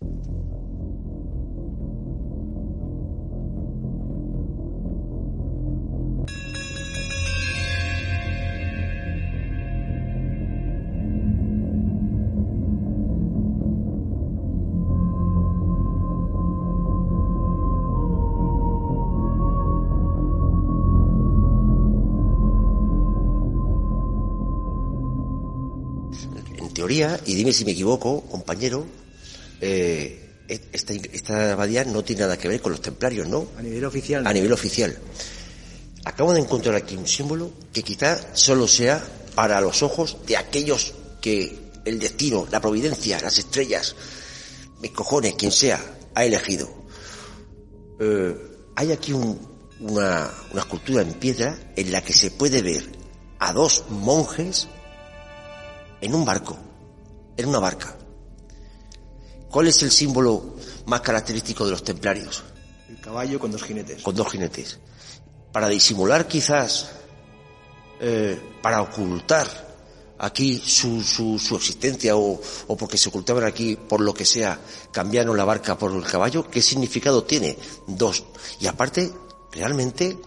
Si 27.61 27.64
me 27.66 27.73
equivoco, 27.73 28.23
compañero, 28.23 28.87
eh, 29.61 30.31
esta, 30.49 30.94
esta 30.94 31.53
abadía 31.53 31.85
no 31.85 32.03
tiene 32.03 32.23
nada 32.23 32.38
que 32.38 32.49
ver 32.49 32.62
con 32.62 32.73
los 32.73 32.81
templarios, 32.81 33.29
¿no? 33.29 33.49
A 33.59 33.62
nivel 33.62 33.85
oficial. 33.85 34.27
a 34.27 34.33
nivel 34.33 34.51
oficial. 34.51 34.96
Acabo 36.07 36.33
de 36.33 36.40
encontrar 36.40 36.75
aquí 36.75 36.96
un 36.96 37.07
símbolo 37.07 37.53
que 37.70 37.83
quizá 37.83 38.18
solo 38.35 38.66
sea 38.66 39.05
para 39.35 39.61
los 39.61 39.83
ojos 39.83 40.16
de 40.27 40.38
aquellos 40.38 40.94
que 41.20 41.55
el 41.85 41.99
destino, 41.99 42.46
la 42.51 42.62
providencia, 42.62 43.20
las 43.20 43.37
estrellas, 43.37 43.94
mis 44.81 44.92
cojones, 44.92 45.35
quien 45.35 45.53
sea, 45.53 45.79
ha 46.14 46.25
elegido. 46.25 46.66
Eh, 48.01 48.35
hay 48.77 48.92
aquí 48.92 49.12
un- 49.12 49.38
una, 49.81 50.31
una 50.53 50.62
escultura 50.62 51.03
en 51.03 51.12
piedra 51.12 51.59
en 51.77 51.92
la 51.92 52.01
que 52.03 52.14
se 52.14 52.31
puede 52.31 52.62
ver 52.62 52.85
a 53.38 53.53
dos 53.53 53.85
monjes 53.90 54.66
en 56.01 56.14
un 56.14 56.25
barco, 56.25 56.57
en 57.44 57.50
una 57.50 57.59
barca. 57.59 57.96
¿Cuál 59.50 59.66
es 59.66 59.83
el 59.83 59.90
símbolo 59.90 60.57
más 60.87 61.00
característico 61.00 61.64
de 61.64 61.72
los 61.72 61.83
templarios? 61.83 62.44
El 62.88 63.00
caballo 63.00 63.38
con 63.38 63.50
dos 63.50 63.62
jinetes. 63.62 64.03
con 64.03 64.14
dos 64.14 64.31
jinetes. 64.31 64.79
Para 65.53 65.68
disimular 65.68 66.29
quizás, 66.29 66.90
eh, 68.00 68.40
para 68.62 68.83
ocultar 68.83 69.46
aquí 70.18 70.62
su, 70.64 71.03
su, 71.03 71.38
su 71.38 71.57
existencia 71.57 72.16
o, 72.16 72.40
o 72.66 72.76
porque 72.76 72.98
se 72.98 73.09
ocultaban 73.09 73.44
aquí 73.44 73.76
por 73.76 74.00
lo 74.00 74.14
que 74.14 74.24
sea, 74.24 74.61
cambiaron 74.92 75.37
la 75.37 75.44
barca 75.44 75.76
por 75.76 75.92
el 75.92 76.05
caballo, 76.05 76.48
¿qué 76.48 76.62
significado 76.62 77.24
tiene? 77.24 77.59
Dos. 77.87 78.24
Y 78.61 78.66
aparte, 78.66 79.12
realmente, 79.50 80.18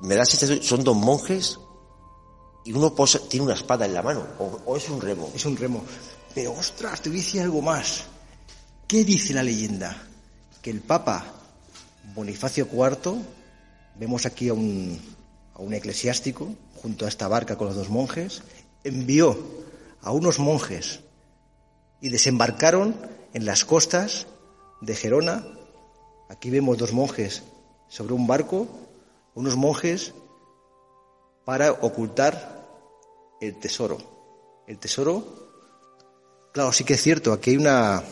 me 0.00 0.14
da 0.16 0.24
sensación, 0.24 0.62
son 0.62 0.82
dos 0.82 0.96
monjes 0.96 1.58
y 2.66 2.72
uno 2.72 2.94
posa- 2.94 3.20
tiene 3.28 3.46
una 3.46 3.54
espada 3.54 3.86
en 3.86 3.94
la 3.94 4.02
mano, 4.02 4.26
o, 4.38 4.76
es 4.76 4.88
un 4.88 5.00
remo. 5.00 5.30
Es 5.34 5.44
un 5.46 5.56
remo. 5.56 5.82
Pero 6.34 6.52
ostras, 6.52 7.00
te 7.00 7.08
voy 7.08 7.18
a 7.20 7.22
decir 7.22 7.40
algo 7.40 7.62
más. 7.62 8.04
¿Qué 8.86 9.04
dice 9.04 9.32
la 9.32 9.42
leyenda? 9.42 9.96
Que 10.60 10.70
el 10.70 10.80
Papa 10.80 11.24
Bonifacio 12.14 12.68
IV, 12.70 13.14
vemos 13.98 14.26
aquí 14.26 14.48
a 14.48 14.54
un, 14.54 15.00
a 15.54 15.60
un 15.62 15.72
eclesiástico 15.74 16.54
junto 16.82 17.04
a 17.06 17.08
esta 17.08 17.26
barca 17.28 17.56
con 17.56 17.68
los 17.68 17.76
dos 17.76 17.88
monjes, 17.88 18.42
envió 18.84 19.38
a 20.02 20.10
unos 20.12 20.38
monjes 20.38 21.00
y 22.00 22.10
desembarcaron 22.10 22.94
en 23.32 23.44
las 23.46 23.64
costas 23.64 24.26
de 24.80 24.94
Gerona. 24.94 25.46
Aquí 26.28 26.50
vemos 26.50 26.78
dos 26.78 26.92
monjes 26.92 27.42
sobre 27.88 28.12
un 28.14 28.26
barco, 28.26 28.66
unos 29.34 29.56
monjes 29.56 30.12
para 31.44 31.72
ocultar 31.72 32.55
el 33.40 33.58
tesoro. 33.58 33.98
El 34.66 34.78
tesoro, 34.78 35.24
claro, 36.52 36.72
sí 36.72 36.84
que 36.84 36.94
es 36.94 37.02
cierto, 37.02 37.32
aquí 37.32 37.50
hay 37.50 37.56
una 37.56 38.02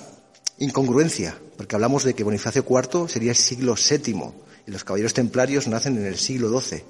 incongruencia, 0.58 1.36
porque 1.56 1.74
hablamos 1.74 2.04
de 2.04 2.14
que 2.14 2.24
Bonifacio 2.24 2.64
IV 2.68 3.08
sería 3.08 3.30
el 3.30 3.36
siglo 3.36 3.74
VII 3.74 4.32
y 4.66 4.70
los 4.70 4.84
caballeros 4.84 5.14
templarios 5.14 5.66
nacen 5.66 5.96
en 5.98 6.06
el 6.06 6.16
siglo 6.16 6.60
XII. 6.60 6.82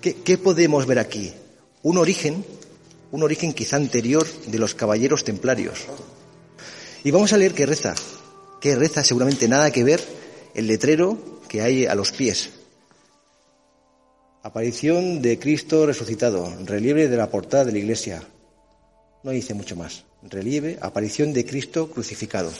¿Qué, 0.00 0.16
qué 0.16 0.38
podemos 0.38 0.86
ver 0.86 0.98
aquí? 0.98 1.32
Un 1.82 1.98
origen, 1.98 2.44
un 3.10 3.22
origen 3.22 3.52
quizá 3.52 3.76
anterior 3.76 4.26
de 4.46 4.58
los 4.58 4.74
caballeros 4.74 5.24
templarios. 5.24 5.86
Y 7.04 7.10
vamos 7.10 7.32
a 7.32 7.36
leer 7.36 7.54
qué 7.54 7.66
reza. 7.66 7.94
¿Qué 8.60 8.76
reza? 8.76 9.02
Seguramente 9.02 9.48
nada 9.48 9.72
que 9.72 9.82
ver 9.82 10.00
el 10.54 10.66
letrero 10.66 11.40
que 11.48 11.62
hay 11.62 11.86
a 11.86 11.94
los 11.94 12.12
pies. 12.12 12.50
Aparición 14.42 15.22
de 15.22 15.38
Cristo 15.38 15.86
resucitado, 15.86 16.52
relieve 16.64 17.08
de 17.08 17.16
la 17.16 17.30
portada 17.30 17.64
de 17.66 17.72
la 17.72 17.78
iglesia. 17.78 18.22
No 19.22 19.30
dice 19.30 19.54
mucho 19.54 19.76
más. 19.76 20.04
Relieve, 20.22 20.78
aparición 20.80 21.32
de 21.32 21.46
Cristo 21.46 21.88
crucificado. 21.88 22.50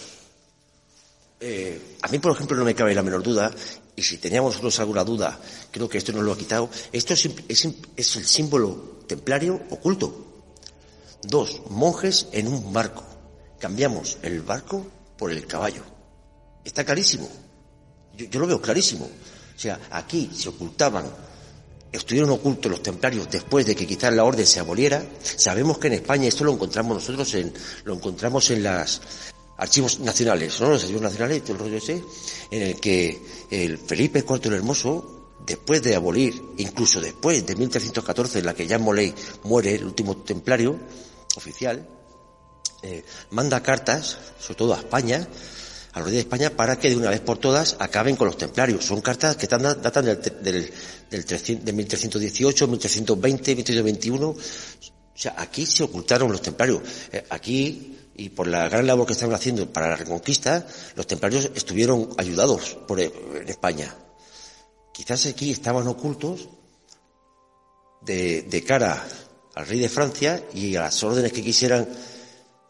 Eh, 1.41 1.97
a 2.03 2.09
mí, 2.09 2.21
por 2.21 2.33
ejemplo, 2.33 2.57
no 2.57 2.65
me 2.65 2.75
cabe 2.75 2.95
la 2.95 3.03
menor 3.03 3.23
duda, 3.25 3.51
y 3.97 4.03
si 4.03 4.19
teníamos 4.19 4.51
nosotros 4.53 4.79
alguna 4.79 5.03
duda, 5.03 5.41
creo 5.73 5.89
que 5.89 5.99
esto 5.99 6.13
nos 6.13 6.23
lo 6.23 6.33
ha 6.33 6.39
quitado, 6.39 6.71
esto 6.93 7.15
es, 7.15 7.29
es- 7.49 7.69
es 7.97 8.17
el 8.17 8.25
símbolo 8.27 9.03
templario 9.09 9.61
oculto. 9.71 10.27
Dos 11.23 11.63
monjes 11.71 12.29
en 12.33 12.47
un 12.47 12.73
barco. 12.73 13.03
Cambiamos 13.59 14.19
el 14.23 14.41
barco 14.43 14.87
por 15.19 15.33
el 15.33 15.47
caballo. 15.49 15.83
Está 16.65 16.85
clarísimo. 16.85 17.29
Yo, 18.17 18.27
yo 18.27 18.39
lo 18.41 18.47
veo 18.47 18.63
clarísimo. 18.63 19.05
O 19.05 19.59
sea, 19.59 19.81
aquí 19.91 20.31
se 20.35 20.49
ocultaban, 20.49 21.05
estuvieron 21.93 22.31
ocultos 22.31 22.71
los 22.71 22.83
templarios 22.83 23.31
después 23.31 23.67
de 23.67 23.77
que 23.77 23.87
quizás 23.87 24.13
la 24.13 24.25
orden 24.25 24.47
se 24.47 24.61
aboliera. 24.61 25.05
Sabemos 25.23 25.79
que 25.79 25.89
en 25.89 25.95
España 25.95 26.29
esto 26.29 26.45
lo 26.45 26.53
encontramos 26.53 26.95
nosotros 26.97 27.35
en, 27.35 27.53
lo 27.85 27.95
encontramos 27.95 28.51
en 28.51 28.63
las 28.63 29.01
archivos 29.59 30.01
nacionales, 30.01 30.61
¿no? 30.61 30.71
Los 30.71 30.83
archivos 30.83 31.03
nacionales, 31.03 31.43
todo 31.43 31.53
el 31.53 31.59
rollo 31.59 31.77
ese, 31.77 32.03
en 32.51 32.63
el 32.63 32.81
que 32.81 33.23
el 33.51 33.79
Felipe 33.79 34.25
IV 34.29 34.47
el 34.47 34.55
Hermoso, 34.55 35.37
después 35.45 35.83
de 35.83 35.95
abolir, 35.95 36.43
incluso 36.57 37.01
después 37.01 37.47
de 37.47 37.55
1314, 37.55 38.39
en 38.39 38.47
la 38.47 38.55
que 38.55 38.67
Jean 38.67 38.83
Molay 38.83 39.15
muere, 39.45 39.75
el 39.75 39.85
último 39.85 40.17
templario 40.19 40.79
oficial, 41.37 41.87
eh, 42.83 43.05
manda 43.31 43.63
cartas, 43.63 44.19
sobre 44.41 44.57
todo 44.57 44.75
a 44.75 44.79
España, 44.79 45.29
a 45.93 45.99
los 45.99 46.09
reyes 46.09 46.25
de 46.25 46.29
España, 46.29 46.51
para 46.51 46.79
que 46.79 46.89
de 46.89 46.97
una 46.97 47.11
vez 47.11 47.21
por 47.21 47.39
todas 47.39 47.77
acaben 47.79 48.17
con 48.17 48.27
los 48.27 48.39
templarios. 48.39 48.85
Son 48.85 49.01
cartas 49.01 49.37
que 49.37 49.47
datan, 49.47 50.05
del, 50.05 50.21
del, 50.43 50.73
del 51.11 51.25
300 51.25 51.65
de 51.65 51.73
1318, 51.73 52.67
1320, 52.69 53.57
1321. 53.57 54.29
O 54.29 54.37
sea, 55.15 55.35
aquí 55.37 55.67
se 55.67 55.83
ocultaron 55.83 56.33
los 56.33 56.41
templarios. 56.41 56.81
Eh, 57.13 57.25
aquí, 57.29 57.99
y 58.15 58.31
por 58.31 58.47
la 58.47 58.69
gran 58.69 58.87
labor 58.87 59.07
que 59.07 59.13
estaban 59.13 59.35
haciendo 59.35 59.71
para 59.71 59.91
la 59.91 59.97
reconquista, 59.97 60.67
los 60.97 61.07
templarios 61.07 61.51
estuvieron 61.55 62.09
ayudados 62.17 62.79
por, 62.89 62.99
eh, 62.99 63.13
en 63.43 63.49
España. 63.49 63.95
Quizás 64.95 65.27
aquí 65.27 65.51
estaban 65.51 65.87
ocultos 65.89 66.49
de, 68.01 68.43
de 68.43 68.65
cara 68.65 69.07
al 69.55 69.67
rey 69.67 69.79
de 69.79 69.89
Francia 69.91 70.43
y 70.55 70.75
a 70.77 70.83
las 70.83 71.03
órdenes 71.03 71.33
que 71.33 71.43
quisieran 71.43 71.87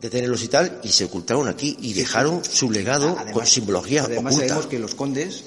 detenerlos 0.03 0.43
y 0.43 0.49
tal, 0.49 0.81
y 0.83 0.89
se 0.89 1.05
ocultaron 1.05 1.49
aquí 1.49 1.77
y 1.81 1.95
dejaron 1.95 2.45
su 2.45 2.71
legado 2.71 3.17
con 3.33 3.47
simbología 3.47 4.03
además 4.03 4.35
oculta. 4.35 4.49
sabemos 4.49 4.71
que 4.71 4.79
los 4.81 4.95
condes, 4.97 5.45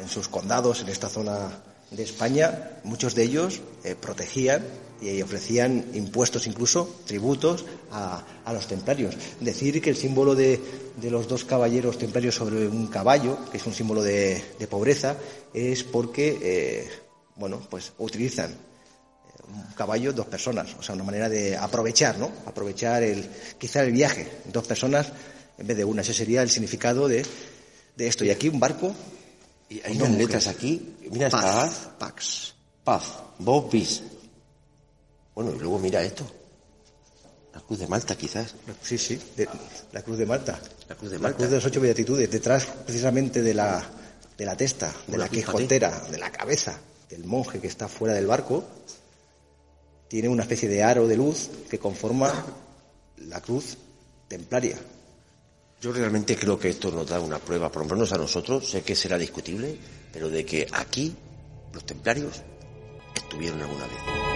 en 0.00 0.08
sus 0.08 0.28
condados 0.28 0.82
en 0.82 0.88
esta 0.88 1.08
zona 1.08 1.62
de 1.92 2.02
España, 2.02 2.72
muchos 2.82 3.14
de 3.14 3.22
ellos 3.22 3.60
eh, 3.84 3.94
protegían 3.94 4.64
y 5.00 5.22
ofrecían 5.22 5.84
impuestos, 5.94 6.46
incluso 6.46 7.02
tributos, 7.06 7.64
a, 7.92 8.24
a 8.44 8.52
los 8.52 8.66
templarios. 8.66 9.14
Decir 9.40 9.80
que 9.80 9.90
el 9.90 9.96
símbolo 9.96 10.34
de, 10.34 10.60
de, 10.96 11.10
los 11.10 11.28
dos 11.28 11.44
caballeros 11.44 11.98
templarios 11.98 12.34
sobre 12.34 12.66
un 12.66 12.86
caballo, 12.86 13.38
que 13.50 13.58
es 13.58 13.66
un 13.66 13.74
símbolo 13.74 14.02
de, 14.02 14.42
de 14.58 14.66
pobreza, 14.66 15.16
es 15.52 15.84
porque, 15.84 16.38
eh, 16.40 16.88
bueno, 17.36 17.60
pues 17.68 17.92
utilizan 17.98 18.56
un 19.52 19.72
caballo, 19.74 20.12
dos 20.12 20.26
personas, 20.26 20.74
o 20.78 20.82
sea, 20.82 20.94
una 20.94 21.04
manera 21.04 21.28
de 21.28 21.56
aprovechar, 21.56 22.18
¿no? 22.18 22.30
Aprovechar 22.46 23.02
el, 23.02 23.28
quizá 23.58 23.82
el 23.82 23.92
viaje, 23.92 24.30
dos 24.52 24.66
personas 24.66 25.12
en 25.58 25.66
vez 25.66 25.76
de 25.76 25.84
una. 25.84 26.02
Ese 26.02 26.14
sería 26.14 26.42
el 26.42 26.50
significado 26.50 27.08
de, 27.08 27.24
de 27.96 28.06
esto. 28.06 28.24
Y 28.24 28.30
aquí 28.30 28.48
un 28.48 28.60
barco. 28.60 28.94
Y 29.68 29.80
hay 29.84 29.96
unas 29.96 30.10
letras 30.10 30.46
aquí, 30.46 30.96
mira, 31.10 31.30
Paz, 31.30 31.88
Pax. 31.98 32.54
Paz, 32.84 33.14
Bob 33.38 33.70
Bis. 33.70 34.02
Bueno, 35.34 35.52
y 35.54 35.58
luego 35.58 35.78
mira 35.78 36.02
esto. 36.02 36.24
La 37.54 37.60
cruz 37.60 37.78
de 37.78 37.86
Malta, 37.86 38.16
quizás. 38.16 38.54
Sí, 38.82 38.98
sí, 38.98 39.18
de, 39.36 39.48
la 39.92 40.02
cruz 40.02 40.18
de 40.18 40.26
Malta. 40.26 40.60
La 40.88 40.94
cruz 40.96 41.10
de 41.10 41.16
La 41.16 41.22
Malta. 41.22 41.38
cruz 41.38 41.50
de 41.50 41.56
las 41.56 41.64
ocho 41.64 41.80
beatitudes, 41.80 42.30
detrás 42.30 42.66
precisamente 42.66 43.42
de 43.42 43.54
la, 43.54 43.82
de 44.36 44.44
la 44.44 44.56
testa, 44.56 44.92
de 45.06 45.16
la 45.16 45.28
quijotera, 45.28 45.98
de 46.10 46.18
la 46.18 46.30
cabeza 46.30 46.78
del 47.08 47.24
monje 47.24 47.60
que 47.60 47.68
está 47.68 47.88
fuera 47.88 48.14
del 48.14 48.26
barco, 48.26 48.64
tiene 50.08 50.28
una 50.28 50.42
especie 50.42 50.68
de 50.68 50.82
aro 50.82 51.06
de 51.06 51.16
luz 51.16 51.50
que 51.70 51.78
conforma 51.78 52.32
la 53.18 53.40
cruz 53.40 53.76
templaria. 54.28 54.78
Yo 55.80 55.92
realmente 55.92 56.36
creo 56.36 56.58
que 56.58 56.70
esto 56.70 56.90
nos 56.90 57.08
da 57.08 57.20
una 57.20 57.38
prueba, 57.38 57.70
por 57.70 57.82
lo 57.82 57.94
menos 57.94 58.12
a 58.12 58.16
nosotros, 58.16 58.68
sé 58.68 58.82
que 58.82 58.96
será 58.96 59.18
discutible, 59.18 59.76
pero 60.12 60.30
de 60.30 60.44
que 60.44 60.66
aquí 60.72 61.14
los 61.72 61.84
templarios 61.84 62.42
estuvieron 63.14 63.60
alguna 63.60 63.86
vez. 63.86 64.33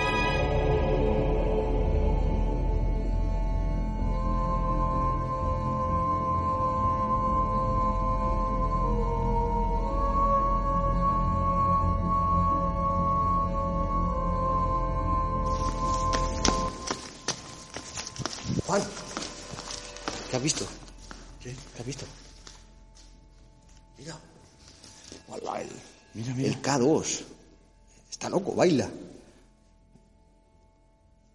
Baila. 28.58 28.90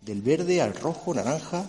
Del 0.01 0.21
verde 0.21 0.61
al 0.61 0.75
rojo, 0.75 1.13
naranja. 1.13 1.65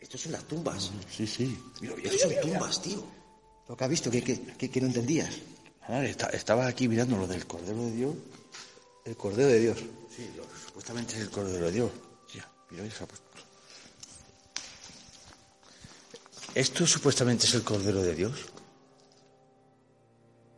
Estos 0.00 0.20
son 0.22 0.32
las 0.32 0.44
tumbas. 0.44 0.90
Sí, 1.14 1.26
sí. 1.26 1.58
Mira, 1.80 1.94
estos 2.02 2.20
son 2.22 2.40
tumbas, 2.40 2.80
tío. 2.80 3.04
Lo 3.68 3.76
que 3.76 3.84
has 3.84 3.90
visto, 3.90 4.10
que, 4.10 4.22
que, 4.22 4.40
que- 4.56 4.70
que 4.70 4.80
no 4.80 4.86
entendías. 4.86 5.34
Nada, 5.88 6.04
esta- 6.06 6.28
estaba 6.30 6.66
aquí 6.66 6.88
mirando 6.88 7.16
lo 7.18 7.26
del 7.26 7.46
Cordero 7.46 7.84
de 7.84 7.92
Dios. 7.92 8.14
El 9.04 9.16
Cordero 9.16 9.48
de 9.48 9.58
Dios. 9.60 9.78
Sí, 10.14 10.30
lo- 10.36 10.44
supuestamente 10.66 11.14
es 11.14 11.20
el 11.20 11.30
Cordero 11.30 11.66
de 11.66 11.72
Dios. 11.72 11.90
Ya, 12.34 12.48
mira, 12.70 12.84
se. 12.84 13.06
¿Esto 16.54 16.86
supuestamente 16.86 17.44
es 17.46 17.54
el 17.54 17.62
Cordero 17.64 18.00
de 18.02 18.14
Dios? 18.14 18.32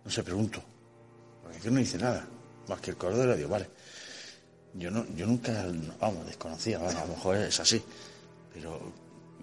No 0.05 0.11
sé, 0.11 0.23
pregunto. 0.23 0.63
Aquí 1.57 1.71
no 1.71 1.79
dice 1.81 1.99
nada. 1.99 2.27
Más 2.69 2.81
que 2.81 2.91
el 2.91 2.97
Cordero 2.97 3.33
de 3.33 3.39
Dios, 3.39 3.51
vale. 3.51 3.67
Yo 4.75 4.91
no, 4.91 5.05
yo 5.17 5.27
nunca, 5.27 5.67
vamos, 6.01 6.27
desconocía, 6.27 6.79
a 6.79 6.93
lo 7.07 7.07
mejor 7.15 7.37
es 7.37 7.59
así. 7.59 7.83
Pero 8.55 8.81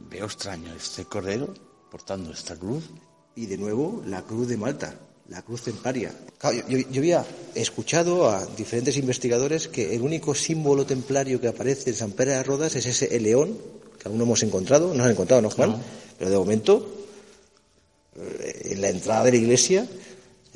veo 0.10 0.26
extraño 0.26 0.74
este 0.76 1.06
Cordero 1.06 1.54
portando 1.91 2.32
esta 2.32 2.56
cruz. 2.56 2.86
Y 3.36 3.46
de 3.46 3.58
nuevo, 3.58 4.02
la 4.08 4.22
cruz 4.24 4.48
de 4.48 4.58
Malta, 4.58 4.96
la 5.30 5.41
cruz 5.41 5.63
templaria. 5.63 6.12
Claro, 6.39 6.58
yo, 6.67 6.78
yo- 6.78 6.89
yo 6.89 7.00
había 7.02 7.26
escuchado 7.56 8.30
a 8.30 8.46
diferentes 8.46 8.96
investigadores 8.98 9.67
que 9.67 9.93
el 9.96 10.02
único 10.02 10.34
símbolo 10.34 10.86
templario 10.86 11.39
que 11.41 11.48
aparece 11.50 11.89
en 11.91 11.96
San 11.98 12.12
Pere 12.12 12.32
de 12.32 12.43
Rodas 12.43 12.76
es 12.76 12.86
ese 12.86 13.15
el 13.15 13.24
león, 13.24 13.58
que 14.02 14.08
aún 14.08 14.17
no 14.17 14.24
hemos 14.24 14.41
encontrado, 14.43 14.93
no 14.93 15.04
has 15.04 15.12
encontrado, 15.12 15.41
¿no, 15.41 15.50
Juan? 15.50 15.76
Pero 16.17 16.32
de 16.32 16.38
momento, 16.38 17.06
eh, 18.15 18.70
en 18.72 18.82
la 18.82 18.89
entrada 18.89 19.26
de 19.26 19.32
la 19.32 19.38
iglesia, 19.38 19.88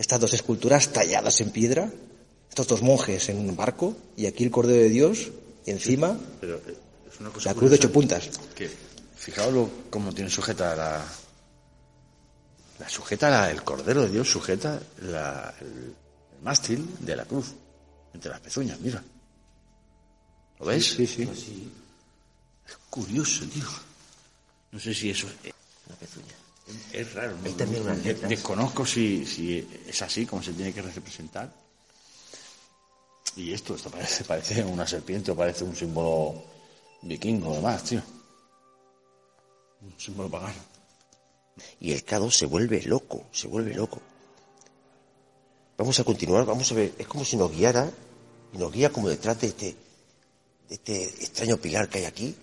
estas 0.02 0.20
dos 0.20 0.34
esculturas 0.34 0.92
talladas 0.92 1.40
en 1.42 1.52
piedra, 1.52 1.90
estos 2.50 2.68
dos 2.68 2.82
monjes 2.82 3.30
en 3.30 3.38
un 3.38 3.56
barco 3.56 3.96
y 4.18 4.26
aquí 4.26 4.44
el 4.44 4.52
Cordero 4.52 4.82
de 4.82 4.90
Dios 4.90 5.30
y 5.66 5.72
encima 5.72 6.18
Pero 6.42 6.58
eh, 6.58 6.76
es 7.12 7.20
una 7.20 7.30
cosa 7.30 7.50
la 7.50 7.56
cruz 7.56 7.70
de 7.70 7.76
ocho 7.76 7.92
puntas. 7.92 8.30
Que, 8.56 8.70
fijaos 9.16 9.54
lo- 9.54 9.70
cómo 9.90 10.12
tiene 10.14 10.30
sujeta 10.30 10.76
la. 10.76 11.06
La 12.80 12.90
sujeta, 12.90 13.30
la- 13.30 13.52
el 13.52 13.64
Cordero 13.64 14.02
de 14.02 14.10
Dios 14.10 14.28
sujeta 14.30 14.82
la- 15.04 15.54
el, 15.62 15.68
el 15.68 16.42
mástil 16.44 16.84
de 17.00 17.16
la 17.16 17.26
cruz 17.26 17.54
entre 18.14 18.32
las 18.32 18.40
pezuñas, 18.40 18.80
mira. 18.80 19.04
¿Lo 20.60 20.66
ves? 20.66 20.86
Sí, 20.94 21.06
sí. 21.08 21.24
Es 22.68 22.78
curioso, 22.90 23.46
tío. 23.46 23.66
No 24.72 24.80
sé 24.80 24.94
si 24.94 25.10
eso 25.12 25.28
es, 25.44 25.54
es 26.94 27.14
raro. 27.14 27.38
¿no? 27.38 27.46
Hay 27.46 27.54
también 27.54 27.84
unas 27.84 27.98
De- 28.04 28.14
letras. 28.14 28.30
Desconozco 28.30 28.86
si, 28.86 29.26
si 29.26 29.68
es 29.88 30.02
así 30.02 30.26
como 30.26 30.42
se 30.44 30.54
tiene 30.54 30.74
que 30.74 30.82
representar. 30.82 31.54
Y 33.36 33.54
esto, 33.54 33.76
esto 33.76 33.90
parece, 33.90 34.24
parece 34.26 34.64
una 34.64 34.86
serpiente 34.86 35.32
o 35.32 35.36
parece 35.36 35.64
un 35.64 35.76
símbolo 35.76 36.44
vikingo, 37.04 37.54
además, 37.54 37.84
tío. 37.84 38.02
Un 39.82 39.94
símbolo 40.00 40.30
pagano. 40.30 40.54
Y 41.80 41.92
el 41.94 42.06
K2 42.06 42.32
se 42.32 42.46
vuelve 42.46 42.82
loco, 42.84 43.26
se 43.32 43.48
vuelve 43.48 43.74
loco. 43.74 44.02
Vamos 45.78 46.00
a 46.00 46.04
continuar, 46.04 46.46
vamos 46.46 46.72
a 46.72 46.76
ver, 46.76 46.94
es 46.98 47.08
como 47.08 47.24
si 47.26 47.38
nos 47.38 47.52
guiara, 47.52 47.90
y 48.54 48.58
nos 48.58 48.72
guía 48.72 48.92
como 48.92 49.10
detrás 49.10 49.40
de 49.42 49.48
este, 49.48 49.76
de 50.70 50.76
este 50.76 51.04
extraño 51.06 51.58
pilar 51.58 51.90
que 51.90 52.00
hay 52.00 52.06
aquí. 52.06 52.36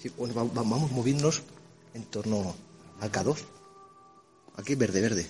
Sí, 0.00 0.10
bueno, 0.16 0.34
va- 0.34 0.44
va- 0.44 0.68
vamos 0.68 0.90
moviéndonos 0.92 1.42
en 1.94 2.04
torno 2.04 2.54
al 3.04 3.12
K2. 3.12 3.36
Aquí 4.56 4.74
verde, 4.74 5.00
verde. 5.00 5.26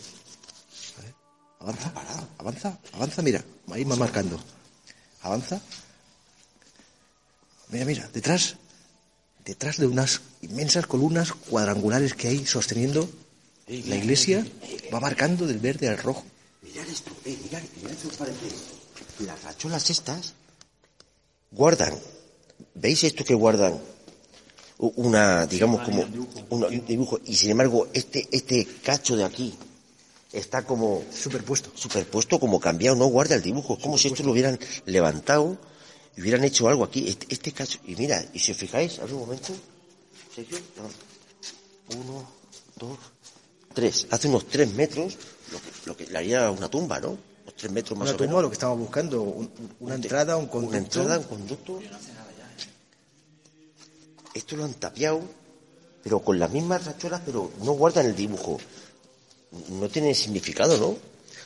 Ver, 1.02 1.14
Avanza, 1.60 1.92
avanza, 2.38 2.78
avanza, 2.92 3.22
mira. 3.22 3.44
Ahí 3.70 3.84
va 3.84 3.96
marcando. 3.96 4.38
Avanza. 5.22 5.60
Mira, 7.68 7.84
mira, 7.84 8.08
detrás. 8.12 8.56
Detrás 9.44 9.76
de 9.76 9.86
unas 9.86 10.22
inmensas 10.40 10.86
columnas 10.86 11.32
cuadrangulares 11.32 12.14
que 12.14 12.28
hay 12.28 12.46
sosteniendo 12.46 13.10
la 13.66 13.96
iglesia, 13.96 14.46
va 14.92 15.00
marcando 15.00 15.46
del 15.46 15.58
verde 15.58 15.88
al 15.88 15.98
rojo. 15.98 16.24
Mirad 16.62 16.88
esto, 16.88 17.10
eh, 17.26 17.36
mirad, 17.42 17.62
mirad 17.76 17.92
esto. 17.92 18.24
Las 19.20 19.42
racholas 19.42 19.90
estas 19.90 20.32
guardan, 21.50 21.94
¿veis 22.74 23.04
esto 23.04 23.22
que 23.24 23.34
guardan? 23.34 23.78
Una, 24.78 25.46
digamos, 25.46 25.82
como 25.82 26.04
una- 26.50 26.66
un 26.66 26.84
dibujo, 26.84 27.20
y 27.24 27.34
sin 27.36 27.50
embargo, 27.50 27.88
este, 27.92 28.28
este 28.32 28.66
cacho 28.82 29.16
de 29.16 29.24
aquí 29.24 29.54
está 30.32 30.64
como 30.66 31.02
Superpuesto. 31.12 31.70
superpuesto, 31.74 32.40
como 32.40 32.58
cambiado, 32.58 32.96
no 32.96 33.06
guarda 33.06 33.36
el 33.36 33.42
dibujo, 33.42 33.74
es 33.74 33.82
como 33.82 33.96
si 33.96 34.08
esto 34.08 34.24
lo 34.24 34.32
hubieran 34.32 34.58
levantado 34.86 35.56
y 36.16 36.20
hubieran 36.22 36.42
hecho 36.44 36.68
algo 36.68 36.82
aquí, 36.84 37.06
este, 37.08 37.26
este 37.30 37.52
cacho, 37.52 37.78
y 37.86 37.94
mira, 37.94 38.24
y 38.34 38.40
si 38.40 38.50
os 38.50 38.58
fijáis, 38.58 38.98
a 38.98 39.04
ver 39.04 39.14
un 39.14 39.20
momento, 39.20 39.52
uno, 41.96 42.26
dos, 42.76 42.98
tres, 43.74 44.06
hace 44.10 44.28
unos 44.28 44.46
tres 44.48 44.72
metros, 44.74 45.16
lo 45.52 45.58
que, 45.60 45.68
lo 45.86 45.96
que 45.96 46.06
le 46.06 46.18
haría 46.18 46.50
una 46.50 46.68
tumba, 46.68 46.98
¿no? 46.98 47.10
Unos 47.10 47.54
tres 47.56 47.70
metros 47.70 47.96
más 47.98 48.08
Una 48.08 48.16
o 48.16 48.18
menos. 48.18 48.26
tumba, 48.28 48.42
lo 48.42 48.48
que 48.50 48.54
estamos 48.54 48.78
buscando, 48.78 49.22
un- 49.22 49.50
una 49.80 49.94
entrada, 49.94 50.36
un 50.36 50.46
conducto. 50.46 50.68
Una 50.70 50.78
entrada, 50.78 51.18
un 51.18 51.24
conducto. 51.24 51.80
Esto 54.34 54.56
lo 54.56 54.64
han 54.64 54.74
tapiado, 54.74 55.22
pero 56.02 56.20
con 56.20 56.38
las 56.38 56.50
mismas 56.50 56.84
racholas, 56.84 57.22
pero 57.24 57.50
no 57.62 57.72
guardan 57.72 58.06
el 58.06 58.16
dibujo. 58.16 58.58
No 59.70 59.88
tiene 59.88 60.14
significado, 60.14 60.76
¿no? 60.76 60.88
O 60.88 60.98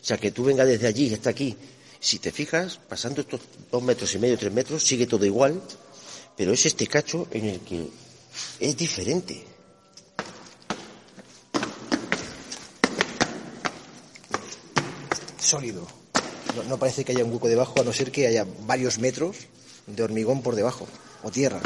sea, 0.02 0.16
que 0.16 0.30
tú 0.30 0.44
vengas 0.44 0.66
desde 0.66 0.86
allí 0.86 1.08
y 1.08 1.14
está 1.14 1.30
aquí. 1.30 1.56
Si 2.00 2.18
te 2.18 2.32
fijas, 2.32 2.78
pasando 2.88 3.20
estos 3.20 3.40
dos 3.70 3.82
metros 3.82 4.14
y 4.14 4.18
medio, 4.18 4.38
tres 4.38 4.52
metros, 4.52 4.82
sigue 4.82 5.06
todo 5.06 5.24
igual, 5.26 5.60
pero 6.36 6.52
es 6.52 6.64
este 6.64 6.86
cacho 6.86 7.28
en 7.30 7.44
el 7.44 7.60
que 7.60 7.88
es 8.60 8.76
diferente. 8.76 9.44
sólido. 15.48 15.86
No 16.68 16.78
parece 16.78 17.04
que 17.04 17.12
haya 17.12 17.24
un 17.24 17.32
hueco 17.32 17.48
debajo, 17.48 17.80
a 17.80 17.84
no 17.84 17.92
ser 17.92 18.12
que 18.12 18.26
haya 18.26 18.46
varios 18.66 18.98
metros 18.98 19.36
de 19.86 20.02
hormigón 20.02 20.42
por 20.42 20.54
debajo, 20.54 20.86
o 21.22 21.30
tierra. 21.30 21.60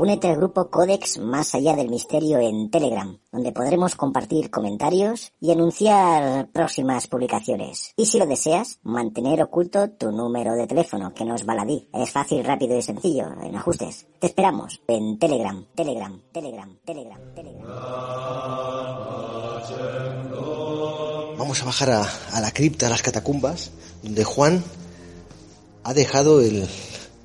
Únete 0.00 0.28
al 0.28 0.36
grupo 0.36 0.70
Codex 0.70 1.18
Más 1.18 1.54
Allá 1.54 1.76
del 1.76 1.90
Misterio 1.90 2.38
en 2.38 2.70
Telegram, 2.70 3.18
donde 3.30 3.52
podremos 3.52 3.96
compartir 3.96 4.50
comentarios 4.50 5.30
y 5.42 5.52
anunciar 5.52 6.50
próximas 6.52 7.06
publicaciones. 7.06 7.92
Y 7.98 8.06
si 8.06 8.18
lo 8.18 8.24
deseas, 8.24 8.78
mantener 8.82 9.42
oculto 9.42 9.90
tu 9.90 10.10
número 10.10 10.54
de 10.54 10.66
teléfono, 10.66 11.12
que 11.12 11.26
no 11.26 11.34
es 11.34 11.44
baladí. 11.44 11.90
Es 11.92 12.12
fácil, 12.12 12.42
rápido 12.46 12.78
y 12.78 12.80
sencillo, 12.80 13.26
en 13.42 13.54
ajustes. 13.54 14.06
Te 14.18 14.28
esperamos 14.28 14.80
en 14.88 15.18
Telegram, 15.18 15.66
Telegram, 15.74 16.18
Telegram, 16.32 16.78
Telegram, 16.82 17.20
Telegram. 17.34 17.66
Vamos 21.36 21.60
a 21.60 21.64
bajar 21.66 21.90
a, 21.90 22.40
la 22.40 22.50
cripta, 22.52 22.86
a 22.86 22.90
las 22.90 23.02
catacumbas, 23.02 23.70
donde 24.02 24.24
Juan 24.24 24.64
ha 25.84 25.92
dejado 25.92 26.40
el, 26.40 26.66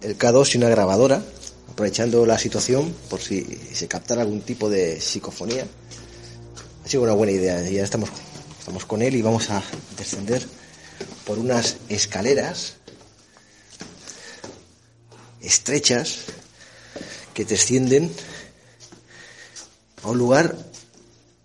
el 0.01 0.17
K2 0.17 0.55
y 0.55 0.57
una 0.57 0.67
grabadora, 0.67 1.23
aprovechando 1.75 2.25
la 2.25 2.39
situación 2.39 2.95
por 3.09 3.19
si 3.19 3.43
se 3.73 3.89
captara 3.89 4.21
algún 4.21 4.39
tipo 4.39 4.69
de 4.69 5.01
psicofonía. 5.01 5.67
Ha 6.85 6.87
sido 6.87 7.03
una 7.03 7.11
buena 7.11 7.33
idea. 7.33 7.61
Ya 7.69 7.83
estamos, 7.83 8.09
estamos 8.57 8.85
con 8.85 9.01
él 9.01 9.13
y 9.13 9.21
vamos 9.21 9.49
a 9.49 9.61
descender 9.97 10.47
por 11.25 11.37
unas 11.37 11.75
escaleras 11.89 12.75
estrechas 15.41 16.19
que 17.33 17.43
descienden 17.43 18.09
a 20.01 20.11
un 20.11 20.17
lugar 20.17 20.55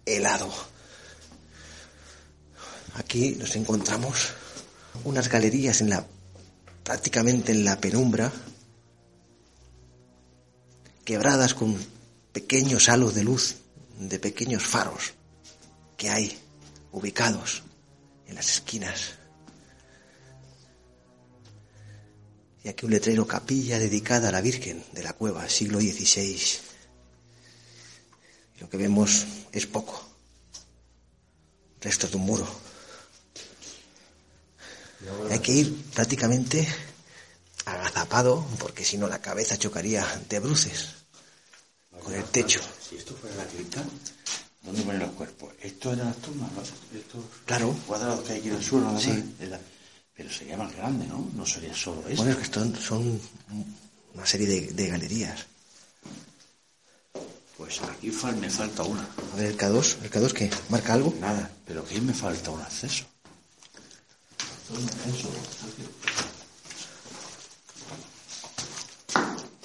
helado. 0.07 0.49
Aquí 2.95 3.33
nos 3.33 3.57
encontramos 3.57 4.29
unas 5.03 5.29
galerías 5.29 5.81
en 5.81 5.91
la 5.91 6.07
prácticamente 6.85 7.51
en 7.51 7.65
la 7.65 7.81
penumbra, 7.81 8.33
quebradas 11.11 11.55
con 11.55 11.77
pequeños 12.33 12.89
halos 12.89 13.17
de 13.17 13.25
luz 13.25 13.57
de 13.99 14.21
pequeños 14.21 14.63
faros 14.63 15.13
que 15.97 16.09
hay 16.09 16.39
ubicados 16.93 17.65
en 18.29 18.37
las 18.37 18.49
esquinas. 18.49 19.17
Y 22.63 22.69
aquí 22.69 22.87
un 22.87 22.93
letrero 22.93 23.27
capilla 23.27 23.81
dedicada 23.81 24.29
a 24.29 24.31
la 24.31 24.41
Virgen 24.41 24.85
de 24.93 25.03
la 25.03 25.13
Cueva, 25.15 25.49
siglo 25.49 25.81
XVI. 25.81 26.41
Y 28.57 28.61
lo 28.61 28.71
que 28.71 28.77
vemos 28.77 29.27
es 29.51 29.67
poco. 29.67 30.01
Restos 31.81 32.13
de 32.13 32.19
un 32.19 32.25
muro. 32.25 32.47
Hay 35.29 35.41
que 35.41 35.51
ir 35.51 35.75
prácticamente 35.93 36.69
agazapado, 37.65 38.47
porque 38.61 38.85
si 38.85 38.97
no 38.97 39.09
la 39.09 39.21
cabeza 39.21 39.59
chocaría 39.59 40.07
de 40.29 40.39
bruces 40.39 41.00
con 42.01 42.15
el 42.15 42.25
techo. 42.25 42.61
Si 42.89 42.97
esto 42.97 43.15
fuera 43.15 43.37
la 43.37 43.45
cripta, 43.47 43.85
¿dónde 44.63 44.83
ponen 44.83 45.01
los 45.01 45.11
cuerpos? 45.13 45.53
Esto 45.61 45.93
eran 45.93 46.07
las 46.09 46.17
tumbas, 46.17 46.51
¿no? 46.53 46.63
Estos 46.99 47.25
Claro. 47.47 47.75
cuadrados 47.87 48.21
que 48.27 48.33
hay 48.33 48.39
aquí 48.41 48.49
en 48.49 48.55
el 48.57 48.65
suelo, 48.65 48.91
¿no? 48.93 49.01
Sí. 49.01 49.11
En 49.39 49.51
la- 49.51 49.61
Pero 50.15 50.31
sería 50.31 50.57
más 50.57 50.75
grande, 50.77 51.07
¿no? 51.07 51.31
No 51.35 51.47
sería 51.47 51.75
solo 51.75 52.01
esto. 52.07 52.17
Bueno, 52.23 52.33
es 52.39 52.49
que 52.49 52.55
son, 52.55 52.77
son 52.77 53.21
una 54.15 54.27
serie 54.27 54.47
de, 54.47 54.61
de 54.73 54.87
galerías. 54.89 55.47
Pues 57.57 57.81
aquí 57.83 58.11
fal- 58.11 58.37
me 58.37 58.51
falta 58.51 58.83
una. 58.83 59.07
A 59.33 59.37
ver, 59.37 59.47
el 59.47 59.57
K2, 59.57 59.97
¿el 60.03 60.11
K2 60.11 60.33
qué? 60.33 60.51
¿Marca 60.69 60.93
algo? 60.95 61.15
Nada, 61.21 61.51
pero 61.67 61.81
aquí 61.83 62.01
me 62.01 62.13
falta 62.13 62.51
un 62.51 62.61
acceso. 62.61 63.05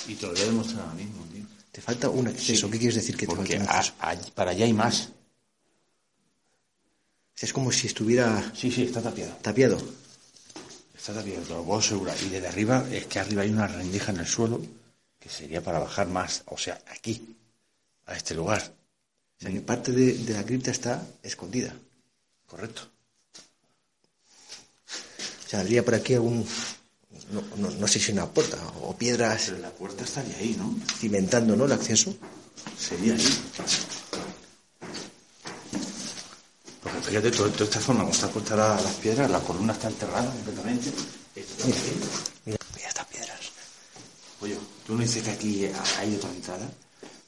Y 0.08 0.16
te 0.16 0.26
lo 0.28 0.34
voy 0.34 0.42
a 0.42 0.46
demostrar 0.46 0.82
ahora 0.82 0.94
mismo. 0.94 1.25
Te 1.76 1.82
falta 1.82 2.08
un 2.10 2.26
acceso. 2.30 2.68
Sí. 2.68 2.72
¿Qué 2.72 2.80
quieres 2.80 2.96
decir 2.96 3.18
que 3.18 3.28
te 3.28 3.36
Porque 3.36 3.58
falta 3.58 3.74
un 3.74 3.78
acceso? 3.78 3.96
a- 4.00 4.12
a- 4.12 4.34
para 4.34 4.52
allá 4.52 4.64
hay 4.64 4.72
más. 4.72 5.10
Es 7.38 7.52
como 7.52 7.70
si 7.70 7.88
estuviera 7.88 8.50
Sí, 8.56 8.72
sí, 8.72 8.84
está 8.84 9.02
tapiado. 9.02 9.36
tapiado. 9.42 9.78
Está 10.96 11.14
tapiado, 11.16 11.44
lo 11.50 11.64
puedo 11.66 11.80
asegurar. 11.80 12.16
Y 12.26 12.30
desde 12.30 12.48
arriba, 12.48 12.86
es 12.90 13.08
que 13.08 13.20
arriba 13.20 13.42
hay 13.42 13.50
una 13.50 13.68
rendija 13.68 14.14
en 14.14 14.20
el 14.20 14.26
suelo 14.26 14.62
que 15.20 15.28
sería 15.28 15.62
para 15.62 15.80
bajar 15.80 16.08
más. 16.08 16.44
O 16.46 16.58
sea, 16.58 16.82
aquí, 16.88 17.36
a 18.06 18.16
este 18.16 18.34
lugar. 18.36 18.62
O 19.38 19.42
sea, 19.42 19.52
que 19.52 19.60
parte 19.60 19.92
de, 19.92 20.14
de 20.14 20.34
la 20.34 20.46
cripta 20.46 20.72
está 20.72 21.06
escondida. 21.22 21.76
Correcto. 22.48 22.84
O 25.46 25.50
sea, 25.50 25.60
habría 25.60 25.84
por 25.84 25.96
aquí 25.96 26.14
algún... 26.14 26.48
No, 27.32 27.42
no- 27.58 27.72
no 27.72 27.88
sé 27.88 28.00
si 28.00 28.12
una 28.12 28.26
puerta 28.28 28.58
o 28.82 28.96
piedras 28.96 29.44
Pero 29.48 29.58
la 29.60 29.72
puerta 29.72 30.04
estaría 30.04 30.38
ahí, 30.38 30.56
¿no? 30.58 30.76
cimentando, 31.00 31.56
¿no? 31.56 31.66
El 31.66 31.72
acceso. 31.72 32.16
Sería 32.78 33.14
ahí. 33.14 33.28
fíjate, 37.08 37.32
toda, 37.32 37.52
toda 37.52 37.66
esta 37.66 37.80
forma, 37.80 38.02
como 38.02 38.14
está 38.14 38.28
puesta 38.30 38.56
la- 38.56 38.80
las 38.82 38.94
piedras, 38.96 39.30
la 39.30 39.40
columna 39.40 39.74
está 39.74 39.88
enterrada 39.88 40.32
completamente. 40.32 40.92
Mira, 41.36 41.78
mira, 42.46 42.58
mira 42.76 42.88
estas 42.90 43.06
piedras. 43.08 43.40
Oye, 44.42 44.58
¿tú 44.86 44.96
no 44.96 45.02
dices 45.02 45.24
que 45.24 45.32
aquí 45.32 45.66
hay 46.00 46.16
otra 46.16 46.30
entrada? 46.30 46.70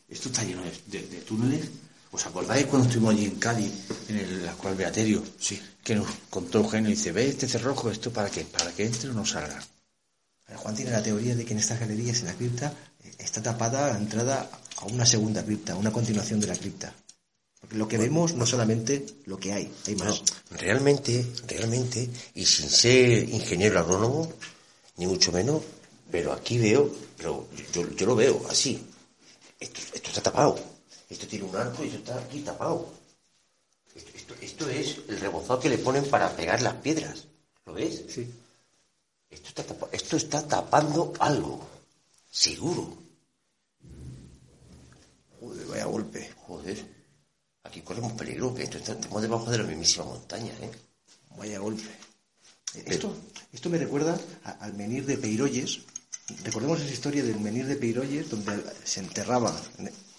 Esto 0.09 0.29
está 0.29 0.43
lleno 0.43 0.61
de, 0.63 0.71
de- 0.87 1.07
de 1.07 1.17
túneles. 1.21 1.67
¿Os 2.11 2.25
acordáis 2.25 2.65
cuando 2.67 2.87
estuvimos 2.87 3.13
allí 3.13 3.25
en 3.25 3.35
Cádiz, 3.35 3.71
en 4.09 4.17
el 4.17 4.47
actual 4.47 4.75
Beaterio? 4.75 5.23
Sí. 5.39 5.61
Que 5.83 5.95
nos 5.95 6.07
contó 6.29 6.59
Eugenio 6.59 6.89
y 6.89 6.95
dice, 6.95 7.11
ve 7.11 7.27
este 7.29 7.47
cerrojo, 7.47 7.91
¿esto 7.91 8.11
para 8.11 8.29
qué? 8.29 8.43
¿Para 8.45 8.71
que 8.71 8.85
entre 8.85 9.09
o 9.09 9.13
no 9.13 9.25
salga? 9.25 9.59
Juan 10.55 10.75
tiene 10.75 10.91
la 10.91 11.03
teoría 11.03 11.35
de 11.35 11.43
que 11.45 11.53
en 11.53 11.59
estas 11.59 11.79
galerías, 11.79 12.19
en 12.21 12.27
la 12.27 12.33
cripta, 12.33 12.73
eh, 13.03 13.11
está 13.19 13.41
tapada 13.43 13.91
la 13.91 13.97
entrada 13.97 14.49
a 14.77 14.85
una 14.85 15.05
segunda 15.05 15.43
cripta, 15.43 15.75
una 15.75 15.91
continuación 15.91 16.39
de 16.39 16.47
la 16.47 16.55
cripta. 16.55 16.93
Porque 17.59 17.75
lo 17.75 17.87
que 17.87 17.97
vemos 17.97 18.33
no 18.33 18.45
solamente 18.45 19.05
lo 19.25 19.37
que 19.37 19.51
hay, 19.51 19.71
hay 19.87 19.95
más. 19.95 20.21
No, 20.51 20.57
realmente, 20.57 21.25
realmente, 21.47 22.09
y 22.35 22.45
sin 22.45 22.69
ser 22.69 23.27
ingeniero 23.29 23.79
agrónomo, 23.79 24.31
ni 24.97 25.07
mucho 25.07 25.31
menos, 25.31 25.61
pero 26.09 26.31
aquí 26.31 26.57
veo, 26.59 26.89
pero 27.17 27.47
yo, 27.73 27.89
yo 27.95 28.05
lo 28.05 28.15
veo 28.15 28.45
así. 28.49 28.81
Esto, 29.59 29.81
esto 29.95 30.09
está 30.09 30.21
tapado. 30.21 30.57
Esto 31.09 31.27
tiene 31.27 31.45
un 31.45 31.55
arco 31.55 31.83
y 31.83 31.87
esto 31.87 31.97
está 31.99 32.19
aquí 32.19 32.39
tapado. 32.41 32.93
Esto, 33.95 34.11
esto- 34.15 34.35
esto 34.41 34.69
es 34.69 34.97
el 35.09 35.19
rebozado 35.19 35.59
que 35.59 35.69
le 35.69 35.77
ponen 35.79 36.05
para 36.05 36.35
pegar 36.35 36.61
las 36.61 36.75
piedras. 36.75 37.25
¿Lo 37.65 37.73
ves? 37.73 38.03
Sí. 38.07 38.29
Esto 39.29 39.49
está, 39.49 39.63
tapa- 39.63 39.89
esto 39.91 40.17
está 40.17 40.47
tapando 40.47 41.13
algo. 41.19 41.67
Seguro. 42.31 42.97
Joder, 45.39 45.65
vaya 45.67 45.85
golpe. 45.85 46.29
Joder. 46.47 46.97
Aquí 47.63 47.81
corremos 47.81 48.13
peligro, 48.13 48.53
que 48.55 48.63
esto 48.63 48.77
está, 48.77 48.93
estamos 48.93 49.21
debajo 49.21 49.49
de 49.51 49.57
la 49.57 49.63
mismísima 49.65 50.05
montaña, 50.05 50.53
¿eh? 50.61 50.71
Vaya 51.37 51.59
golpe. 51.59 51.83
Esto, 52.85 53.15
esto 53.51 53.69
me 53.69 53.77
recuerda 53.77 54.17
a- 54.43 54.51
al 54.51 54.73
menir 54.73 55.05
de 55.05 55.17
Peiroyes. 55.17 55.79
Recordemos 56.43 56.79
esa 56.81 56.93
historia 56.93 57.23
del 57.23 57.39
menir 57.39 57.65
de 57.65 57.75
Peiroyes, 57.75 58.29
donde 58.29 58.61
se 58.83 58.99
enterraba, 59.01 59.53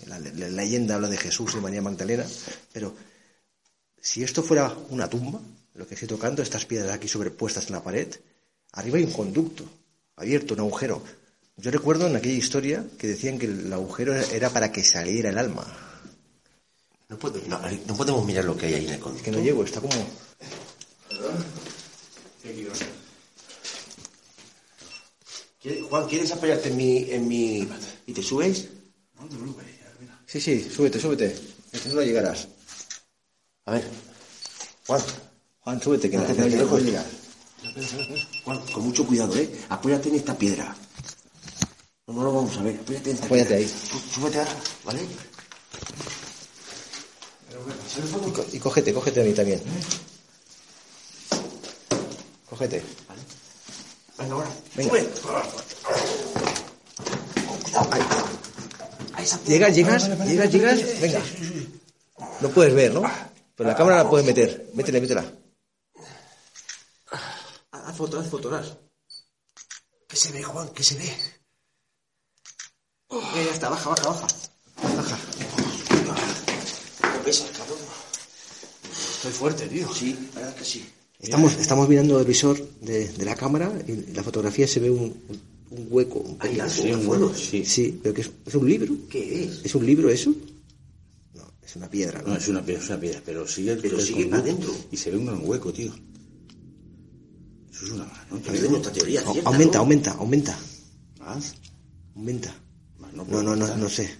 la, 0.07 0.19
la 0.19 0.49
leyenda 0.49 0.95
habla 0.95 1.09
de 1.09 1.17
Jesús 1.19 1.55
y 1.55 1.61
María 1.61 1.83
Magdalena, 1.83 2.25
pero 2.73 2.95
si 4.01 4.23
esto 4.23 4.43
fuera 4.43 4.75
una 4.91 5.09
tumba, 5.11 5.39
lo 5.75 5.87
que 5.87 5.95
estoy 5.95 6.09
tocando, 6.09 6.43
estas 6.43 6.65
piedras 6.65 6.93
aquí 6.95 7.09
sobrepuestas 7.09 7.67
en 7.67 7.73
la 7.73 7.83
pared, 7.85 8.09
arriba 8.79 8.99
hay 8.99 9.05
un 9.05 9.13
conducto 9.13 9.65
abierto, 10.17 10.55
un 10.55 10.61
agujero. 10.61 11.03
Yo 11.57 11.71
recuerdo 11.71 12.07
en 12.07 12.17
aquella 12.17 12.35
historia 12.39 12.85
que 12.99 13.09
decían 13.09 13.39
que 13.39 13.47
el 13.47 13.73
agujero 13.73 14.15
era 14.15 14.51
para 14.51 14.71
que 14.73 14.85
saliera 14.85 15.31
el 15.31 15.39
alma. 15.39 15.67
No, 17.09 17.19
puedo- 17.19 17.41
no, 17.49 17.61
no 17.87 17.97
podemos 17.97 18.25
mirar 18.25 18.45
lo 18.45 18.57
que 18.57 18.67
hay 18.67 18.75
ahí 18.75 18.87
en 18.87 18.95
el 18.95 19.01
conducto. 19.01 19.25
Que 19.25 19.31
no 19.31 19.41
llego, 19.43 19.65
está 19.65 19.81
como... 19.81 19.95
¿Quieres- 25.63 25.85
Juan, 25.89 26.07
¿quieres 26.09 26.31
apoyarte 26.33 26.69
en 26.69 26.77
mi, 26.77 27.11
en 27.11 27.27
mi... 27.29 27.69
y 28.07 28.13
te 28.13 28.23
subes? 28.23 28.69
Sí, 30.27 30.41
sí, 30.41 30.69
súbete, 30.71 31.01
súbete. 31.01 31.35
Entonces 31.67 31.95
no 31.95 32.03
llegarás. 32.03 32.49
A 33.65 33.73
ver, 33.73 33.85
Juan, 34.87 35.01
Juan, 35.61 35.83
súbete, 35.83 36.09
que 36.11 36.17
no, 36.17 36.23
espera, 36.25 36.49
no 36.49 36.63
espera. 36.63 36.81
llegas. 36.81 37.07
Juan, 38.45 38.59
con 38.73 38.85
mucho 38.85 39.07
cuidado, 39.07 39.37
¿eh? 39.37 39.51
Apóyate 39.69 40.09
en 40.09 40.15
esta 40.17 40.37
piedra. 40.37 40.75
No, 42.07 42.15
no 42.15 42.23
lo 42.25 42.33
vamos 42.33 42.57
a 42.57 42.63
ver, 42.63 42.79
apóyate 42.81 43.11
en 43.11 43.15
esta 43.17 43.27
Apóyate 43.27 43.57
piedra. 43.57 43.67
ahí. 43.67 43.75
Sú- 43.91 44.21
Súbete 44.21 44.39
ahora, 44.39 44.57
¿vale? 44.85 45.01
Y, 48.27 48.31
co- 48.31 48.47
y 48.53 48.59
cógete, 48.59 48.93
cógete 48.95 49.21
a 49.21 49.25
mí 49.25 49.33
también. 49.33 49.61
Cógete. 52.49 52.83
Venga, 54.19 54.35
ahora. 54.35 54.49
Venga. 54.75 54.91
Sube. 54.91 55.09
Ahí. 59.15 59.27
Llegas, 59.47 59.75
llegas, 59.75 60.09
llegas, 60.27 60.53
llegas. 60.53 61.01
Venga. 61.01 61.23
No 62.41 62.49
puedes 62.51 62.75
ver, 62.75 62.95
¿no? 62.95 63.03
Pero 63.57 63.69
la 63.69 63.77
cámara 63.77 64.03
la 64.05 64.11
puedes 64.11 64.27
meter. 64.27 64.71
Métele, 64.75 65.01
métela. 65.01 65.25
Foto, 67.99 68.55
haz. 68.55 68.69
¿Qué 70.09 70.17
se 70.17 70.31
ve, 70.33 70.41
Juan? 70.45 70.69
¿Qué 70.73 70.85
se 70.85 70.95
ve? 70.95 71.09
Ya, 73.11 73.43
ya 73.43 73.51
está, 73.53 73.69
baja, 73.71 73.91
baja, 73.91 74.09
baja. 74.11 74.27
Baja. 74.97 75.19
¿Cómo 77.01 77.25
pesas, 77.25 77.51
cabrón? 77.59 77.79
Estoy 79.17 79.33
fuerte, 79.33 79.67
tío. 79.67 79.93
Sí, 79.93 80.17
la 80.35 80.41
verdad 80.43 80.55
que 80.55 80.65
sí. 80.65 80.89
Estamos, 81.19 81.55
estamos 81.55 81.89
mirando 81.89 82.21
el 82.21 82.25
visor 82.25 82.57
de, 82.81 83.09
de 83.09 83.25
la 83.25 83.35
cámara 83.35 83.73
y 83.89 83.91
en 83.91 84.15
la 84.15 84.23
fotografía 84.23 84.69
se 84.69 84.79
ve 84.79 84.91
un, 84.91 85.21
un 85.71 85.87
hueco. 85.91 86.21
un 86.21 86.39
Sí, 86.71 86.93
un 86.93 87.03
fuego. 87.03 87.35
sí. 87.35 87.65
Sí, 87.65 87.99
pero 88.01 88.15
que 88.15 88.21
es, 88.21 88.31
es 88.47 88.55
un 88.55 88.69
libro. 88.69 88.95
¿Qué 89.11 89.43
es? 89.45 89.65
¿Es 89.65 89.75
un 89.75 89.85
libro 89.85 90.09
eso? 90.09 90.33
No, 91.35 91.53
es 91.67 91.75
una 91.75 91.91
piedra, 91.91 92.23
No, 92.23 92.29
¿no? 92.29 92.37
es 92.37 92.47
una 92.47 92.65
piedra, 92.65 92.81
es 92.85 92.89
una 92.91 93.01
piedra, 93.01 93.23
pero 93.27 93.49
sigue 93.49 93.75
Pero 93.75 94.01
sigue 94.01 94.27
para 94.27 94.43
adentro. 94.43 94.73
Y 94.93 94.97
se 94.97 95.11
ve 95.11 95.17
un 95.17 95.27
gran 95.27 95.41
hueco, 95.43 95.73
tío. 95.73 95.93
Eso 97.79 97.85
es 97.87 97.91
una 97.93 98.05
mano. 98.05 98.43
A 98.49 98.53
ver, 98.53 98.71
nuestra 98.71 98.93
teoría 98.93 99.23
cierta, 99.23 99.49
Aumenta, 99.51 99.79
¿no? 99.79 99.83
aumenta, 99.85 100.11
aumenta. 100.13 100.59
Más. 101.21 101.55
Aumenta. 102.17 102.55
Más 102.99 103.13
no 103.15 103.25
No, 103.25 103.43
no, 103.43 103.57
no, 103.57 103.77
no 103.77 103.89
sé. 103.89 104.11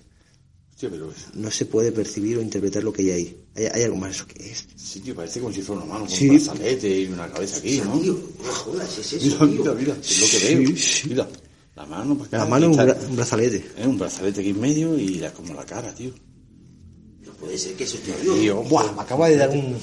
Hostia, 0.71 0.91
pero 0.91 1.11
es- 1.11 1.35
No 1.35 1.51
se 1.51 1.67
puede 1.67 1.91
percibir 1.91 2.39
o 2.39 2.43
interpretar 2.43 2.85
lo 2.85 2.93
que 2.93 3.03
hay 3.03 3.11
ahí. 3.11 3.37
¿Hay, 3.57 3.65
hay 3.67 3.83
algo 3.83 3.97
más? 3.97 4.15
¿Eso 4.15 4.27
qué 4.29 4.51
es? 4.53 4.65
sí, 4.77 5.01
tío, 5.01 5.15
parece 5.15 5.41
como 5.41 5.53
si 5.53 5.61
fuera 5.63 5.83
una 5.83 5.93
mano 5.93 6.07
con 6.07 6.15
Sí. 6.15 6.29
un 6.29 6.37
brazalete 6.37 7.01
y 7.01 7.07
una 7.07 7.29
cabeza 7.29 7.57
aquí, 7.59 7.81
¿no? 7.85 7.99
Tío, 7.99 8.13
no 8.45 8.53
jodas, 8.53 8.99
es 8.99 9.13
eso, 9.15 9.45
Mira, 9.47 9.59
mira, 9.59 9.75
mira, 9.75 9.97
es 10.01 10.21
lo 10.21 10.27
que 10.29 10.55
veo. 10.55 10.75
Mira, 11.09 11.29
la 11.75 11.87
mano 11.87 12.15
para 12.17 12.27
acá. 12.29 12.39
La 12.39 12.47
mano 12.47 12.67
es 12.71 12.77
un, 12.79 12.85
bra- 12.85 13.09
un 13.09 13.17
brazalete. 13.17 13.71
Es 13.77 13.87
un 13.87 13.99
brazalete 13.99 14.41
aquí 14.41 14.51
en 14.51 14.61
medio 14.61 14.97
y 14.99 15.15
la, 15.17 15.33
como 15.33 15.53
la 15.55 15.67
cara, 15.67 15.93
tío. 15.93 16.13
No 17.27 17.33
puede 17.33 17.59
ser 17.59 17.75
que 17.75 17.83
eso 17.85 17.97
esté. 17.97 18.13
Tío, 18.13 18.63
Buah, 18.63 18.93
me 18.93 19.03
acaba 19.03 19.29
de 19.29 19.37
dar 19.37 19.51
un-. 19.51 19.77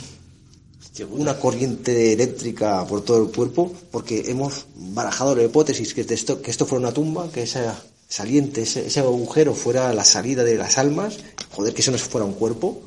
Una 1.04 1.38
corriente 1.38 2.14
eléctrica 2.14 2.86
por 2.88 3.04
todo 3.04 3.24
el 3.26 3.32
cuerpo 3.32 3.72
porque 3.92 4.30
hemos 4.32 4.66
barajado 4.76 5.36
la 5.36 5.44
hipótesis 5.44 5.94
que, 5.94 6.02
esto, 6.02 6.42
que 6.42 6.52
esto 6.52 6.66
fuera 6.66 6.80
una 6.88 6.94
tumba, 6.94 7.30
que 7.32 7.44
esa 7.44 7.84
saliente, 8.08 8.62
ese, 8.62 8.86
ese 8.88 9.00
agujero 9.02 9.54
fuera 9.54 9.92
la 9.94 10.06
salida 10.06 10.44
de 10.44 10.56
las 10.56 10.78
almas. 10.78 11.18
Joder, 11.52 11.74
que 11.74 11.82
eso 11.82 11.92
no 11.92 11.98
fuera 11.98 12.26
un 12.26 12.34
cuerpo. 12.34 12.82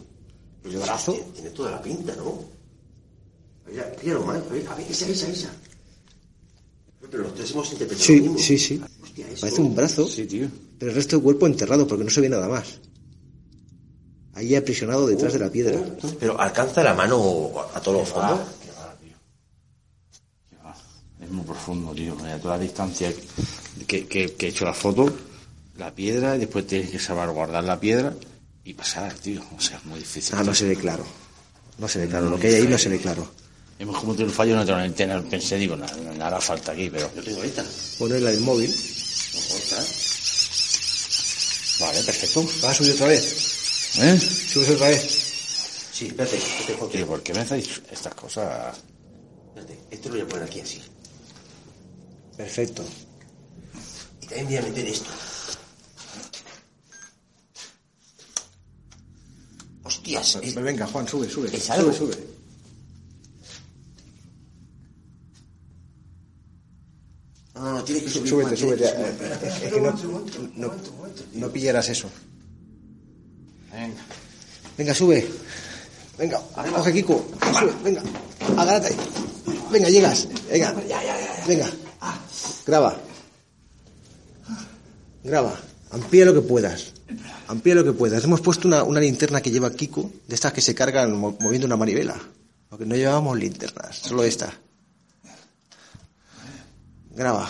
El 0.65 0.77
brazo. 0.79 1.13
Tiene, 1.13 1.27
tiene 1.35 1.51
toda 1.51 1.71
la 1.73 1.83
pinta, 1.83 2.15
¿no? 2.17 2.39
Mira, 3.71 3.93
míralo 4.03 4.25
mal, 4.25 4.43
a 4.49 4.53
ver, 4.53 4.67
a 4.69 4.75
ver, 4.75 4.87
esa, 4.91 5.07
esa, 5.09 5.29
esa. 5.29 5.51
Pero 7.11 7.23
los 7.25 7.35
tres 7.35 7.51
hemos 7.53 7.71
interpretado 7.73 8.09
lo 8.11 8.15
Sí, 8.15 8.21
mismo. 8.21 8.39
sí, 8.39 8.59
sí. 8.59 8.81
Hostia. 9.03 9.27
Parece 9.41 9.61
un 9.61 9.75
brazo, 9.75 10.07
Sí, 10.07 10.27
tío. 10.27 10.49
pero 10.79 10.91
el 10.91 10.97
resto 10.97 11.17
del 11.17 11.23
cuerpo 11.25 11.47
enterrado 11.47 11.87
porque 11.87 12.05
no 12.05 12.11
se 12.11 12.21
ve 12.21 12.29
nada 12.29 12.49
más. 12.49 12.79
Ahí 14.39 14.55
aprisionado 14.55 15.09
detrás 15.09 15.33
de 15.33 15.41
la 15.41 15.51
piedra. 15.51 15.81
Pero 16.21 16.41
alcanza 16.41 16.85
la 16.85 16.95
mano 16.95 17.53
a 17.75 17.81
todos 17.81 17.99
los 17.99 18.09
fondos. 18.09 18.39
Qué 18.63 18.71
va, 18.71 18.95
tío. 19.03 19.17
Qué 20.49 20.57
va. 20.65 20.77
Es 21.21 21.29
muy 21.29 21.45
profundo, 21.45 21.93
tío. 21.93 22.17
A 22.25 22.39
toda 22.39 22.57
la 22.57 22.63
distancia 22.63 23.13
que, 23.89 24.07
que, 24.07 24.35
que 24.35 24.47
he 24.47 24.49
hecho 24.51 24.65
la 24.65 24.75
foto, 24.75 25.13
la 25.77 25.93
piedra, 25.93 26.37
y 26.37 26.39
después 26.39 26.69
tienes 26.69 26.89
que 26.91 27.01
saber 27.01 27.31
guardar 27.31 27.65
la 27.65 27.81
piedra 27.81 28.15
y 28.63 28.75
pasar, 28.75 29.13
tío. 29.15 29.43
O 29.57 29.61
sea, 29.61 29.79
es 29.79 29.85
muy 29.87 29.99
difícil. 29.99 30.37
Ah, 30.39 30.45
no 30.45 30.55
se 30.55 30.67
ve 30.67 30.77
claro. 30.77 31.05
No 31.79 31.89
se 31.89 31.99
ve 31.99 32.07
claro. 32.07 32.31
Lo 32.31 32.39
que 32.39 32.47
hay 32.47 32.55
ahí 32.55 32.69
no 32.69 32.79
se 32.79 32.91
ve 32.91 33.01
claro. 33.01 33.29
Hemos 33.77 33.99
cometido 33.99 34.27
un 34.27 34.33
fallo 34.33 34.53
en 34.53 34.57
nuestra 34.59 34.81
antena. 34.81 35.21
Pensé, 35.21 35.57
digo, 35.57 35.75
nada, 35.75 35.97
nada 36.17 36.41
falta 36.41 36.71
aquí, 36.71 36.89
pero. 36.91 37.11
Yo 37.17 37.25
tengo 37.25 37.43
esta. 37.43 37.65
Poner 37.99 38.23
la 38.23 38.31
del 38.31 38.41
móvil. 38.43 38.71
No 38.71 39.41
importa. 39.41 39.85
Vale, 41.81 42.03
perfecto. 42.05 42.43
¿Vas 42.63 42.71
a 42.71 42.75
subir 42.75 42.93
otra 42.93 43.09
vez? 43.09 43.58
¿Eh? 44.01 44.19
¿Subes 44.19 44.71
otra 44.71 44.89
vez? 44.89 45.03
Sí, 45.93 46.07
espérate, 46.07 46.37
espérate, 46.37 46.97
Tío, 46.97 47.07
¿por 47.07 47.23
qué 47.23 47.35
me 47.35 47.41
hacéis 47.41 47.83
estas 47.91 48.15
cosas? 48.15 48.77
espérate. 49.49 49.79
Esto 49.91 50.09
lo 50.09 50.15
voy 50.15 50.23
a 50.23 50.29
poner 50.29 50.45
aquí 50.45 50.61
así. 50.61 50.81
Perfecto. 52.37 52.85
Y 54.23 54.27
también 54.27 54.47
voy 54.47 54.57
a 54.57 54.63
meter 54.63 54.87
esto. 54.87 55.11
Hostias, 59.83 60.37
es- 60.43 60.55
Venga, 60.55 60.87
Juan, 60.87 61.09
sube, 61.09 61.29
sube. 61.29 61.55
¿Es 61.57 61.71
algo? 61.71 61.93
Sube, 61.93 62.13
sube. 62.15 62.27
No, 67.55 67.63
no, 67.65 67.73
no, 67.79 67.85
tiene 67.85 68.03
que 68.03 68.11
subir. 68.11 68.29
Súbete, 68.29 68.49
Juan, 68.51 68.57
súbete. 68.57 68.83
que. 68.85 69.47
Es, 69.49 69.63
es 69.65 69.73
que 69.73 69.81
no, 69.81 69.95
no, 70.57 70.73
no 71.35 71.53
pillaras 71.53 71.89
eso. 71.89 72.09
Venga. 74.79 74.95
Sube. 74.95 75.29
Venga, 76.19 76.41
coge 76.75 76.93
Kiko. 76.93 77.27
Sube, 77.59 77.73
venga. 77.85 78.03
Agárrate. 78.57 78.95
Venga, 79.71 79.89
llegas. 79.91 80.29
Venga. 80.51 80.75
Venga. 81.47 81.67
Graba. 82.67 82.97
Graba. 85.25 85.55
Amplía 85.91 86.25
lo 86.25 86.35
que 86.35 86.41
puedas. 86.43 86.93
Amplía 87.49 87.75
lo 87.75 87.85
que 87.85 87.93
puedas. 87.93 88.23
Hemos 88.25 88.41
puesto 88.41 88.69
una, 88.69 88.83
una 88.85 89.01
linterna 89.01 89.41
que 89.41 89.51
lleva 89.51 89.71
Kiko, 89.73 90.11
de 90.27 90.35
estas 90.35 90.53
que 90.53 90.61
se 90.61 90.75
cargan 90.75 91.17
mo- 91.17 91.37
moviendo 91.41 91.67
una 91.67 91.77
manivela. 91.77 92.15
Porque 92.69 92.85
no 92.85 92.95
llevábamos 92.95 93.39
linternas, 93.39 93.97
solo 93.97 94.23
esta. 94.23 94.53
Graba. 97.15 97.49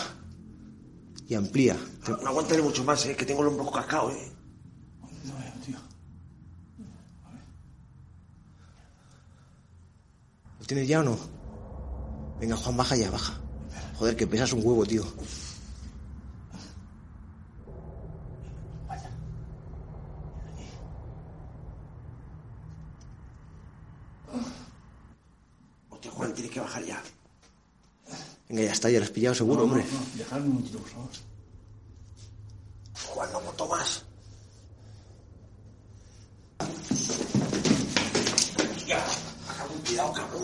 Y 1.27 1.35
amplía. 1.35 1.75
No, 2.07 2.17
no 2.17 2.27
aguantaré 2.29 2.61
mucho 2.61 2.83
más, 2.83 3.05
eh, 3.05 3.15
que 3.15 3.25
tengo 3.25 3.41
el 3.41 3.49
hombro 3.49 3.69
cascado, 3.71 4.09
eh. 4.11 4.31
Tienes 10.69 10.87
ya 10.87 10.99
o 10.99 11.03
no? 11.03 11.17
Venga, 12.39 12.55
Juan, 12.55 12.77
baja 12.77 12.95
ya, 12.95 13.09
baja. 13.09 13.33
Joder, 13.97 14.15
que 14.15 14.27
pesas 14.27 14.53
un 14.53 14.61
huevo, 14.63 14.85
tío. 14.85 15.03
Hostia, 25.89 26.11
Juan, 26.11 26.33
tienes 26.33 26.51
que 26.51 26.59
bajar 26.59 26.83
ya. 26.85 27.01
Venga, 28.47 28.63
ya 28.63 28.71
está, 28.71 28.91
ya 28.91 28.99
lo 28.99 29.05
has 29.05 29.11
pillado 29.11 29.33
seguro, 29.35 29.63
hombre. 29.63 29.83
Dejadme 30.15 30.43
un 30.45 30.53
momentito, 30.53 30.77
por 30.77 30.89
favor. 30.89 31.09
Juan, 33.07 33.31
no 33.31 33.37
aguanto 33.39 33.67
más. 33.67 34.05
Hostia, 38.77 38.97
baja 39.47 39.63
con 39.65 39.77
cuidado, 39.79 40.13
cabrón. 40.13 40.41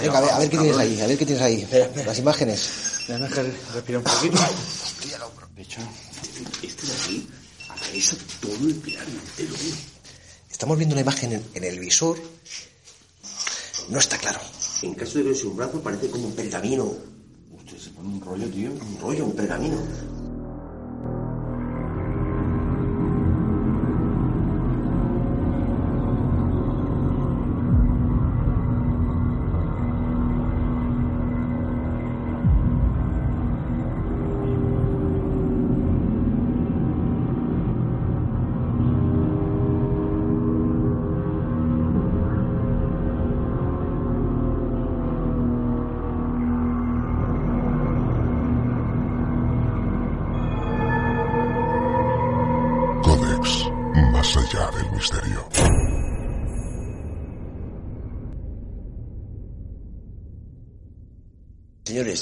Venga, 0.00 0.18
a 0.18 0.20
ver, 0.20 0.30
a 0.30 0.38
ver 0.38 0.50
qué 0.50 0.58
tienes 0.58 0.76
ahí, 0.76 1.00
a 1.00 1.06
ver 1.06 1.18
qué 1.18 1.26
tienes 1.26 1.42
ahí. 1.42 1.68
Las 2.06 2.18
imágenes. 2.18 2.70
Déjame 3.06 3.28
que 3.28 3.42
respire 3.74 3.98
un 3.98 4.04
poquito. 4.04 4.38
Hostia, 4.38 5.16
el 5.16 5.22
hombro. 5.22 5.48
Pecho. 5.54 5.80
Este 6.62 6.86
de 6.86 6.92
aquí 6.92 7.28
atraviesa 7.68 8.16
todo 8.40 8.54
el 8.54 8.74
pilar 8.76 9.06
entero, 9.06 9.54
eh. 9.54 9.74
Estamos 10.50 10.76
viendo 10.76 10.94
una 10.94 11.02
imagen 11.02 11.32
en, 11.32 11.44
en 11.54 11.64
el 11.64 11.78
visor. 11.78 12.18
No 13.88 13.98
está 13.98 14.18
claro. 14.18 14.40
En 14.82 14.94
caso 14.94 15.18
de 15.18 15.24
que 15.24 15.34
sea 15.34 15.48
un 15.48 15.56
brazo, 15.56 15.80
parece 15.82 16.08
como 16.10 16.26
un 16.26 16.34
pergamino. 16.34 16.94
Usted 17.56 17.78
se 17.78 17.90
pone 17.90 18.08
un 18.08 18.20
rollo, 18.20 18.48
tío. 18.48 18.70
Un 18.70 18.98
rollo, 19.00 19.24
un 19.24 19.34
pergamino. 19.34 19.76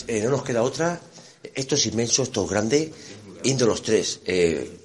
Eh, 0.07 0.21
no 0.23 0.31
nos 0.31 0.43
queda 0.43 0.63
otra. 0.63 1.01
Esto 1.55 1.75
es 1.75 1.87
inmenso, 1.87 2.23
esto 2.23 2.45
es 2.45 2.51
grande. 2.51 2.93
Indo 3.45 3.67
los 3.67 3.83
tres. 3.83 4.21
eh, 4.27 4.79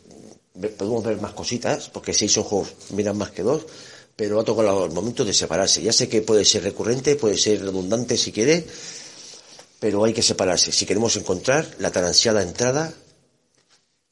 podemos 0.77 1.03
ver 1.03 1.19
más 1.19 1.33
cositas, 1.33 1.89
porque 1.89 2.13
seis 2.13 2.37
ojos 2.37 2.73
miran 2.91 3.17
más 3.17 3.31
que 3.31 3.41
dos, 3.43 3.65
pero 4.15 4.39
ha 4.39 4.43
tocado 4.43 4.85
el 4.85 4.91
momento 4.91 5.25
de 5.25 5.33
separarse. 5.33 5.81
Ya 5.81 5.93
sé 5.93 6.07
que 6.07 6.21
puede 6.21 6.45
ser 6.45 6.63
recurrente, 6.63 7.15
puede 7.15 7.37
ser 7.37 7.61
redundante 7.61 8.17
si 8.17 8.31
quiere, 8.31 8.65
pero 9.79 10.03
hay 10.03 10.13
que 10.13 10.21
separarse. 10.21 10.71
Si 10.71 10.85
queremos 10.85 11.15
encontrar 11.15 11.67
la 11.79 11.91
tan 11.91 12.05
ansiada 12.05 12.41
entrada 12.41 12.93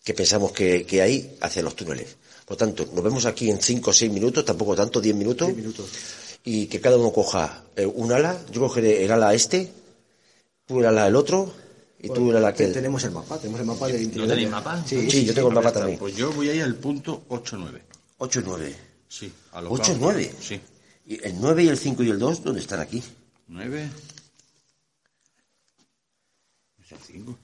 que 0.03 0.13
pensamos 0.13 0.51
que, 0.51 0.85
que 0.85 1.01
hay 1.01 1.37
hacia 1.41 1.61
los 1.61 1.75
túneles. 1.75 2.17
Por 2.45 2.57
tanto, 2.57 2.89
nos 2.91 3.03
vemos 3.03 3.25
aquí 3.25 3.49
en 3.49 3.61
cinco 3.61 3.91
o 3.91 3.93
seis 3.93 4.11
minutos, 4.11 4.43
tampoco 4.43 4.75
tanto, 4.75 4.99
diez 4.99 5.15
minutos. 5.15 5.49
Y 6.43 6.65
que 6.65 6.81
cada 6.81 6.97
uno 6.97 7.13
coja 7.13 7.65
eh, 7.75 7.85
un 7.85 8.11
ala. 8.11 8.43
Yo 8.51 8.61
cogeré 8.61 9.05
el 9.05 9.11
ala 9.11 9.33
este, 9.35 9.71
tú 10.65 10.79
el 10.79 10.85
ala 10.85 11.07
el 11.07 11.15
otro, 11.15 11.53
y 11.99 12.07
tú 12.09 12.29
el 12.31 12.37
ala 12.37 12.49
aquel. 12.49 12.73
Tenemos 12.73 13.03
el 13.03 13.11
mapa, 13.11 13.37
tenemos 13.37 13.59
el 13.61 13.67
mapa 13.67 13.87
del 13.87 13.97
¿No 13.97 14.01
interior. 14.03 14.27
tenéis 14.29 14.49
mapa? 14.49 14.83
Sí, 14.85 15.09
Sí, 15.09 15.25
yo 15.25 15.33
tengo 15.33 15.49
el 15.49 15.53
mapa 15.55 15.63
Pues 15.63 15.71
está. 15.71 15.79
también. 15.81 15.99
Pues 15.99 16.15
yo 16.15 16.31
voy 16.33 16.49
ahí 16.49 16.59
al 16.59 16.75
punto 16.75 17.23
8-9. 17.29 17.81
8 18.17 18.39
y 18.39 18.43
9. 18.45 18.75
Sí. 19.07 19.31
A 19.51 19.61
lo 19.61 19.71
8 19.71 19.81
y 19.81 19.85
claro. 19.97 19.99
9. 20.13 20.35
Sí. 20.41 20.61
¿Y 21.07 21.23
el 21.27 21.35
9 21.39 21.63
y 21.63 21.67
el 21.69 21.77
5 21.77 22.03
y 22.03 22.09
el 22.09 22.19
2 22.19 22.43
dónde 22.43 22.61
están 22.61 22.79
aquí? 22.79 23.03
9. 23.47 23.89
Es 26.83 26.91
el 26.91 26.97
5. 26.99 27.37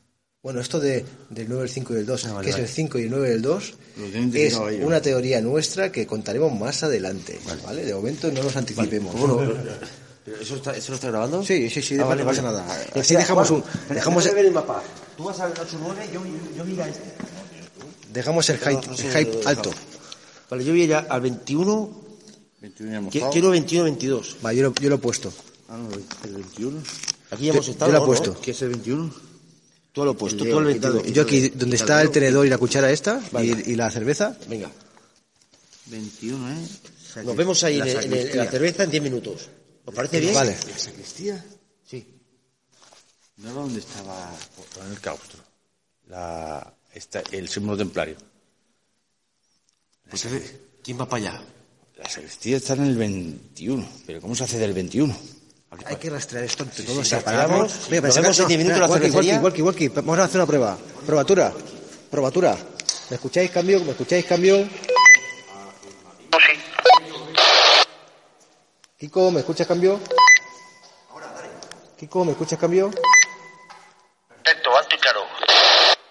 Bueno, 0.44 0.62
esto 0.62 0.80
de, 0.80 1.04
del 1.30 1.50
9, 1.50 1.64
el 1.64 1.70
5 1.70 1.94
y 1.94 1.98
el 1.98 2.06
2, 2.06 2.26
Ah, 2.26 2.34
vale, 2.34 2.44
que 2.46 2.50
es 2.52 2.56
vale. 2.56 2.68
el 2.68 2.72
5 2.74 3.00
y 3.00 3.04
el 3.04 3.10
9 3.10 3.30
y 3.30 3.32
el 3.34 3.42
2, 3.42 3.74
Lo 3.98 4.06
tienen 4.06 4.32
es 4.36 4.56
una 4.56 5.02
teoría 5.02 5.42
nuestra 5.42 5.92
que 5.92 6.08
contaremos 6.08 6.58
más 6.58 6.84
adelante. 6.84 7.38
Vale. 7.66 7.84
De 7.84 7.94
momento 7.94 8.32
no 8.32 8.44
nos 8.44 8.56
anticipemos. 8.56 9.14
Bueno, 9.16 9.38
¿pero 9.40 9.56
¿eso, 10.42 10.56
está, 10.56 10.76
¿Eso 10.76 10.92
lo 10.92 10.96
está 10.96 11.08
grabando? 11.10 11.44
Sí, 11.44 11.70
sí, 11.70 11.82
sí, 11.82 11.96
Ah, 11.96 11.98
no 12.00 12.08
vale, 12.08 12.24
pasa 12.26 12.42
vale. 12.42 12.58
nada. 12.58 12.84
Espera, 12.96 13.20
dejamos 13.20 13.48
Juan, 13.48 13.62
un- 13.62 13.70
espera, 13.70 13.96
dejamos- 13.96 14.34
ver 14.34 14.46
el 14.46 14.52
mapa. 14.52 14.84
Tú 15.16 15.24
vas 15.24 15.40
al 15.40 15.54
8-9, 15.54 16.10
yo, 16.14 16.22
yo 16.56 16.66
mira 16.66 16.88
este. 16.88 17.14
Dejamos 18.14 18.50
el 18.50 18.58
hype, 18.58 18.74
No, 18.74 18.82
no 18.82 18.98
sé 18.98 19.08
el 19.08 19.14
hype 19.26 19.40
alto. 19.48 19.72
Vale, 20.50 20.64
yo 20.64 20.72
voy 20.72 20.82
a 20.82 20.84
ir 20.86 20.94
a- 20.96 21.00
al 21.00 21.22
21. 21.22 21.90
21 22.62 22.92
ya 22.92 22.98
hemos 22.98 23.14
qui- 23.14 23.18
estado. 23.18 23.32
Quiero 23.34 23.50
21-22. 23.52 24.38
Va, 24.46 24.54
yo 24.54 24.64
lo, 24.64 24.74
yo 24.76 24.90
lo 24.90 24.96
he 24.96 25.00
puesto. 25.00 25.32
Ah, 25.70 25.78
no, 25.78 25.90
el 26.28 26.34
21. 26.34 26.80
Aquí 27.32 27.44
ya 27.46 27.48
Yo- 27.48 27.54
hemos 27.56 27.68
estado. 27.68 27.92
yo 27.92 27.98
lo 27.98 27.98
he 27.98 28.02
¿no? 28.02 28.06
puesto. 28.08 28.42
¿Qué 28.42 28.52
es 28.52 28.62
el 28.62 28.70
21? 28.70 29.14
Tú 29.92 30.06
lo 30.06 30.12
he 30.12 30.14
puesto, 30.16 30.44
tú 30.46 30.60
el 30.60 30.66
22. 30.66 31.04
Yo 31.12 31.24
aquí, 31.24 31.50
donde 31.50 31.76
está 31.76 32.02
el 32.02 32.10
tenedor 32.12 32.46
y 32.46 32.50
la 32.50 32.58
cuchara 32.58 32.92
esta, 32.92 33.20
y, 33.42 33.72
y 33.72 33.76
la 33.76 33.90
cerveza, 33.92 34.38
Venga, 34.48 34.70
21, 35.88 36.52
¿eh? 36.52 36.68
nos 37.24 37.36
vemos 37.36 37.64
ahí 37.64 37.78
La 37.78 37.86
en, 37.90 37.98
el- 37.98 38.06
en 38.06 38.14
el- 38.14 38.28
en 38.32 38.38
la 38.38 38.46
cerveza 38.52 38.84
en 38.84 38.92
10 38.92 39.04
minutos. 39.04 39.50
¿Os 39.88 39.96
parece 39.96 40.20
bien? 40.20 40.34
Vale. 40.36 40.58
¿La 40.70 40.78
sacristía? 40.78 41.46
Sí. 41.90 42.06
No 43.38 43.50
era 43.52 43.62
donde 43.62 43.80
estaba 43.80 44.32
en 44.86 44.92
el 44.92 45.00
claustro. 45.00 45.40
La, 46.10 46.74
esta- 46.94 47.24
el 47.32 47.48
símbolo 47.48 47.78
templario. 47.78 48.18
Pues 50.10 50.28
¿quién 50.84 51.00
va 51.00 51.08
para 51.08 51.30
allá? 51.30 51.42
La 51.98 52.10
sacristía 52.10 52.58
está 52.58 52.74
en 52.74 52.84
el 52.84 52.98
21. 52.98 53.88
¿Pero 54.06 54.20
cómo 54.22 54.36
se 54.36 54.44
hace 54.44 54.58
del 54.60 54.74
21? 54.74 55.16
hay 55.86 55.96
que 55.98 56.10
rastrear 56.10 56.44
esto 56.46 56.64
entre 56.64 56.84
todos, 56.86 57.08
sí, 57.08 57.16
separamos. 57.16 57.90
Venga, 57.90 58.08
Nos 58.08 58.16
pero 58.16 58.24
vemos 58.24 58.28
en 58.28 58.34
saca- 58.34 58.48
10 58.48 58.58
minutos 58.60 58.70
no, 58.70 58.76
en 58.76 58.82
la 58.82 58.88
walkie, 58.96 59.08
cervecería. 59.12 59.40
walkie, 59.42 59.62
walkie, 59.62 59.88
walkie. 59.88 60.02
Vamos 60.02 60.20
a 60.20 60.24
hacer 60.26 60.38
una 60.38 60.48
prueba. 60.48 60.78
Probatura. 61.06 61.54
Probatura. 62.12 62.58
¿Me 63.10 63.16
escucháis 63.16 63.52
cambio? 63.52 63.80
¿Me 63.84 63.92
escucháis 63.92 64.26
cambio? 64.26 64.60
No, 64.60 66.40
sí. 66.40 66.54
Kiko, 68.98 69.32
¿me 69.32 69.40
escuchas 69.42 69.68
cambio? 69.68 70.00
Kiko, 71.98 72.26
¿me 72.26 72.32
escuchas 72.32 72.60
cambio? 72.60 72.92
Perfecto, 74.44 74.76
alto 74.78 74.96
y 74.96 75.00
claro. 75.00 75.22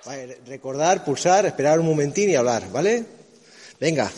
Vale, 0.05 0.26
re- 0.26 0.41
recordar, 0.47 1.05
pulsar, 1.05 1.47
esperar 1.47 1.80
un 1.80 1.87
momentín 1.87 2.30
y 2.30 2.37
hablar, 2.37 2.70
¿vale? 2.70 3.05
Venga. 3.80 4.11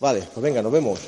Vale, 0.00 0.22
pues 0.32 0.42
venga, 0.42 0.62
nos 0.62 0.72
vemos. 0.72 0.98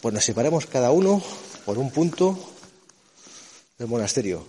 Pues 0.00 0.14
nos 0.14 0.24
separamos 0.24 0.66
cada 0.66 0.90
uno 0.90 1.22
por 1.64 1.78
un 1.78 1.90
punto 1.90 2.38
del 3.78 3.88
monasterio. 3.88 4.46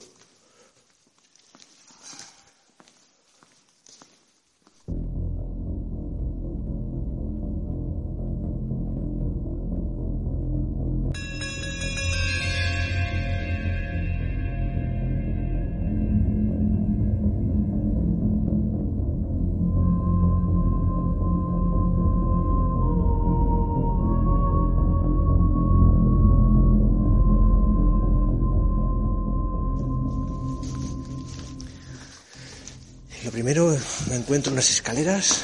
Lo 33.23 33.29
primero, 33.29 33.77
me 34.09 34.15
encuentro 34.15 34.51
unas 34.51 34.71
escaleras 34.71 35.41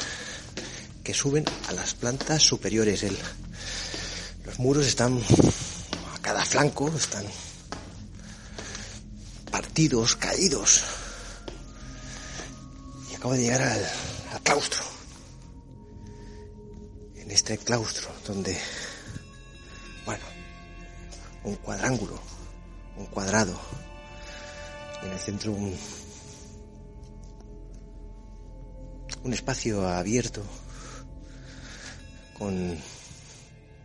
que 1.04 1.14
suben 1.14 1.44
a 1.68 1.72
las 1.72 1.94
plantas 1.94 2.42
superiores. 2.42 3.06
Los 4.44 4.58
muros 4.58 4.84
están 4.84 5.16
a 5.16 6.18
cada 6.20 6.44
flanco, 6.44 6.92
están 6.96 7.24
partidos, 9.52 10.16
caídos. 10.16 10.82
acabo 13.16 13.34
de 13.34 13.42
llegar 13.42 13.62
al, 13.62 13.84
al 14.32 14.40
claustro. 14.42 14.82
En 17.14 17.30
este 17.30 17.58
claustro 17.58 18.08
donde, 18.26 18.58
bueno, 20.04 20.24
un 21.44 21.54
cuadrángulo, 21.56 22.20
un 22.96 23.06
cuadrado, 23.06 23.56
y 25.00 25.06
en 25.06 25.12
el 25.12 25.18
centro 25.20 25.52
un, 25.52 25.78
un 29.24 29.32
espacio 29.32 29.86
abierto 29.88 30.42
con 32.38 32.54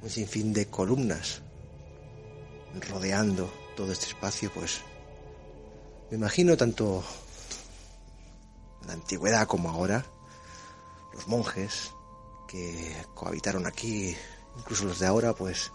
un 0.02 0.10
sinfín 0.10 0.54
de 0.54 0.68
columnas 0.68 1.42
rodeando 2.90 3.52
todo 3.76 3.92
este 3.92 4.08
espacio, 4.08 4.52
pues 4.54 4.82
me 6.10 6.18
imagino 6.18 6.58
tanto 6.58 7.04
en 8.82 8.88
la 8.88 8.94
antigüedad 8.94 9.48
como 9.48 9.70
ahora, 9.70 10.06
los 11.14 11.28
monjes 11.28 11.92
que 12.48 12.96
cohabitaron 13.14 13.66
aquí, 13.66 14.16
incluso 14.58 14.86
los 14.86 15.00
de 15.00 15.08
ahora, 15.08 15.34
pues 15.34 15.72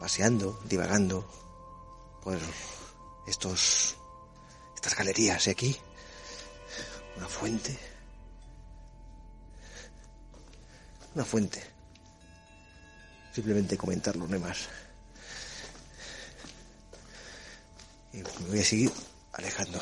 paseando, 0.00 0.58
divagando 0.64 1.24
por 2.22 2.38
estos 3.26 3.96
estas 4.74 4.96
galerías 4.96 5.44
de 5.44 5.50
aquí, 5.50 5.76
una 7.16 7.28
fuente, 7.28 7.78
una 11.14 11.24
fuente. 11.24 11.62
Simplemente 13.32 13.76
comentarlo, 13.76 14.26
no 14.28 14.34
hay 14.34 14.40
más. 14.40 14.68
Y 18.12 18.18
me 18.18 18.48
voy 18.48 18.60
a 18.60 18.64
seguir 18.64 18.92
alejando. 19.32 19.80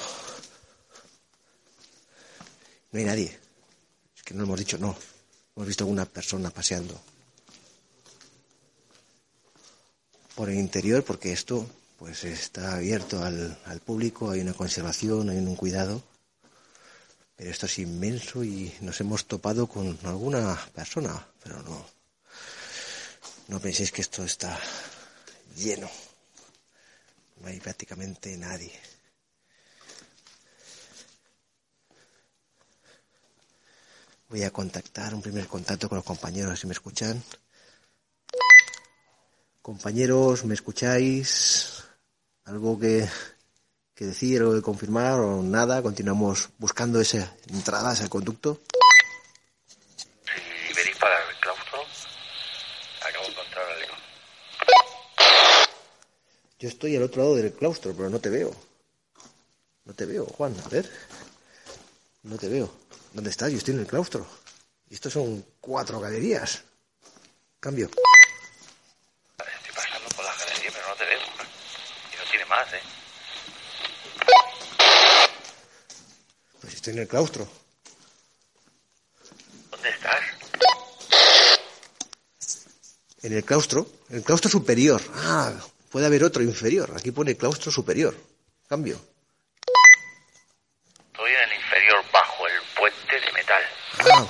No 2.91 2.99
hay 2.99 3.05
nadie. 3.05 3.39
Es 4.16 4.22
que 4.22 4.35
no 4.35 4.45
hemos 4.45 4.59
dicho 4.59 4.78
no. 4.78 4.97
Hemos 5.55 5.66
visto 5.66 5.85
alguna 5.85 6.07
persona 6.07 6.51
paseando. 6.51 6.99
Por 10.35 10.49
el 10.49 10.57
interior, 10.57 11.05
porque 11.05 11.33
esto 11.33 11.66
pues 11.99 12.24
está 12.24 12.76
abierto 12.76 13.22
al, 13.22 13.59
al 13.66 13.80
público, 13.80 14.30
hay 14.30 14.41
una 14.41 14.55
conservación, 14.55 15.28
hay 15.28 15.37
un 15.37 15.57
cuidado. 15.57 16.03
Pero 17.37 17.51
esto 17.51 17.66
es 17.66 17.78
inmenso 17.78 18.45
y 18.45 18.72
nos 18.80 19.01
hemos 19.01 19.26
topado 19.26 19.66
con 19.66 19.99
alguna 20.05 20.59
persona, 20.74 21.26
pero 21.43 21.62
no. 21.62 21.87
No 23.49 23.61
penséis 23.61 23.91
que 23.91 24.03
esto 24.03 24.24
está 24.24 24.59
lleno. 25.57 25.91
No 27.41 27.49
hay 27.49 27.59
prácticamente 27.59 28.37
nadie. 28.37 28.72
Voy 34.28 34.45
a 34.45 34.51
contactar 34.51 35.14
un 35.14 35.20
primer 35.20 35.47
contacto 35.47 35.89
con 35.89 35.97
los 35.97 36.05
compañeros 36.05 36.59
si 36.61 36.66
me 36.66 36.72
escuchan. 36.72 37.22
Compañeros, 39.61 40.45
¿me 40.45 40.55
escucháis? 40.55 41.85
¿Algo 42.45 42.78
que, 42.78 43.07
que 43.95 44.07
decir, 44.07 44.40
algo 44.40 44.55
que 44.55 44.62
confirmar 44.62 45.20
o 45.20 45.43
nada? 45.43 45.82
Continuamos 45.82 46.51
buscando 46.59 47.01
esa 47.01 47.34
entrada, 47.49 47.93
ese 47.93 48.09
conducto. 48.09 48.61
Si 50.66 50.74
venís 50.74 50.97
para 50.97 51.18
el 51.28 51.36
claustro, 51.36 51.84
acabo 53.07 53.24
de 53.26 53.30
encontrar 53.32 53.70
al 53.70 53.78
león. 53.80 53.99
Yo 56.59 56.68
estoy 56.68 56.97
al 56.97 57.03
otro 57.03 57.22
lado 57.22 57.36
del 57.36 57.53
claustro, 57.53 57.93
pero 57.95 58.09
no 58.09 58.18
te 58.18 58.30
veo. 58.30 58.55
No 59.84 59.95
te 59.95 60.07
veo, 60.07 60.26
Juan. 60.26 60.55
A 60.64 60.68
ver. 60.68 60.90
No 62.22 62.38
te 62.38 62.49
veo. 62.49 62.72
¿Dónde 63.12 63.30
estás? 63.30 63.51
Yo 63.51 63.59
estoy 63.59 63.74
en 63.74 63.80
el 63.80 63.86
claustro. 63.86 64.26
Y 64.88 64.95
estos 64.95 65.12
son 65.12 65.45
cuatro 65.61 65.99
galerías. 65.99 66.62
Cambio. 67.59 67.90
Vale, 69.38 69.51
estoy 69.57 69.74
pasando 69.74 70.09
por 70.14 70.24
la 70.24 70.34
galería, 70.36 70.70
pero 70.72 70.88
no 70.88 70.95
te 70.95 71.05
veo. 71.05 71.20
Y 71.20 72.16
no 72.16 72.30
tiene 72.30 72.45
más, 72.47 72.72
¿eh? 72.72 72.80
Pues 76.61 76.72
estoy 76.83 76.95
en 76.95 76.99
el 76.99 77.07
claustro. 77.07 77.47
¿Dónde 79.70 79.89
estás? 79.89 80.20
En 83.22 83.33
el 83.33 83.45
claustro. 83.45 83.87
En 84.11 84.16
el 84.16 84.24
claustro 84.24 84.51
superior. 84.51 85.01
Ah, 85.14 85.53
puede 85.93 86.07
haber 86.07 86.24
otro 86.24 86.43
inferior. 86.43 86.93
Aquí 86.97 87.12
pone 87.12 87.37
claustro 87.37 87.70
superior. 87.70 88.16
Cambio. 88.68 89.01
Estoy 91.12 91.30
en 91.30 91.51
el 91.51 91.57
inferior, 91.57 92.05
bajo 92.12 92.49
el 92.49 92.61
puente 92.76 93.26
de 93.26 93.33
metal. 93.33 93.62
Ah, 94.01 94.26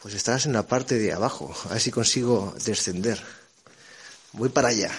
pues 0.00 0.14
estás 0.14 0.46
en 0.46 0.54
la 0.54 0.66
parte 0.66 0.94
de 0.94 1.12
abajo. 1.12 1.54
A 1.66 1.74
ver 1.74 1.82
si 1.82 1.90
consigo 1.90 2.54
descender. 2.64 3.22
Voy 4.32 4.48
para 4.48 4.68
allá. 4.68 4.90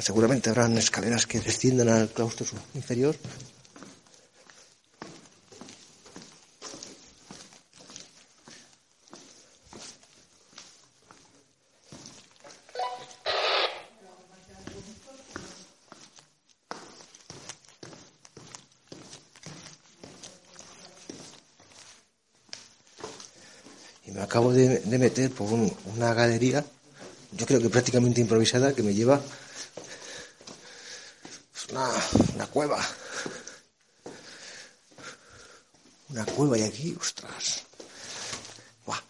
Seguramente 0.00 0.50
habrán 0.50 0.76
escaleras 0.78 1.26
que 1.26 1.40
desciendan 1.40 1.88
al 1.88 2.08
claustro 2.08 2.46
inferior. 2.74 3.16
Y 24.06 24.12
me 24.12 24.22
acabo 24.22 24.52
de, 24.52 24.80
de 24.80 24.98
meter 24.98 25.30
por 25.30 25.52
un- 25.52 25.72
una 25.96 26.14
galería, 26.14 26.64
yo 27.40 27.46
creo 27.46 27.60
que 27.62 27.70
prácticamente 27.70 28.20
improvisada, 28.20 28.74
que 28.74 28.82
me 28.82 28.92
lleva 28.92 29.18
pues, 31.52 31.68
una, 31.70 31.88
una 32.34 32.46
cueva. 32.48 32.86
Una 36.10 36.26
cueva 36.26 36.58
y 36.58 36.62
aquí, 36.64 36.94
ostras. 37.00 37.62
Buah. 38.84 39.00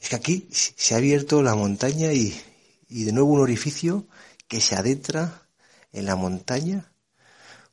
Es 0.00 0.08
que 0.08 0.14
aquí 0.14 0.48
se 0.52 0.94
ha 0.94 0.98
abierto 0.98 1.42
la 1.42 1.56
montaña 1.56 2.12
y, 2.12 2.40
y 2.88 3.02
de 3.02 3.10
nuevo 3.10 3.32
un 3.32 3.40
orificio 3.40 4.06
que 4.46 4.60
se 4.60 4.76
adentra 4.76 5.48
en 5.92 6.06
la 6.06 6.14
montaña, 6.14 6.92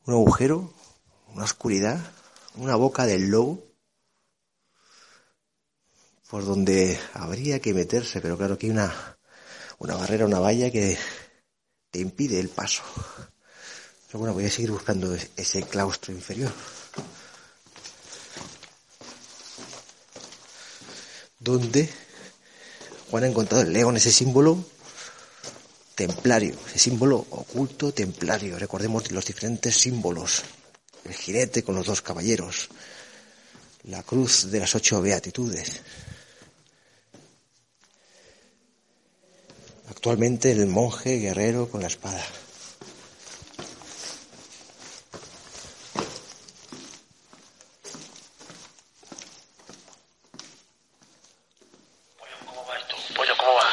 un 0.07 0.15
agujero, 0.15 0.73
una 1.31 1.43
oscuridad, 1.43 1.99
una 2.55 2.75
boca 2.75 3.05
del 3.05 3.29
lobo 3.29 3.63
por 6.29 6.45
donde 6.45 6.99
habría 7.13 7.59
que 7.59 7.73
meterse, 7.73 8.21
pero 8.21 8.37
claro 8.37 8.57
que 8.57 8.67
hay 8.67 8.71
una, 8.71 9.17
una 9.79 9.95
barrera, 9.95 10.25
una 10.25 10.39
valla 10.39 10.71
que 10.71 10.97
te 11.91 11.99
impide 11.99 12.39
el 12.39 12.49
paso. 12.49 12.83
Pero 14.07 14.19
bueno, 14.19 14.33
voy 14.33 14.45
a 14.45 14.51
seguir 14.51 14.71
buscando 14.71 15.13
es- 15.13 15.29
ese 15.35 15.63
claustro 15.63 16.13
inferior. 16.13 16.51
Donde 21.39 21.89
Juan 23.11 23.23
ha 23.23 23.27
encontrado 23.27 23.63
el 23.63 23.73
león, 23.73 23.97
ese 23.97 24.11
símbolo 24.11 24.63
templario, 25.93 26.55
ese 26.67 26.79
símbolo 26.79 27.17
oculto 27.29 27.93
templario. 27.93 28.57
Recordemos 28.57 29.11
los 29.11 29.25
diferentes 29.25 29.75
símbolos. 29.77 30.43
El 31.03 31.13
jinete 31.13 31.63
con 31.63 31.75
los 31.75 31.85
dos 31.85 32.01
caballeros, 32.01 32.69
la 33.83 34.01
cruz 34.01 34.49
de 34.49 34.59
las 34.59 34.73
ocho 34.73 34.99
beatitudes. 35.01 35.81
Actualmente 39.95 40.51
el 40.51 40.67
monje 40.67 41.17
guerrero 41.17 41.67
con 41.67 41.81
la 41.81 41.87
espada. 41.87 42.23
Pollo, 52.19 52.35
¿cómo 52.45 52.65
va 52.67 52.77
esto? 52.77 52.95
Pollo, 53.15 53.33
¿cómo 53.39 53.53
va? 53.55 53.63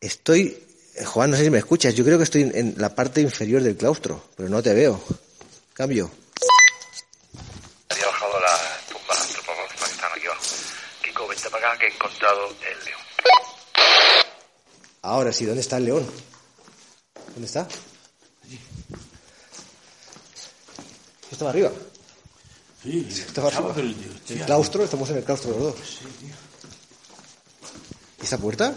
Estoy, 0.00 0.62
Juan, 1.06 1.30
no 1.30 1.36
sé 1.38 1.44
si 1.44 1.50
me 1.50 1.58
escuchas, 1.58 1.94
yo 1.94 2.04
creo 2.04 2.18
que 2.18 2.24
estoy 2.24 2.42
en 2.52 2.74
la 2.76 2.94
parte 2.94 3.22
inferior 3.22 3.62
del 3.62 3.76
claustro, 3.76 4.22
pero 4.36 4.50
no 4.50 4.62
te 4.62 4.74
veo. 4.74 5.02
Cambio. 5.72 6.10
Había 7.88 8.06
bajado 8.06 8.40
la 8.40 8.58
tumba 8.90 9.14
antropomorfa 9.18 9.86
que 9.86 9.92
están 9.92 10.10
aquí 10.14 10.26
abajo. 10.26 10.42
Kiko, 11.22 11.28
vente 11.28 11.50
para 11.50 11.68
acá 11.68 11.78
que 11.78 11.86
he 11.86 11.94
encontrado 11.94 12.48
el 12.48 12.84
león. 12.84 13.00
Ahora 15.02 15.32
sí, 15.32 15.44
¿dónde 15.44 15.60
está 15.60 15.76
el 15.78 15.84
león? 15.84 16.10
¿Dónde 17.32 17.46
está? 17.46 17.66
¿Estaba 21.30 21.50
arriba? 21.50 21.70
Sí, 22.82 23.08
Estaba 23.10 23.48
arriba. 23.48 23.72
pero 23.74 23.88
El 23.88 24.44
claustro, 24.44 24.84
estamos 24.84 25.08
en 25.10 25.18
el 25.18 25.24
claustro 25.24 25.50
los 25.50 25.60
dos. 25.60 25.76
Sí, 25.80 26.04
tío. 26.20 26.34
¿Esta 28.22 28.38
puerta? 28.38 28.74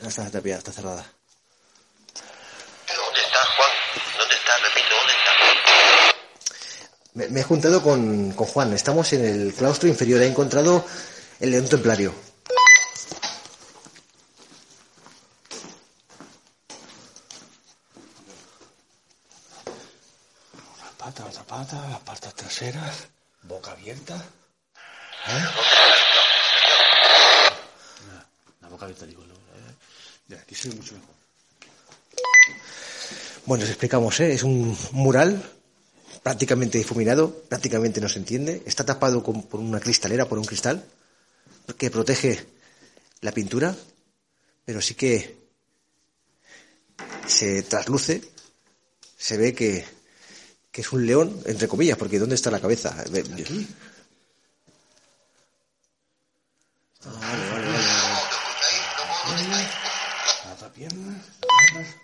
No 0.00 0.08
está 0.08 0.30
tapiada, 0.30 0.58
está 0.58 0.72
cerrada. 0.72 1.12
¿Dónde 2.96 3.20
está, 3.20 3.38
Juan? 3.56 3.70
¿Dónde 4.18 4.34
está? 4.34 4.56
Repito, 4.58 4.94
¿dónde 4.96 5.12
está? 5.12 5.30
Me, 7.20 7.28
me 7.28 7.40
he 7.40 7.42
juntado 7.42 7.82
con, 7.82 8.32
con 8.32 8.46
Juan. 8.46 8.72
Estamos 8.72 9.12
en 9.12 9.22
el 9.24 9.52
claustro 9.52 9.88
inferior. 9.90 10.22
He 10.22 10.26
encontrado 10.26 10.86
el 11.38 11.50
león 11.50 11.68
templario. 11.68 12.14
Una 20.78 20.90
pata, 20.98 21.24
otra 21.26 21.42
pata, 21.44 21.88
las 21.90 22.00
patas 22.00 22.34
traseras, 22.34 23.08
boca 23.42 23.72
abierta. 23.72 24.16
¿Eh? 25.28 25.44
La 28.62 28.68
boca 28.68 28.84
abierta, 28.84 29.06
digo. 29.06 29.22
¿no? 29.26 29.34
Eh, 29.34 29.74
De 30.28 30.36
aquí 30.38 30.54
se 30.54 30.68
ve 30.68 30.76
mucho 30.76 30.94
mejor. 30.94 31.14
Bueno, 33.46 33.64
os 33.64 33.70
explicamos, 33.70 34.20
¿eh? 34.20 34.34
Es 34.34 34.42
un 34.42 34.76
mural 34.92 35.42
prácticamente 36.22 36.78
difuminado, 36.78 37.32
prácticamente 37.48 38.00
no 38.00 38.08
se 38.08 38.18
entiende. 38.18 38.62
Está 38.66 38.84
tapado 38.84 39.22
con- 39.22 39.42
por 39.44 39.60
una 39.60 39.80
cristalera, 39.80 40.28
por 40.28 40.38
un 40.38 40.44
cristal, 40.44 40.84
que 41.78 41.90
protege 41.90 42.44
la 43.20 43.32
pintura, 43.32 43.74
pero 44.64 44.80
sí 44.80 44.94
que 44.94 45.38
se 47.26 47.62
trasluce, 47.62 48.22
se 49.16 49.36
ve 49.36 49.54
que, 49.54 49.84
es 50.72 50.92
un 50.92 51.06
león, 51.06 51.42
entre 51.46 51.68
comillas, 51.68 51.98
porque 51.98 52.18
¿dónde 52.18 52.34
está 52.34 52.50
la 52.50 52.60
cabeza? 52.60 52.96
La 60.44 60.52
otra 60.52 60.72
pierna, 60.72 61.22
las 61.22 61.54
piernas, 61.72 61.94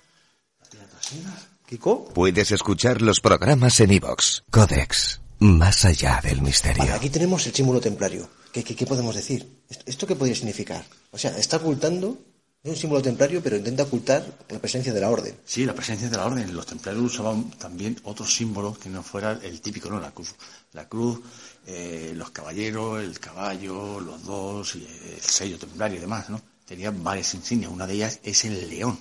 la 0.61 0.69
pierna 0.71 0.89
trasera. 0.91 1.56
¿Kiko? 1.67 2.05
Puedes 2.15 2.53
escuchar 2.53 3.03
los 3.03 3.21
programas 3.21 3.81
en 3.81 3.93
iVox. 3.93 4.45
Codex. 4.51 5.21
Más 5.39 5.85
allá 5.85 6.21
del 6.23 6.41
misterio. 6.41 6.79
Vale, 6.79 6.93
aquí 6.95 7.11
tenemos 7.11 7.47
el 7.47 7.55
símbolo 7.55 7.81
templario. 7.81 8.29
¿Qué, 8.53 8.63
qué, 8.65 8.75
qué 8.75 8.87
podemos 8.87 9.15
decir? 9.15 9.61
¿Esto- 9.69 9.85
¿Esto 9.87 10.07
qué 10.07 10.17
podría 10.17 10.35
significar? 10.37 10.85
O 11.11 11.19
sea, 11.19 11.37
está 11.37 11.59
ocultando, 11.59 12.17
es 12.63 12.71
un 12.71 12.77
símbolo 12.77 13.03
templario, 13.03 13.43
pero 13.43 13.57
intenta 13.57 13.83
ocultar 13.83 14.25
la 14.49 14.59
presencia 14.61 14.93
de 14.95 15.01
la 15.01 15.11
orden. 15.11 15.35
Sí, 15.45 15.67
la 15.67 15.75
presencia 15.75 16.09
de 16.09 16.17
la 16.17 16.25
orden. 16.25 16.55
Los 16.55 16.67
templarios 16.67 17.05
usaban 17.05 17.51
también 17.59 18.01
otros 18.05 18.35
símbolos 18.35 18.79
que 18.79 18.89
no 18.89 19.03
fuera 19.03 19.39
el 19.43 19.61
típico, 19.61 19.91
¿no? 19.91 20.01
La 20.01 20.13
cruz, 20.13 20.35
la 20.73 20.89
cruz 20.89 21.21
eh, 21.67 22.13
los 22.15 22.31
caballeros, 22.31 23.03
el 23.03 23.19
caballo, 23.19 24.01
los 24.01 24.25
dos, 24.25 24.77
y 24.77 24.87
el 25.15 25.21
sello 25.21 25.59
templario 25.59 25.99
y 25.99 26.01
demás, 26.01 26.31
¿no? 26.31 26.41
Tenían 26.65 27.03
varias 27.05 27.35
insignias. 27.35 27.71
Una 27.71 27.87
de 27.87 27.95
ellas 27.95 28.21
es 28.23 28.45
el 28.47 28.71
león. 28.71 28.99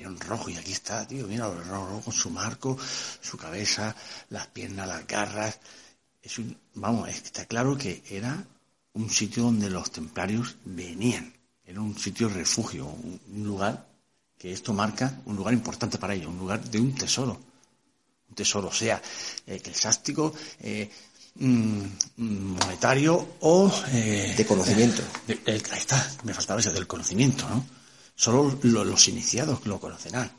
León 0.00 0.18
rojo. 0.20 0.50
Y 0.50 0.56
aquí 0.56 0.72
está, 0.72 1.06
tío. 1.06 1.26
Mira, 1.26 1.46
el 1.48 1.56
león 1.68 1.88
rojo 1.88 2.00
con 2.06 2.12
su 2.14 2.30
marco, 2.30 2.76
su 3.20 3.36
cabeza, 3.36 3.94
las 4.30 4.46
piernas, 4.48 4.88
las 4.88 5.06
garras. 5.06 5.58
Es 6.22 6.38
un, 6.38 6.56
vamos, 6.74 7.08
está 7.08 7.44
claro 7.46 7.76
que 7.76 8.02
era 8.10 8.42
un 8.94 9.08
sitio 9.10 9.44
donde 9.44 9.70
los 9.70 9.90
templarios 9.90 10.56
venían. 10.64 11.32
Era 11.64 11.80
un 11.80 11.96
sitio 11.96 12.28
refugio, 12.28 12.86
un, 12.86 13.20
un 13.32 13.44
lugar 13.44 13.86
que 14.36 14.52
esto 14.52 14.72
marca 14.72 15.20
un 15.26 15.36
lugar 15.36 15.52
importante 15.54 15.98
para 15.98 16.14
ellos, 16.14 16.28
un 16.28 16.38
lugar 16.38 16.60
de 16.64 16.80
un 16.80 16.94
tesoro. 16.94 17.38
Un 18.28 18.34
tesoro, 18.34 18.72
sea 18.72 19.00
eh, 19.46 19.56
eclesiástico, 19.56 20.32
eh, 20.60 20.88
mm, 21.36 21.82
mm, 22.16 22.56
monetario 22.58 23.36
o... 23.40 23.70
eh, 23.88 24.34
De 24.36 24.46
conocimiento. 24.46 25.02
de- 25.26 25.40
el- 25.46 25.62
ahí 25.70 25.78
está, 25.78 26.10
me 26.24 26.32
faltaba 26.34 26.60
ese 26.60 26.72
del 26.72 26.86
conocimiento, 26.86 27.48
¿no? 27.48 27.64
Solo 28.20 28.58
lo- 28.62 28.84
los 28.84 29.08
iniciados 29.08 29.64
lo 29.66 29.80
conocerán. 29.80 30.30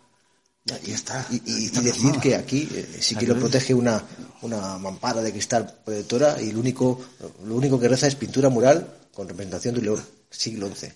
Y 0.85 0.91
está. 0.91 1.25
Y, 1.31 1.35
y- 1.37 1.39
aquí 1.39 1.51
y 1.63 1.65
está 1.65 1.81
decir 1.81 2.11
que 2.21 2.35
aquí 2.35 2.69
eh, 2.71 2.97
sí 3.01 3.15
que 3.15 3.25
lo 3.25 3.33
protege 3.39 3.73
una, 3.73 4.03
una 4.43 4.77
mampara 4.77 5.21
de 5.23 5.31
cristal 5.31 5.79
protectora 5.83 6.39
y 6.39 6.51
lo 6.51 6.59
único, 6.59 7.01
lo 7.43 7.55
único 7.55 7.79
que 7.79 7.87
reza 7.87 8.05
es 8.05 8.13
pintura 8.15 8.49
mural 8.49 8.87
con 9.13 9.27
representación 9.27 9.73
de 9.73 9.79
un 9.79 9.85
león, 9.87 10.05
siglo 10.29 10.69
XI. 10.75 10.89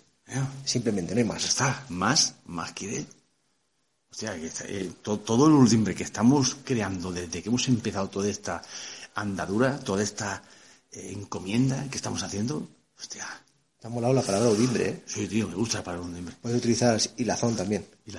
Simplemente, 0.64 1.14
no 1.16 1.20
hay 1.20 1.24
más. 1.26 1.44
está 1.46 1.86
más, 1.90 2.36
más 2.46 2.72
que 2.74 2.88
de... 2.88 3.02
O 3.02 4.14
sea, 4.14 4.36
que 4.36 4.46
está- 4.46 4.66
eh, 4.68 4.92
to- 5.02 5.20
todo 5.20 5.48
el 5.48 5.54
urdimbre 5.54 5.96
que 5.96 6.04
estamos 6.04 6.56
creando 6.64 7.12
desde 7.12 7.42
que 7.42 7.50
hemos 7.50 7.68
empezado 7.68 8.08
toda 8.10 8.30
esta 8.30 8.62
andadura, 9.16 9.80
toda 9.80 10.04
esta 10.04 10.44
eh, 10.92 11.10
encomienda 11.12 11.88
que 11.90 11.98
estamos 11.98 12.22
haciendo, 12.22 12.68
hostia, 13.00 13.26
Te 13.86 13.90
ha 13.90 13.94
molado 13.94 14.16
la 14.16 14.24
palabra 14.24 14.50
audimbre, 14.50 14.90
¿eh? 14.90 15.04
sí, 15.06 15.28
tío, 15.28 15.48
me 15.48 15.54
gusta 15.54 15.84
para 15.84 16.00
el 16.00 16.04
urdimbre. 16.06 16.34
Puedes 16.42 16.58
utilizar 16.58 17.00
hilazón 17.18 17.56
también. 17.56 17.86
Y 18.08 18.10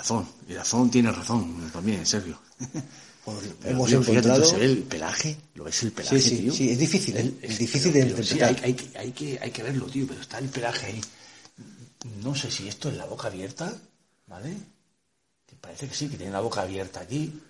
razón 0.54 0.88
tiene 0.92 1.10
razón 1.10 1.68
también, 1.72 2.06
Sergio. 2.06 2.38
Pues 3.24 3.38
Pero, 3.60 3.74
hemos 3.74 3.88
tío, 3.88 4.00
fíjate, 4.00 4.28
encontrado... 4.28 4.58
ve 4.60 4.64
el 4.64 4.78
pelaje, 4.84 5.36
lo 5.56 5.64
ves 5.64 5.82
el 5.82 5.90
pelaje, 5.90 6.20
Sí, 6.20 6.28
sí, 6.28 6.36
tío. 6.42 6.52
sí, 6.52 6.70
es 6.70 6.78
difícil, 6.78 7.16
¿eh? 7.16 7.34
Es 7.42 7.58
difícil 7.58 7.92
de 7.92 8.02
pero 8.04 8.22
sí, 8.22 8.34
interpretar. 8.34 8.64
hay, 8.64 8.70
hay 8.70 8.74
que- 8.74 8.96
hay 8.98 9.10
que, 9.10 9.38
hay 9.42 9.50
que 9.50 9.62
verlo, 9.64 9.86
tío, 9.86 10.06
pero 10.06 10.20
está 10.20 10.38
el 10.38 10.48
pelaje 10.50 10.86
ahí. 10.86 11.00
No 12.22 12.32
sé 12.36 12.48
si 12.48 12.68
esto 12.68 12.88
es 12.88 12.96
la 12.96 13.06
boca 13.06 13.26
abierta, 13.26 13.76
¿vale? 14.28 14.56
Que 15.48 15.56
parece 15.56 15.88
que 15.88 15.94
sí, 15.96 16.08
que 16.08 16.16
tiene 16.16 16.30
la 16.30 16.42
boca 16.42 16.62
abierta 16.62 17.00
aquí, 17.00 17.42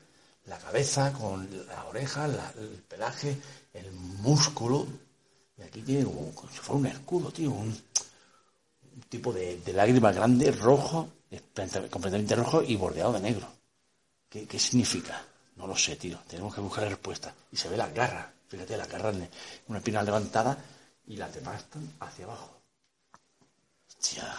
la 0.46 0.56
cabeza 0.56 1.12
con 1.12 1.46
la 1.66 1.84
oreja, 1.84 2.26
la- 2.28 2.54
el 2.58 2.82
pelaje, 2.88 3.36
el 3.74 3.92
músculo. 3.92 4.86
Y 5.58 5.62
aquí 5.62 5.82
tiene 5.82 6.04
como, 6.04 6.34
como 6.34 6.50
si 6.52 6.58
fuera 6.58 6.80
un 6.80 6.86
escudo, 6.86 7.30
tío, 7.30 7.50
un, 7.50 7.76
tipo 9.08 9.32
de, 9.32 9.58
de 9.58 9.72
lágrima 9.72 10.12
grande, 10.12 10.50
rojo, 10.50 11.08
completamente 11.90 12.34
rojo 12.34 12.62
y 12.62 12.76
bordeado 12.76 13.12
de 13.12 13.20
negro. 13.20 13.48
¿Qué, 14.28 14.46
qué 14.46 14.58
significa? 14.58 15.22
No 15.56 15.66
lo 15.66 15.76
sé, 15.76 15.96
tío. 15.96 16.18
Tenemos 16.28 16.54
que 16.54 16.60
buscar 16.60 16.84
la 16.84 16.90
respuesta. 16.90 17.34
Y 17.50 17.56
se 17.56 17.68
ve 17.68 17.76
las 17.76 17.92
garras. 17.92 18.26
Fíjate, 18.48 18.76
las 18.76 18.88
garras, 18.88 19.16
de 19.16 19.28
una 19.68 19.80
pierna 19.80 20.02
levantada 20.02 20.56
y 21.06 21.16
las 21.16 21.34
demás 21.34 21.62
están 21.62 21.92
hacia 22.00 22.24
abajo. 22.24 22.60
Hostia. 23.88 24.34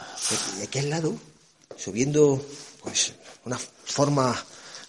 Y 0.59 0.63
aquí 0.63 0.79
al 0.79 0.89
lado, 0.89 1.15
subiendo, 1.75 2.41
pues, 2.81 3.13
una 3.45 3.57
forma 3.57 4.35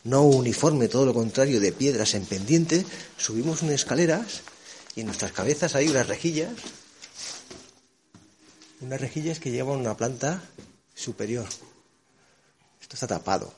no 0.04 0.22
uniforme, 0.22 0.88
todo 0.88 1.06
lo 1.06 1.14
contrario, 1.14 1.60
de 1.60 1.72
piedras 1.72 2.14
en 2.14 2.24
pendiente, 2.26 2.84
subimos 3.16 3.62
unas 3.62 3.74
escaleras 3.74 4.42
y 4.98 5.02
en 5.02 5.06
nuestras 5.06 5.30
cabezas 5.30 5.76
hay 5.76 5.86
unas 5.88 6.08
rejillas, 6.08 6.50
unas 8.80 9.00
rejillas 9.00 9.38
que 9.38 9.52
llevan 9.52 9.76
a 9.76 9.80
una 9.80 9.96
planta 9.96 10.42
superior. 10.92 11.46
Esto 12.80 12.94
está 12.96 13.06
tapado. 13.06 13.52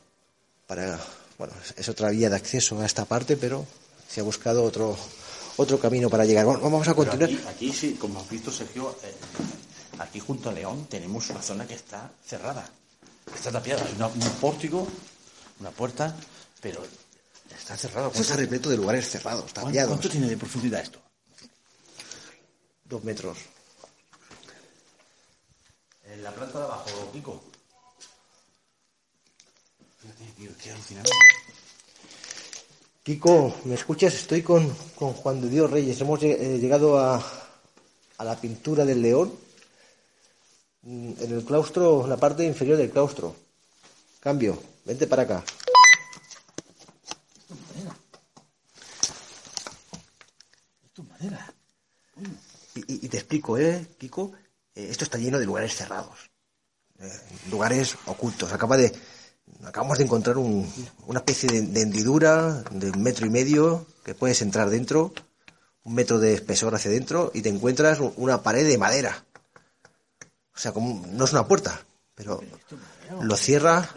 Para, 0.67 1.01
bueno, 1.39 1.55
es- 1.79 1.89
otra 1.89 2.11
vía 2.11 2.29
de 2.29 2.37
acceso 2.37 2.79
a 2.79 2.85
esta 2.85 3.07
parte, 3.07 3.39
pero 3.39 3.67
se 4.07 4.21
ha 4.21 4.23
buscado 4.23 4.63
otro, 4.65 4.99
otro 5.57 5.81
camino 5.81 6.11
para 6.11 6.27
llegar. 6.27 6.45
Bueno, 6.45 6.61
vamos 6.61 6.87
a 6.89 6.93
continuar. 6.95 7.31
aquí, 7.31 7.41
aquí 7.49 7.73
sí, 7.73 7.95
como 7.99 8.21
has 8.21 8.29
visto, 8.29 8.53
Sergio, 8.53 8.95
eh, 9.03 9.15
aquí 9.99 10.21
junto 10.21 10.51
a 10.51 10.53
León 10.53 10.89
tenemos 10.91 11.31
una 11.31 11.41
zona 11.41 11.67
que 11.67 11.75
está 11.75 12.11
cerrada. 12.27 12.69
Está 13.35 13.51
tapiada. 13.51 13.83
Hay 13.83 13.93
un 13.99 14.31
pórtico, 14.43 14.87
una 15.61 15.71
puerta, 15.71 16.15
pero 16.61 16.83
está 17.59 17.79
cerrado. 17.79 18.13
Está 18.15 18.37
repleto 18.37 18.69
de 18.69 18.77
lugares 18.77 19.09
cerrados, 19.09 19.45
¿Cuánto, 19.45 19.63
tapiados. 19.63 19.89
cuánto 19.93 20.11
tiene 20.11 20.29
de 20.29 20.37
profundidad 20.37 20.81
esto? 20.83 21.01
Dos 22.91 23.05
metros. 23.05 23.39
En 26.03 26.25
la 26.25 26.35
planta 26.35 26.59
de 26.59 26.65
abajo, 26.65 27.13
Kiko. 27.13 27.41
Fíjate, 30.01 30.25
tío, 30.37 30.51
qué 30.61 30.73
alucinante. 30.73 31.13
Kiko, 33.05 33.55
¿me 33.67 33.77
escuchas? 33.77 34.15
Estoy 34.15 34.43
con, 34.43 34.75
con 34.97 35.13
Juan 35.13 35.41
de 35.41 35.49
Dios 35.49 35.71
Reyes. 35.71 36.01
Hemos 36.01 36.21
eh, 36.25 36.59
llegado 36.59 36.99
a, 36.99 37.25
a 38.19 38.25
la 38.25 38.35
pintura 38.41 38.85
del 38.85 39.01
león 39.01 39.39
mm, 40.83 41.13
en 41.21 41.33
el 41.33 41.45
claustro, 41.45 42.03
en 42.03 42.11
la 42.11 42.17
parte 42.17 42.45
inferior 42.45 42.77
del 42.77 42.91
claustro. 42.91 43.37
Cambio, 44.19 44.61
vente 44.85 45.07
para 45.07 45.23
acá. 45.23 45.45
Esto 50.83 51.03
es 51.03 51.09
madera. 51.09 51.55
Y, 53.03 53.09
te 53.09 53.19
explico, 53.19 53.57
¿eh, 53.59 53.87
Kiko? 53.99 54.33
Eh, 54.75 54.89
esto 54.91 55.05
está 55.05 55.19
lleno 55.19 55.39
de 55.39 55.47
lugares 55.47 55.75
cerrados, 55.77 56.31
eh, 56.99 57.09
lugares 57.51 57.97
ocultos. 58.07 58.53
Acaba 58.53 58.77
de, 58.77 58.93
acabamos 59.65 59.99
de 59.99 60.05
encontrar 60.05 60.39
un- 60.39 60.71
una 61.07 61.21
especie 61.21 61.49
de, 61.49 61.63
de 61.63 61.83
hendidura 61.83 62.63
de 62.71 62.91
un 62.91 63.03
metro 63.03 63.27
y 63.27 63.31
medio 63.31 63.87
que 64.05 64.15
puedes 64.15 64.43
entrar 64.43 64.71
dentro, 64.71 65.13
un 65.85 65.95
metro 65.95 66.19
de 66.19 66.35
espesor 66.35 66.75
hacia 66.75 66.91
dentro 66.91 67.31
y 67.35 67.43
te 67.43 67.49
encuentras 67.49 67.99
una 68.17 68.43
pared 68.43 68.67
de 68.67 68.77
madera. 68.79 69.25
O 70.55 70.59
sea, 70.59 70.73
como, 70.73 71.07
no 71.07 71.25
es 71.25 71.33
una 71.33 71.47
puerta, 71.47 71.81
pero 72.15 72.41
lo 73.23 73.37
cierra 73.37 73.89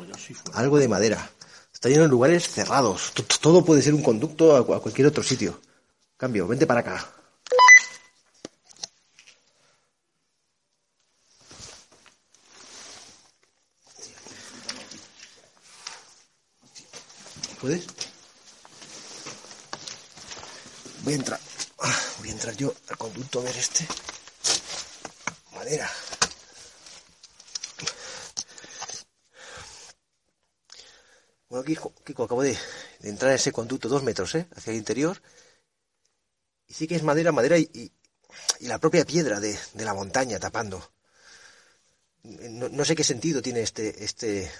algo 0.53 0.77
de 0.79 0.87
madera. 0.87 1.29
Está 1.73 1.89
lleno 1.89 2.03
de 2.03 2.09
lugares 2.09 2.47
cerrados. 2.47 3.11
Todo 3.41 3.65
puede 3.65 3.81
ser 3.81 3.93
un 3.93 4.03
conducto 4.03 4.55
a 4.55 4.65
cualquier 4.81 5.07
otro 5.07 5.23
sitio. 5.23 5.59
Cambio, 6.15 6.47
vente 6.47 6.65
para 6.67 6.79
acá. 6.81 7.09
¿Puedes? 17.63 17.85
Voy 21.03 21.13
a 21.13 21.15
entrar. 21.15 21.39
Voy 22.19 22.27
a 22.27 22.31
entrar 22.33 22.57
yo 22.57 22.73
al 22.89 22.97
conducto 22.97 23.39
a 23.39 23.43
ver 23.43 23.55
este. 23.55 23.87
Madera. 25.53 25.89
Bueno, 31.47 31.63
Kiko, 31.63 31.93
Kiko 32.03 32.23
acabo 32.23 32.43
de, 32.43 32.57
entrar 32.99 33.31
en 33.31 33.37
ese 33.37 33.53
conducto 33.53 33.87
dos 33.87 34.03
metros, 34.03 34.35
¿eh? 34.35 34.45
Hacia 34.57 34.71
el 34.71 34.77
interior. 34.77 35.21
Y 36.67 36.73
sí 36.73 36.85
que 36.85 36.95
es 36.97 37.03
madera, 37.03 37.31
madera 37.31 37.57
y, 37.57 37.93
la 38.59 38.77
propia 38.77 39.05
piedra 39.05 39.39
de, 39.39 39.57
la 39.75 39.93
montaña 39.93 40.37
tapando. 40.37 40.91
No, 42.23 42.67
no, 42.67 42.83
sé 42.83 42.93
qué 42.93 43.05
sentido 43.05 43.41
tiene 43.41 43.61
este, 43.61 44.03
este, 44.03 44.51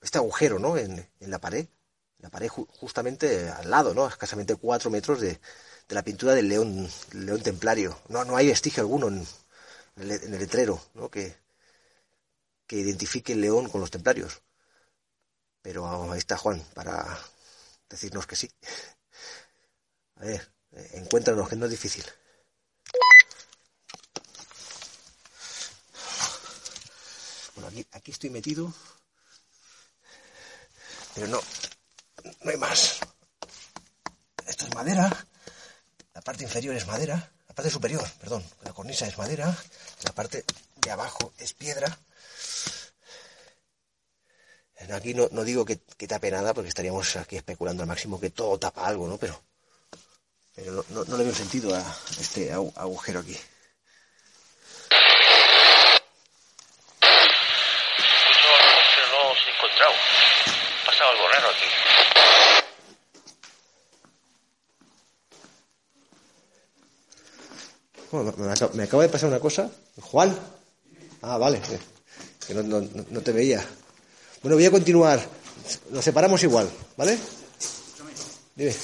este 0.00 0.18
agujero, 0.18 0.60
¿no? 0.60 0.78
En 0.78 1.08
la 1.18 1.40
pared. 1.40 1.66
La 2.22 2.30
pared 2.30 2.48
ju 2.48 2.66
justamente 2.80 3.50
al 3.50 3.68
lado, 3.68 3.94
¿no? 3.94 4.06
Escasamente 4.08 4.56
cuatro 4.56 4.90
metros 4.90 5.20
de, 5.20 5.40
de 5.88 5.94
la 5.94 6.02
pintura 6.02 6.34
del 6.34 6.48
león, 6.48 6.88
león 7.12 7.42
templario. 7.42 8.00
No, 8.08 8.24
no 8.24 8.36
hay 8.36 8.46
vestigio 8.46 8.82
alguno 8.82 9.08
en, 9.08 9.26
en, 9.96 10.02
el, 10.02 10.10
en 10.12 10.34
el, 10.34 10.40
letrero, 10.40 10.80
¿no? 10.94 11.10
Que, 11.10 11.36
que 12.66 12.76
identifique 12.76 13.32
el 13.34 13.40
león 13.40 13.68
con 13.68 13.80
los 13.80 13.90
templarios. 13.90 14.42
Pero 15.62 16.10
ahí 16.12 16.18
está 16.18 16.36
Juan 16.36 16.60
para 16.74 17.18
decirnos 17.88 18.26
que 18.26 18.36
sí. 18.36 18.50
A 20.16 20.24
ver, 20.24 20.52
encuéntranos, 20.92 21.48
que 21.48 21.56
no 21.56 21.64
es 21.66 21.70
difícil. 21.72 22.04
Bueno, 27.54 27.68
aquí, 27.68 27.86
aquí 27.92 28.10
estoy 28.12 28.30
metido, 28.30 28.72
pero 31.14 31.26
no, 31.26 31.40
no 32.42 32.50
hay 32.50 32.56
más. 32.56 33.00
Esto 34.46 34.66
es 34.66 34.74
madera, 34.74 35.26
la 36.14 36.20
parte 36.20 36.44
inferior 36.44 36.74
es 36.74 36.86
madera, 36.86 37.32
la 37.48 37.54
parte 37.54 37.70
superior, 37.70 38.04
perdón, 38.20 38.44
la 38.62 38.72
cornisa 38.72 39.06
es 39.06 39.16
madera, 39.18 39.56
la 40.04 40.12
parte 40.12 40.44
de 40.76 40.90
abajo 40.90 41.32
es 41.38 41.54
piedra. 41.54 41.98
Aquí 44.90 45.14
no, 45.14 45.28
no 45.30 45.44
digo 45.44 45.64
que, 45.64 45.78
que, 45.96 46.08
tape 46.08 46.30
nada, 46.30 46.52
porque 46.52 46.68
estaríamos 46.68 47.16
aquí 47.16 47.36
especulando 47.36 47.82
al 47.82 47.88
máximo 47.88 48.20
que 48.20 48.30
todo 48.30 48.58
tapa 48.58 48.86
algo, 48.86 49.06
¿no? 49.06 49.16
Pero, 49.16 49.40
pero 50.54 50.72
no, 50.72 50.84
no, 50.88 51.04
no 51.04 51.16
le 51.16 51.24
veo 51.24 51.34
sentido 51.34 51.74
a 51.74 51.98
este 52.18 52.52
agujero 52.52 53.20
aquí. 53.20 53.38
Pero 58.94 59.08
no 59.08 59.30
os 59.30 59.38
he 59.46 59.50
encontrado. 59.50 59.94
Ha 60.82 60.86
pasado 60.86 61.10
algo 61.10 61.28
raro 61.28 61.48
aquí. 61.48 61.66
Bueno, 68.12 68.34
me, 68.74 68.82
acaba, 68.82 69.02
de 69.02 69.08
pasar 69.08 69.30
una 69.30 69.40
cosa. 69.40 69.70
Juan. 70.02 70.36
Ah, 71.22 71.38
vale. 71.38 71.60
Que 72.46 72.52
no, 72.52 72.62
no, 72.62 72.86
no 73.08 73.20
te 73.22 73.32
veía. 73.32 73.64
Bueno, 74.42 74.56
voy 74.56 74.66
a 74.66 74.70
continuar. 74.70 75.18
Nos 75.90 76.04
separamos 76.04 76.42
igual, 76.42 76.68
¿vale? 76.96 77.18
Dime. 78.54 78.74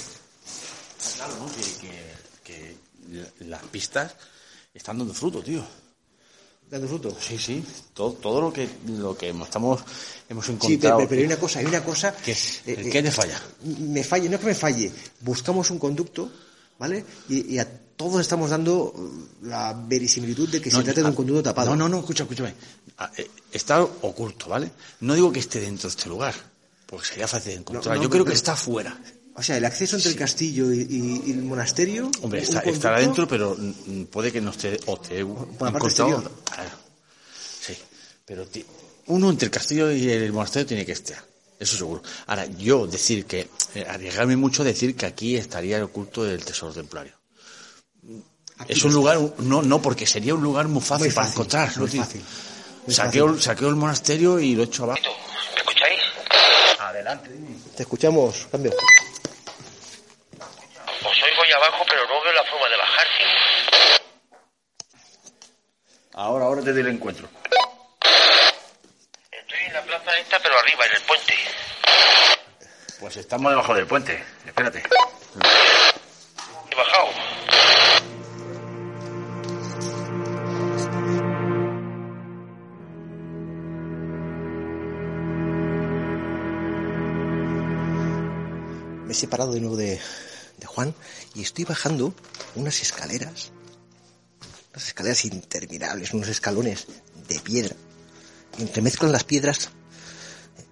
Claro, 1.16 1.35
¿no? 1.37 1.47
Que, 1.47 1.93
que, 2.43 2.76
que, 3.39 3.45
las 3.45 3.62
pistas 3.64 4.14
están 4.72 4.97
dando 4.97 5.12
fruto, 5.12 5.43
tío. 5.43 5.62
¿Dando 6.70 6.89
fruto? 6.89 7.14
Sí, 7.20 7.37
sí. 7.37 7.62
Todo, 7.93 8.12
todo 8.14 8.41
lo 8.41 8.53
que 8.53 8.66
lo 8.87 9.14
que 9.14 9.29
estamos 9.29 9.83
hemos 10.26 10.49
encontrado. 10.49 10.70
Sí, 10.70 10.79
pero, 10.79 11.09
pero 11.09 11.20
hay 11.20 11.26
una 11.26 11.37
cosa, 11.37 11.59
hay 11.59 11.66
una 11.66 11.85
cosa. 11.85 12.16
¿Qué, 12.16 12.33
eh, 12.64 12.89
¿qué 12.91 13.03
te 13.03 13.11
falla? 13.11 13.43
Me 13.81 14.03
falle, 14.03 14.31
no 14.31 14.37
es 14.37 14.41
que 14.41 14.47
me 14.47 14.55
falle. 14.55 14.91
Buscamos 15.20 15.70
un 15.70 15.79
conducto, 15.79 16.31
¿vale? 16.79 17.05
Y, 17.29 17.55
y 17.55 17.59
a 17.59 17.68
todos 17.97 18.20
estamos 18.20 18.51
dando 18.51 18.95
la 19.43 19.72
verisimilitud 19.72 20.49
de 20.49 20.61
que 20.61 20.70
no, 20.70 20.79
se 20.79 20.85
trata 20.85 21.01
de 21.03 21.09
un 21.09 21.14
conducto 21.14 21.43
tapado. 21.43 21.70
No, 21.70 21.76
no, 21.76 21.89
no, 21.89 21.99
escucha, 22.01 22.22
escúchame. 22.24 22.55
eh, 23.16 23.31
Está 23.53 23.83
oculto, 23.83 24.49
¿vale? 24.49 24.70
No 25.01 25.14
digo 25.14 25.33
que 25.33 25.41
esté 25.41 25.61
dentro 25.61 25.89
de 25.89 25.97
este 25.97 26.09
lugar, 26.09 26.35
porque 26.87 27.07
sería 27.07 27.26
fácil 27.26 27.53
de 27.55 27.59
encontrar. 27.59 27.95
No, 27.97 27.97
no, 27.97 28.03
Yo 28.05 28.11
creo 28.11 28.24
que 28.24 28.35
está 28.35 28.55
fuera. 28.57 28.97
O 29.35 29.43
sea, 29.43 29.57
el 29.57 29.64
acceso 29.64 29.97
entre 29.97 30.11
el 30.11 30.16
castillo 30.16 30.72
y, 30.72 30.81
y- 30.81 31.22
y 31.26 31.31
el 31.33 31.43
monasterio. 31.43 32.11
Hombre, 32.22 32.43
está, 32.43 32.61
estará 32.61 32.99
dentro, 32.99 33.26
pero 33.29 33.57
mm, 33.57 34.05
puede 34.05 34.33
que 34.33 34.41
no 34.41 34.51
esté 34.51 34.79
o 34.87 34.97
la 34.97 35.72
parte 35.72 35.79
encontrado. 35.79 36.33
Claro. 36.45 36.70
Sí, 37.61 37.74
pero 38.24 38.47
uno 39.07 39.31
entre 39.31 39.47
el 39.47 39.51
castillo 39.53 39.91
y 39.93 40.09
el 40.11 40.33
monasterio 40.33 40.66
tiene 40.66 40.85
que 40.85 40.93
estar. 40.93 41.24
Eso 41.59 41.76
seguro. 41.76 42.02
Ahora, 42.26 42.46
yo 42.46 42.86
decir 42.86 43.26
que, 43.26 43.48
eh, 43.74 43.86
arriesgarme 43.88 44.36
mucho 44.36 44.62
a 44.62 44.64
decir 44.64 44.96
que 44.96 45.06
aquí 45.06 45.36
estaría 45.36 45.76
el 45.76 45.82
oculto 45.84 46.24
del 46.24 46.44
tesoro 46.44 46.72
templario. 46.72 47.12
Aquí 48.59 48.72
Es 48.72 48.82
un 48.84 48.92
lugar, 48.92 49.18
no, 49.38 49.62
no, 49.62 49.80
porque 49.82 50.06
sería 50.06 50.34
un 50.34 50.42
lugar 50.42 50.68
muy 50.68 50.82
fácil, 50.82 51.06
Muy 51.09 51.14
para 51.14 51.28
encontrar. 51.28 51.76
muy 51.78 51.88
fácil, 51.88 52.22
muy 52.86 52.94
Saqueo, 52.94 53.26
fácil. 53.28 53.42
saqueo 53.42 53.68
el 53.68 53.76
monasterio 53.76 54.38
y 54.38 54.54
lo 54.54 54.62
echo 54.64 54.84
abajo. 54.84 55.00
¿Me 55.02 55.61
escucháis? 55.61 56.00
Adelante, 56.80 57.30
dime. 57.30 57.56
Te 57.76 57.82
escuchamos, 57.82 58.46
cambio. 58.50 58.72
Os 58.72 58.78
oigo 61.22 61.42
ahí 61.44 61.52
abajo, 61.52 61.84
pero 61.88 62.02
no 62.09 62.22
veo 62.22 62.32
la 62.32 62.44
forma 62.50 62.68
de 62.68 62.76
bajar. 62.76 63.06
Ahora, 66.14 66.44
ahora 66.46 66.62
te 66.62 66.72
doy 66.72 66.80
el 66.82 66.88
encuentro. 66.88 67.28
Estoy 69.30 69.59
en 69.66 69.72
la 69.72 69.82
plaza 69.84 70.18
esta, 70.18 70.38
pero 70.49 70.61
arriba, 70.61 70.86
en 70.86 70.96
el 70.96 71.03
puente. 71.03 71.34
Pues 73.01 73.16
estamos 73.18 73.53
debajo 73.53 73.74
del 73.74 73.86
puente. 73.86 74.24
Espérate. 74.46 74.82
He 76.70 76.74
bajado. 76.74 77.09
Me 89.05 89.12
he 89.12 89.14
separado 89.14 89.53
de 89.53 89.61
nuevo 89.61 89.76
de, 89.76 90.01
de 90.57 90.66
Juan 90.66 90.94
y 91.34 91.42
estoy 91.42 91.64
bajando 91.64 92.14
unas 92.55 92.80
escaleras. 92.80 93.53
Unas 94.70 94.86
escaleras 94.86 95.26
interminables, 95.26 96.14
unos 96.14 96.28
escalones 96.28 96.86
de 97.28 97.38
piedra. 97.40 97.76
Y 98.57 98.62
entremezclan 98.62 99.12
las 99.12 99.24
piedras, 99.24 99.70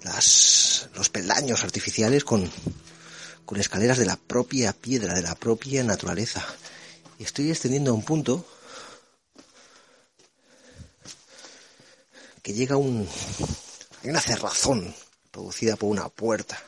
las, 0.03 0.89
los 0.95 1.09
peldaños 1.09 1.65
artificiales 1.65 2.25
con, 2.25 2.51
con 3.45 3.61
escaleras 3.61 3.99
de 3.99 4.07
la 4.07 4.17
propia 4.17 4.73
piedra, 4.73 5.15
de 5.15 5.23
la 5.23 5.35
propia 5.35 5.83
naturaleza. 5.85 6.45
Y 7.19 7.25
estoy 7.25 7.51
extendiendo 7.51 7.93
a 7.93 7.95
un 7.95 8.05
punto 8.05 8.47
que 12.43 12.53
llega 12.53 12.77
un... 12.77 13.09
Una 14.03 14.21
cerrazón 14.21 14.95
producida 15.33 15.75
por 15.75 15.91
una 15.91 16.09
puerta 16.09 16.63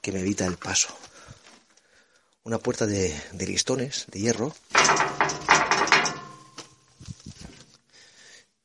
que 0.00 0.12
me 0.12 0.20
evita 0.20 0.46
el 0.46 0.56
paso. 0.56 0.96
Una 2.44 2.58
puerta 2.58 2.86
de, 2.86 3.20
de 3.32 3.46
listones, 3.46 4.04
de 4.06 4.20
hierro, 4.20 4.54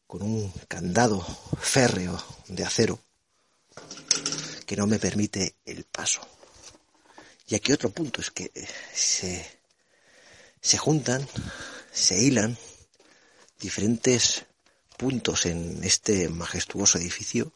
con 0.05 0.21
un 0.21 0.51
candado 0.67 1.25
férreo 1.59 2.23
de 2.47 2.63
acero 2.63 2.99
que 4.65 4.75
no 4.75 4.87
me 4.87 4.99
permite 4.99 5.55
el 5.65 5.83
paso. 5.85 6.21
Y 7.47 7.55
aquí 7.55 7.71
otro 7.71 7.89
punto 7.89 8.21
es 8.21 8.31
que 8.31 8.51
eh, 8.55 8.67
se, 8.93 9.45
se 10.61 10.77
juntan, 10.77 11.27
se 11.91 12.17
hilan 12.17 12.57
diferentes 13.59 14.45
puntos 14.97 15.45
en 15.45 15.83
este 15.83 16.29
majestuoso 16.29 16.97
edificio 16.97 17.53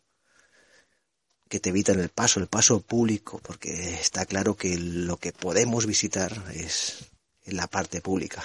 que 1.48 1.60
te 1.60 1.70
evitan 1.70 2.00
el 2.00 2.10
paso, 2.10 2.40
el 2.40 2.48
paso 2.48 2.82
público, 2.82 3.40
porque 3.40 3.96
está 3.96 4.26
claro 4.26 4.56
que 4.56 4.78
lo 4.78 5.18
que 5.18 5.34
podemos 5.34 5.88
visitar 5.88 6.32
es 6.54 7.06
en 7.46 7.58
la 7.58 7.66
parte 7.66 8.02
pública. 8.02 8.44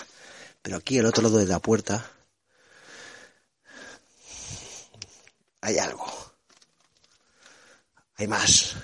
Pero 0.62 0.78
aquí 0.78 0.98
al 0.98 1.06
otro 1.06 1.22
lado 1.22 1.36
de 1.36 1.46
la 1.46 1.58
puerta 1.58 2.10
hay 5.60 5.78
algo. 5.78 6.33
Hay 8.16 8.26
más. 8.28 8.74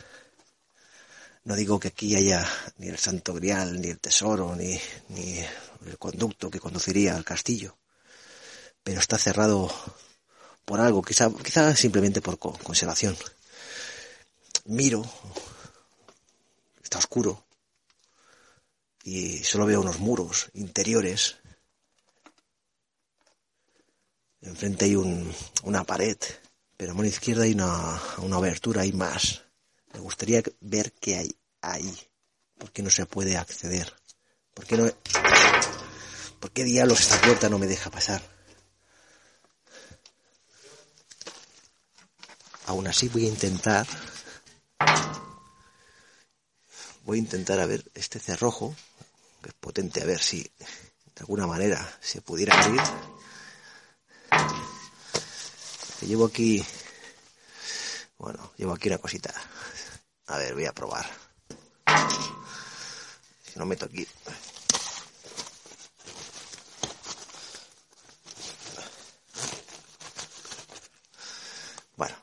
No 1.44 1.54
digo 1.56 1.80
que 1.80 1.88
aquí 1.88 2.14
haya 2.16 2.46
ni 2.78 2.88
el 2.88 2.98
santo 2.98 3.32
grial, 3.34 3.80
ni 3.80 3.88
el 3.88 3.98
tesoro, 3.98 4.54
ni, 4.56 4.78
ni 5.08 5.38
el 5.86 5.98
conducto 5.98 6.50
que 6.50 6.60
conduciría 6.60 7.16
al 7.16 7.24
castillo. 7.24 7.78
Pero 8.82 9.00
está 9.00 9.18
cerrado 9.18 9.70
por 10.64 10.80
algo, 10.80 11.02
quizá, 11.02 11.30
quizá 11.44 11.74
simplemente 11.74 12.20
por 12.20 12.38
co- 12.38 12.58
conservación 12.62 13.16
miro, 14.66 15.02
está 16.82 16.98
oscuro 16.98 17.44
y 19.02 19.38
solo 19.42 19.66
veo 19.66 19.80
unos 19.80 19.98
muros 19.98 20.50
interiores. 20.54 21.38
Enfrente 24.42 24.84
hay 24.84 24.94
un, 24.96 25.34
una 25.64 25.82
pared, 25.84 26.16
pero 26.80 26.92
a 26.92 26.94
mano 26.94 27.08
izquierda 27.08 27.42
hay 27.42 27.52
una, 27.52 28.00
una 28.22 28.36
abertura, 28.36 28.80
hay 28.80 28.92
más, 28.94 29.42
Me 29.92 30.00
gustaría 30.00 30.42
ver 30.62 30.92
qué 30.92 31.18
hay 31.18 31.36
ahí. 31.60 31.94
¿Por 32.56 32.72
qué 32.72 32.82
no 32.82 32.88
se 32.88 33.04
puede 33.04 33.36
acceder? 33.36 33.94
¿Por 34.54 34.64
qué 34.64 34.78
no... 34.78 34.90
¿Por 36.40 36.50
qué 36.52 36.64
diablos 36.64 37.00
esta 37.00 37.20
puerta 37.20 37.50
no 37.50 37.58
me 37.58 37.66
deja 37.66 37.90
pasar? 37.90 38.22
Aún 42.64 42.86
así 42.86 43.10
voy 43.10 43.26
a 43.26 43.28
intentar... 43.28 43.86
Voy 47.04 47.18
a 47.18 47.20
intentar 47.20 47.60
a 47.60 47.66
ver 47.66 47.84
este 47.94 48.18
cerrojo, 48.18 48.74
que 49.42 49.50
es 49.50 49.54
potente, 49.54 50.00
a 50.00 50.06
ver 50.06 50.22
si 50.22 50.50
de 50.64 51.20
alguna 51.20 51.46
manera 51.46 51.98
se 52.00 52.22
pudiera 52.22 52.58
abrir. 52.58 52.80
Llevo 56.02 56.26
aquí... 56.26 56.64
Bueno, 58.18 58.52
llevo 58.56 58.72
aquí 58.72 58.88
una 58.88 58.98
cosita. 58.98 59.32
A 60.26 60.38
ver, 60.38 60.54
voy 60.54 60.64
a 60.64 60.72
probar. 60.72 61.06
Si 63.44 63.58
no 63.58 63.66
meto 63.66 63.84
aquí. 63.84 64.06
Bueno. 71.96 72.16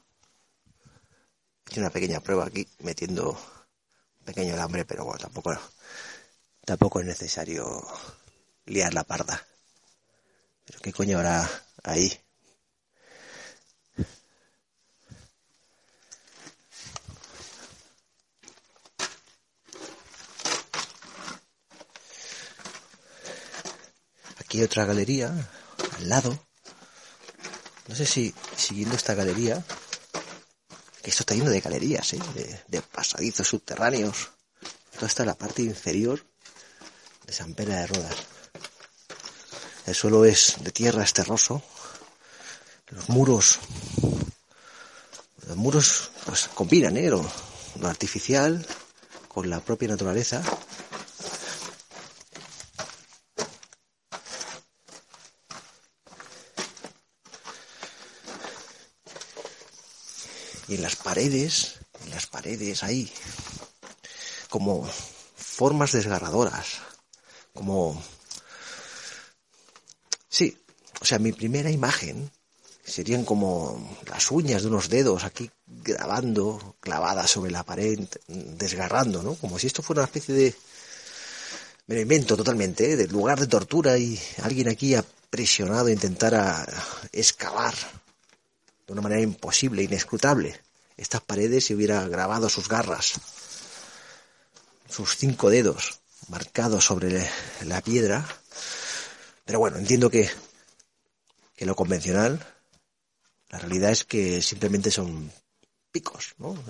He 1.65 1.71
hecho 1.71 1.81
una 1.81 1.89
pequeña 1.89 2.19
prueba 2.19 2.45
aquí 2.45 2.67
metiendo 2.79 3.31
un 3.31 4.25
pequeño 4.25 4.53
alambre, 4.55 4.85
pero 4.85 5.05
bueno, 5.05 5.19
tampoco, 5.19 5.55
tampoco 6.65 6.99
es 6.99 7.05
necesario 7.05 7.85
liar 8.65 8.93
la 8.93 9.03
parda. 9.03 9.45
Pero 10.65 10.79
qué 10.79 10.91
coño 10.91 11.17
habrá 11.17 11.49
ahí. 11.83 12.26
Aquí 24.47 24.59
hay 24.59 24.63
otra 24.63 24.85
galería 24.85 25.27
al 25.97 26.07
lado. 26.07 26.47
No 27.89 27.95
sé 27.95 28.05
si 28.05 28.33
siguiendo 28.55 28.95
esta 28.95 29.13
galería, 29.13 29.61
que 31.03 31.09
esto 31.09 31.23
está 31.23 31.35
lleno 31.35 31.49
de 31.49 31.59
galerías, 31.59 32.13
¿eh? 32.13 32.63
de, 32.69 32.81
pasadizos 32.81 33.45
subterráneos. 33.45 34.29
Toda 34.93 35.07
esta 35.07 35.23
es 35.23 35.27
la 35.27 35.35
parte 35.35 35.63
inferior 35.63 36.25
de 37.25 37.33
San 37.33 37.55
Pera 37.55 37.75
de 37.75 37.87
Rodas. 37.87 38.15
El 39.85 39.95
suelo 39.95 40.23
es 40.23 40.55
de 40.61 40.71
tierra, 40.71 41.03
es 41.03 41.11
terroso. 41.11 41.61
Los 42.87 43.09
muros, 43.09 43.59
los 45.45 45.57
muros, 45.57 46.11
pues 46.25 46.47
combinan, 46.53 46.95
¿eh? 46.95 47.09
lo 47.09 47.29
artificial 47.83 48.65
con 49.27 49.49
la 49.49 49.59
propia 49.59 49.89
naturaleza. 49.89 50.41
Paredes, 61.07 61.75
en 62.03 62.11
las 62.11 62.27
paredes 62.27 62.83
ahí, 62.83 63.09
como 64.49 64.85
formas 65.37 65.93
desgarradoras, 65.93 66.79
como... 67.53 68.03
Sí, 70.27 70.57
o 70.99 71.05
sea, 71.05 71.17
mi 71.17 71.31
primera 71.31 71.71
imagen 71.71 72.29
serían 72.83 73.23
como 73.23 73.97
las 74.07 74.29
uñas 74.31 74.63
de 74.63 74.67
unos 74.67 74.89
dedos 74.89 75.23
aquí 75.23 75.49
grabando, 75.65 76.75
clavadas 76.81 77.31
sobre 77.31 77.51
la 77.51 77.63
pared, 77.63 78.05
desgarrando, 78.27 79.23
¿no? 79.23 79.35
Como 79.35 79.57
si 79.57 79.67
esto 79.67 79.81
fuera 79.81 80.01
una 80.01 80.07
especie 80.07 80.35
de... 80.35 80.55
Me 81.85 81.95
lo 81.95 82.01
invento 82.01 82.35
totalmente, 82.35 82.91
¿eh? 82.91 82.97
de 82.97 83.07
lugar 83.07 83.39
de 83.39 83.47
tortura 83.47 83.97
y 83.97 84.19
alguien 84.43 84.67
aquí 84.67 84.93
ha 84.93 85.05
presionado 85.29 85.87
a 85.87 85.91
intentar 85.93 86.35
a 86.35 86.67
excavar 87.13 87.75
de 88.85 88.91
una 88.91 89.01
manera 89.01 89.21
imposible, 89.21 89.83
inescrutable, 89.83 90.66
estas 90.97 91.21
paredes 91.21 91.69
y 91.69 91.75
hubiera 91.75 92.07
grabado 92.07 92.49
sus 92.49 92.67
garras, 92.67 93.13
sus 94.89 95.15
cinco 95.15 95.49
dedos 95.49 95.99
marcados 96.27 96.85
sobre 96.85 97.29
la 97.65 97.81
piedra. 97.81 98.27
Pero 99.45 99.59
bueno, 99.59 99.77
entiendo 99.77 100.09
que, 100.09 100.29
que 101.55 101.65
lo 101.65 101.75
convencional, 101.75 102.45
la 103.49 103.59
realidad 103.59 103.91
es 103.91 104.03
que 104.03 104.41
simplemente 104.41 104.91
son 104.91 105.31
picos, 105.91 106.35
¿no? 106.37 106.61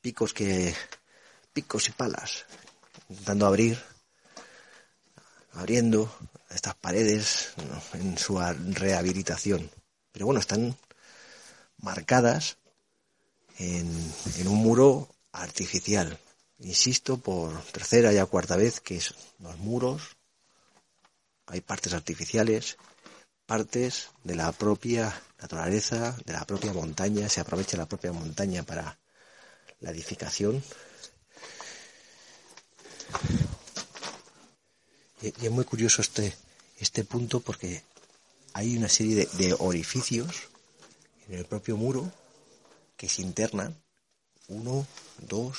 Picos 0.00 0.32
que, 0.32 0.74
picos 1.52 1.88
y 1.88 1.92
palas, 1.92 2.46
intentando 3.08 3.46
abrir, 3.46 3.78
abriendo 5.52 6.16
estas 6.48 6.74
paredes 6.76 7.52
en 7.92 8.16
su 8.16 8.38
rehabilitación. 8.38 9.70
Pero 10.12 10.26
bueno, 10.26 10.40
están 10.40 10.76
marcadas 11.76 12.56
en, 13.60 14.48
un 14.48 14.56
muro 14.56 15.08
artificial. 15.32 16.18
Insisto 16.60 17.18
por 17.18 17.62
tercera 17.72 18.12
ya 18.12 18.26
cuarta 18.26 18.56
vez 18.56 18.80
que 18.80 18.96
es 18.96 19.14
los 19.38 19.56
muros 19.58 20.16
hay 21.46 21.60
partes 21.60 21.94
artificiales, 21.94 22.76
partes 23.44 24.10
de 24.22 24.36
la 24.36 24.52
propia 24.52 25.12
naturaleza, 25.40 26.16
de 26.24 26.32
la 26.32 26.44
propia 26.44 26.72
montaña, 26.72 27.28
se 27.28 27.40
aprovecha 27.40 27.76
la 27.76 27.88
propia 27.88 28.12
montaña 28.12 28.62
para 28.62 28.98
la 29.80 29.90
edificación. 29.90 30.62
Y, 35.22 35.46
es 35.46 35.50
muy 35.50 35.64
curioso 35.64 36.02
este, 36.02 36.36
este 36.78 37.02
punto 37.02 37.40
porque 37.40 37.82
hay 38.52 38.76
una 38.76 38.88
serie 38.88 39.26
de 39.32 39.56
orificios 39.58 40.48
en 41.26 41.34
el 41.34 41.46
propio 41.46 41.76
muro 41.76 42.12
que 43.00 43.08
se 43.08 43.22
internan. 43.22 43.74
Uno, 44.48 44.86
dos, 45.16 45.56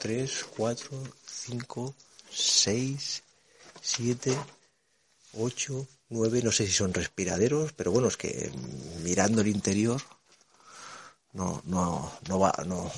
tres, 0.00 0.44
cuatro, 0.56 1.00
cinco, 1.24 1.94
seis, 2.28 3.22
siete, 3.80 4.36
ocho, 5.34 5.86
nueve, 6.08 6.42
no 6.42 6.50
sé 6.50 6.66
si 6.66 6.72
son 6.72 6.92
respiraderos, 6.92 7.72
pero 7.72 7.92
bueno, 7.92 8.08
es 8.08 8.16
que 8.16 8.50
mirando 9.04 9.42
el 9.42 9.46
interior 9.46 10.02
no, 11.34 11.62
no, 11.66 12.12
no 12.28 12.40
va, 12.40 12.52
no, 12.66 12.90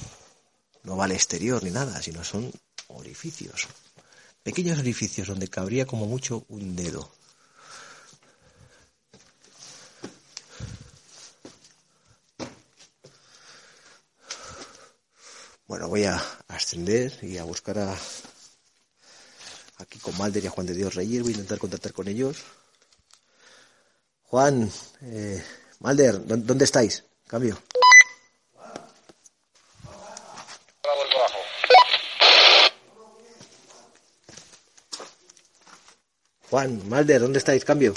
no 0.84 0.96
va 0.96 1.04
al 1.04 1.12
exterior 1.12 1.62
ni 1.62 1.70
nada, 1.70 2.00
sino 2.00 2.24
son 2.24 2.50
orificios. 2.86 3.68
Pequeños 4.42 4.78
orificios 4.78 5.28
donde 5.28 5.48
cabría 5.48 5.84
como 5.84 6.06
mucho 6.06 6.46
un 6.48 6.74
dedo. 6.74 7.12
Bueno, 15.68 15.86
voy 15.86 16.04
a 16.04 16.18
ascender 16.48 17.12
y 17.20 17.36
a 17.36 17.44
buscar 17.44 17.78
a 17.78 17.94
aquí 19.76 19.98
con 19.98 20.16
Malder 20.16 20.42
y 20.42 20.46
a 20.46 20.50
Juan 20.50 20.66
de 20.66 20.72
Dios 20.72 20.94
Reyes. 20.94 21.22
Voy 21.22 21.32
a 21.32 21.34
intentar 21.34 21.58
contactar 21.58 21.92
con 21.92 22.08
ellos. 22.08 22.38
Juan, 24.22 24.72
eh, 25.02 25.44
Malder, 25.80 26.26
¿dónde 26.26 26.64
estáis? 26.64 27.04
Cambio. 27.26 27.58
Juan, 36.48 36.88
Malder, 36.88 37.20
¿dónde 37.20 37.40
estáis? 37.40 37.62
Cambio. 37.62 37.92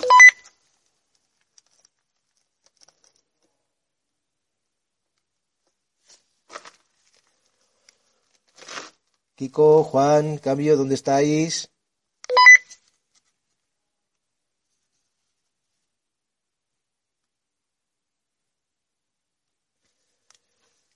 Kiko, 9.52 9.84
Juan, 9.84 10.38
cambio, 10.38 10.78
¿dónde 10.78 10.95
estáis? 10.95 11.70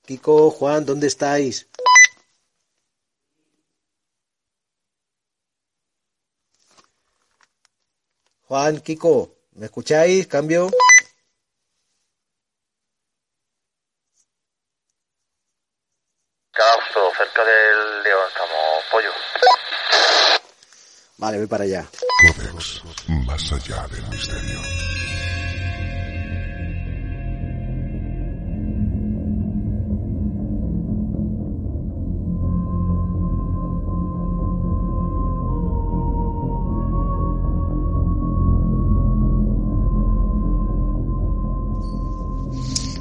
Kiko, 0.05 0.51
Juan, 0.51 0.85
¿dónde 0.85 1.07
estáis? 1.07 1.67
Juan, 8.47 8.79
Kiko, 8.79 9.35
¿me 9.51 9.65
escucháis? 9.65 10.27
Cambio. 10.27 10.69
Vale, 21.35 21.47
para 21.47 21.65
allá. 21.65 21.85
Codex, 22.21 22.81
más 23.25 23.51
allá 23.51 23.85
del 23.89 24.07
misterio. 24.07 24.59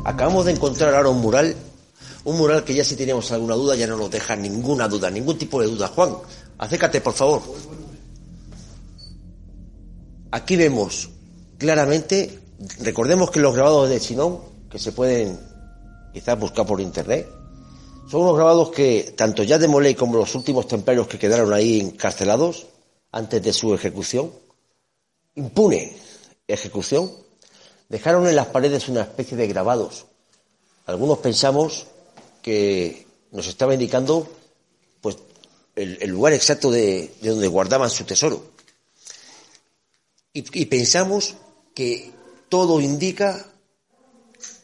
Acabamos 0.03 0.45
de 0.47 0.53
encontrar 0.53 0.93
ahora 0.93 1.09
un 1.09 1.21
mural, 1.21 1.55
un 2.25 2.37
mural 2.37 2.65
que 2.65 2.75
ya 2.75 2.85
si 2.85 2.97
teníamos 2.97 3.31
alguna 3.31 3.55
duda 3.55 3.77
ya 3.77 3.87
no 3.87 3.97
nos 3.97 4.11
deja 4.11 4.35
ninguna 4.35 4.89
duda, 4.89 5.09
ningún 5.09 5.39
tipo 5.39 5.61
de 5.61 5.69
duda. 5.69 5.87
Juan, 5.87 6.17
acércate 6.59 7.01
por 7.01 7.13
favor. 7.13 7.43
Aquí 10.35 10.57
vemos 10.57 11.11
claramente, 11.59 12.41
recordemos 12.81 13.31
que 13.31 13.39
los 13.39 13.55
grabados 13.55 13.89
de 13.89 14.01
Chinón, 14.01 14.41
que 14.69 14.81
se 14.81 14.91
pueden 14.91 15.39
quizás 16.13 16.37
buscar 16.37 16.67
por 16.67 16.81
internet, 16.81 17.29
son 18.11 18.23
unos 18.23 18.35
grabados 18.35 18.73
que 18.73 19.15
tanto 19.17 19.45
ya 19.45 19.59
de 19.59 19.69
Molay 19.69 19.95
como 19.95 20.17
los 20.17 20.35
últimos 20.35 20.67
templarios 20.67 21.07
que 21.07 21.21
quedaron 21.21 21.53
ahí 21.53 21.79
encarcelados 21.79 22.67
antes 23.13 23.45
de 23.45 23.53
su 23.53 23.75
ejecución, 23.75 24.33
impune 25.37 25.97
ejecución, 26.49 27.13
dejaron 27.89 28.27
en 28.27 28.35
las 28.35 28.47
paredes 28.47 28.89
una 28.89 29.03
especie 29.03 29.37
de 29.37 29.47
grabados. 29.47 30.07
Algunos 30.87 31.19
pensamos 31.19 31.87
que 32.43 33.07
nos 33.31 33.47
estaba 33.47 33.73
indicando 33.73 34.27
pues 35.01 35.17
el, 35.77 36.11
lugar 36.11 36.33
exacto 36.33 36.73
de, 36.73 37.15
donde 37.23 37.47
guardaban 37.47 37.89
su 37.89 38.03
tesoro. 38.03 38.54
Y 40.35 40.67
pensamos 40.67 41.37
que 41.75 42.13
todo 42.49 42.81
indica 42.81 43.47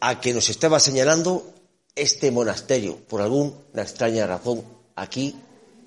a 0.01 0.21
que 0.21 0.35
nos 0.35 0.51
estaba 0.51 0.81
señalando 0.81 1.55
este 1.95 2.31
monasterio, 2.31 2.97
por 3.09 3.21
alguna 3.21 3.83
extraña 3.83 4.27
razón, 4.27 4.63
aquí 4.97 5.37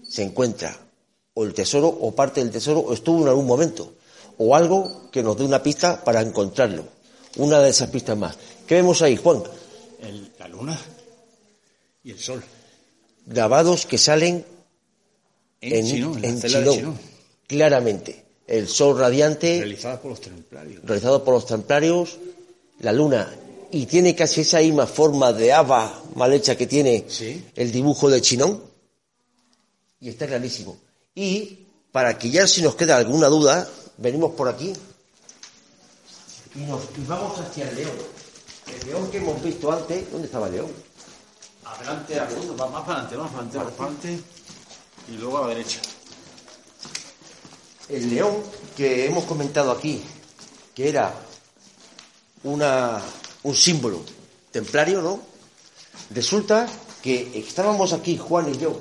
se 0.08 0.24
encuentra 0.24 0.78
o 1.34 1.44
el 1.44 1.54
tesoro 1.54 1.88
o 1.88 2.14
parte 2.14 2.42
del 2.42 2.52
tesoro 2.52 2.80
o 2.80 2.94
estuvo 2.94 3.24
en 3.24 3.30
algún 3.30 3.48
momento 3.48 3.94
o 4.38 4.56
algo 4.56 5.10
que 5.12 5.24
nos 5.24 5.38
dé 5.38 5.44
una 5.44 5.62
pista 5.62 6.04
para 6.04 6.22
encontrarlo. 6.22 6.86
Una 7.38 7.60
de 7.60 7.70
esas 7.70 7.90
pistas 7.90 8.18
más. 8.18 8.38
¿Qué 8.68 8.76
vemos 8.76 9.02
ahí, 9.02 9.18
Juan? 9.18 9.44
la 10.38 10.48
luna 10.48 10.80
y 12.04 12.12
el 12.12 12.20
sol. 12.20 12.44
Grabados 13.26 13.86
que 13.86 13.98
salen 13.98 14.46
en, 15.62 16.24
en, 16.24 16.40
Claramente. 17.48 18.26
El 18.48 18.68
sol 18.68 18.98
radiante. 18.98 19.60
Realizado 19.60 20.02
por 20.02 20.12
los 20.12 20.22
templarios. 20.22 20.84
Realizado 20.84 21.24
por 21.24 21.34
los 21.36 21.46
templarios. 21.46 22.18
La 22.80 22.92
luna 22.92 23.34
y 23.72 23.88
tiene 23.88 24.16
casi 24.16 24.42
esa 24.42 24.60
misma 24.60 24.86
forma 24.86 25.34
de 25.34 25.52
haba 25.52 26.04
mal 26.16 26.32
hecha 26.32 26.56
que 26.56 26.68
tiene 26.68 27.08
el 27.56 27.72
dibujo 27.72 28.10
de 28.10 28.22
Chinón. 28.22 28.62
Y 30.00 30.10
está 30.10 30.28
clarísimo. 30.28 30.78
Y 31.16 31.66
para 31.92 32.18
que 32.18 32.30
ya 32.30 32.46
si 32.46 32.62
nos 32.62 32.76
queda 32.76 32.98
alguna 32.98 33.28
duda, 33.28 33.68
venimos 33.98 34.34
por 34.34 34.48
aquí 34.48 34.74
y, 36.56 36.60
nos, 36.60 36.84
vamos 37.08 37.40
hacia 37.40 37.68
el 37.70 37.76
león. 37.76 37.98
El 38.80 38.88
león 38.88 39.10
que 39.10 39.18
hemos 39.18 39.42
visto 39.44 39.72
antes, 39.72 40.12
¿dónde 40.12 40.28
estaba 40.28 40.48
el 40.48 40.54
león? 40.54 40.72
Adelante, 41.66 42.20
adelante, 42.20 42.54
más 42.56 42.88
adelante, 42.88 43.18
más 43.18 43.32
para 43.32 43.40
adelante, 43.40 43.58
más 43.58 43.74
para 43.74 43.90
adelante 43.90 44.24
y 45.10 45.18
luego 45.18 45.38
a 45.40 45.42
la 45.42 45.48
derecha. 45.48 45.82
El 47.94 48.10
león 48.10 48.42
que 48.76 49.06
hemos 49.06 49.26
comentado 49.26 49.72
aquí, 49.72 50.02
que 50.74 50.90
era 50.90 51.14
una 52.44 53.00
un 53.44 53.56
símbolo 53.56 54.04
templario, 54.52 55.04
¿no? 55.04 55.22
Resulta 56.10 56.68
que 57.04 57.38
estábamos 57.38 57.94
aquí, 57.94 58.18
Juan 58.18 58.52
y 58.52 58.58
yo, 58.58 58.80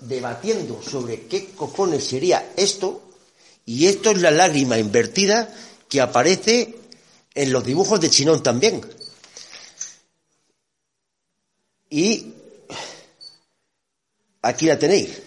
debatiendo 0.00 0.82
sobre 0.82 1.28
qué 1.28 1.52
cojones 1.52 2.02
sería 2.02 2.52
esto, 2.56 3.02
y 3.64 3.86
esto 3.86 4.10
es 4.10 4.20
la 4.20 4.32
lágrima 4.32 4.76
invertida 4.76 5.54
que 5.88 6.00
aparece 6.00 6.76
en 7.34 7.52
los 7.52 7.64
dibujos 7.64 8.00
de 8.00 8.10
Chinón 8.10 8.42
también. 8.42 8.80
Y 11.88 12.34
aquí 14.42 14.66
la 14.66 14.76
tenéis, 14.76 15.22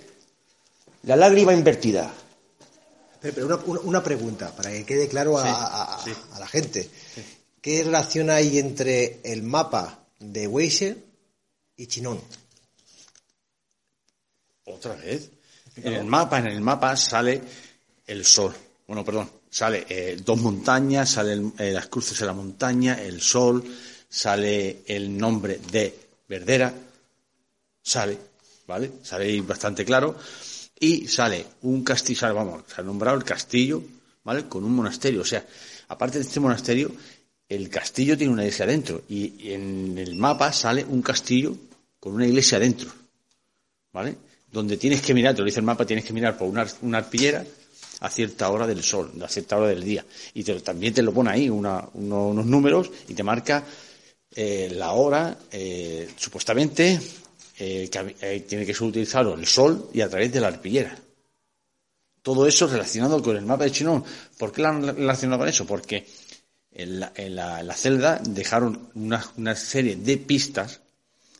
la 1.03 1.15
lágrima 1.15 1.53
invertida. 1.53 2.13
Pero 3.23 3.63
una, 3.85 4.03
pregunta, 4.03 4.55
para 4.55 4.69
que 4.69 4.85
quede 4.85 5.07
claro 5.07 5.37
a, 5.37 6.03
a 6.03 6.39
la 6.39 6.47
gente. 6.47 6.89
¿Qué 7.61 7.81
relación 7.81 8.29
hay 8.29 8.59
entre 8.59 9.21
el 9.23 9.41
mapa 9.43 10.05
de 10.19 10.45
Weiser 10.45 10.97
y 11.77 11.87
Chinón? 11.87 12.19
Otra 14.65 14.95
vez. 14.95 15.29
En 15.77 15.93
el 15.93 16.03
mapa, 16.03 16.39
en 16.39 16.47
el 16.47 16.59
mapa 16.59 16.95
sale 16.97 17.41
el 18.05 18.25
sol. 18.25 18.53
Bueno, 18.85 19.05
perdón, 19.05 19.29
sale 19.49 19.85
eh, 19.87 20.17
dos 20.23 20.41
montañas, 20.41 21.11
salen 21.11 21.53
eh, 21.57 21.71
las 21.71 21.87
cruces 21.87 22.19
de 22.19 22.25
la 22.25 22.33
montaña, 22.33 23.01
el 23.01 23.21
sol, 23.21 23.63
sale 24.09 24.81
el 24.85 25.17
nombre 25.17 25.59
de 25.71 25.97
Verdera, 26.27 26.73
sale, 27.81 28.17
¿vale? 28.67 28.91
Sale 29.03 29.25
ahí 29.25 29.39
bastante 29.39 29.85
claro. 29.85 30.15
Y 30.83 31.07
sale 31.07 31.45
un 31.61 31.81
castillo, 31.81 32.33
vamos, 32.35 32.63
se 32.67 32.81
ha 32.81 32.83
nombrado 32.83 33.15
el 33.15 33.23
castillo, 33.23 33.81
¿vale? 34.21 34.49
Con 34.49 34.65
un 34.65 34.75
monasterio. 34.75 35.21
O 35.21 35.25
sea, 35.25 35.45
aparte 35.87 36.17
de 36.17 36.25
este 36.25 36.41
monasterio, 36.41 36.91
el 37.47 37.69
castillo 37.69 38.17
tiene 38.17 38.33
una 38.33 38.41
iglesia 38.41 38.65
dentro 38.65 39.03
y 39.07 39.53
en 39.53 39.97
el 39.97 40.17
mapa 40.17 40.51
sale 40.51 40.83
un 40.83 41.01
castillo 41.01 41.55
con 42.01 42.15
una 42.15 42.27
iglesia 42.27 42.59
dentro, 42.59 42.91
¿vale? 43.93 44.17
Donde 44.51 44.75
tienes 44.75 45.01
que 45.01 45.13
mirar, 45.13 45.33
te 45.33 45.39
lo 45.39 45.45
dice 45.45 45.61
el 45.61 45.65
mapa, 45.65 45.85
tienes 45.85 46.03
que 46.03 46.11
mirar 46.11 46.37
por 46.37 46.49
una, 46.49 46.67
una 46.81 46.97
arpillera 46.97 47.45
a 48.01 48.09
cierta 48.09 48.49
hora 48.49 48.67
del 48.67 48.83
sol, 48.83 49.09
a 49.23 49.29
cierta 49.29 49.55
hora 49.55 49.69
del 49.69 49.85
día. 49.85 50.05
Y 50.33 50.43
también 50.43 50.93
te 50.93 51.01
lo 51.01 51.13
pone 51.13 51.29
ahí 51.29 51.49
unos 51.49 51.93
números 52.45 52.91
y 53.07 53.13
te 53.13 53.23
marca 53.23 53.63
eh, 54.35 54.69
la 54.75 54.91
hora, 54.91 55.37
eh, 55.49 56.09
supuestamente, 56.17 56.99
eh, 57.57 57.89
que 57.89 58.39
tiene 58.47 58.65
que 58.65 58.73
ser 58.73 58.87
utilizado 58.87 59.35
el 59.35 59.45
sol 59.45 59.89
y 59.93 60.01
a 60.01 60.09
través 60.09 60.31
de 60.31 60.41
la 60.41 60.47
arpillera. 60.47 60.97
Todo 62.21 62.47
eso 62.47 62.67
relacionado 62.67 63.21
con 63.21 63.35
el 63.35 63.45
mapa 63.45 63.65
de 63.65 63.71
Chinón. 63.71 64.03
¿Por 64.37 64.51
qué 64.51 64.61
lo 64.61 64.69
han 64.69 64.81
relacionado 64.81 65.39
con 65.39 65.49
eso? 65.49 65.65
Porque 65.67 66.07
en 66.71 66.99
la, 66.99 67.75
celda 67.75 68.19
dejaron 68.23 68.89
una, 68.95 69.55
serie 69.55 69.95
de 69.95 70.17
pistas 70.17 70.81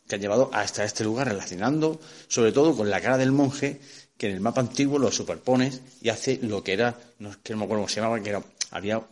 que 0.06 0.14
han 0.14 0.20
llevado 0.20 0.50
hasta 0.52 0.84
este 0.84 1.02
lugar, 1.02 1.28
relacionando 1.28 2.00
sobre 2.28 2.52
todo 2.52 2.76
con 2.76 2.90
la 2.90 3.00
cara 3.00 3.16
del 3.16 3.32
monje, 3.32 3.80
que 4.16 4.28
en 4.28 4.34
el 4.34 4.40
mapa 4.40 4.60
antiguo 4.60 4.98
lo 4.98 5.10
superpones 5.10 5.80
y 6.00 6.10
hace 6.10 6.38
lo 6.42 6.62
que 6.62 6.74
era, 6.74 6.96
no, 7.18 7.34
que 7.42 7.54
no 7.54 7.60
me 7.60 7.64
acuerdo 7.64 7.82
cómo 7.82 7.88
se 7.88 8.00
llamaba, 8.00 8.22
que 8.22 8.30
era, 8.30 8.42
había 8.70 9.02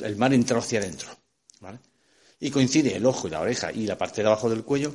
el 0.00 0.16
mar 0.16 0.34
entrado 0.34 0.62
hacia 0.62 0.80
adentro. 0.80 1.08
Y 2.40 2.50
coincide 2.50 2.96
el 2.96 3.06
ojo 3.06 3.28
y 3.28 3.30
la 3.30 3.40
oreja 3.40 3.70
y 3.72 3.86
la 3.86 3.96
parte 3.96 4.22
de 4.22 4.26
abajo 4.26 4.50
del 4.50 4.64
cuello 4.64 4.94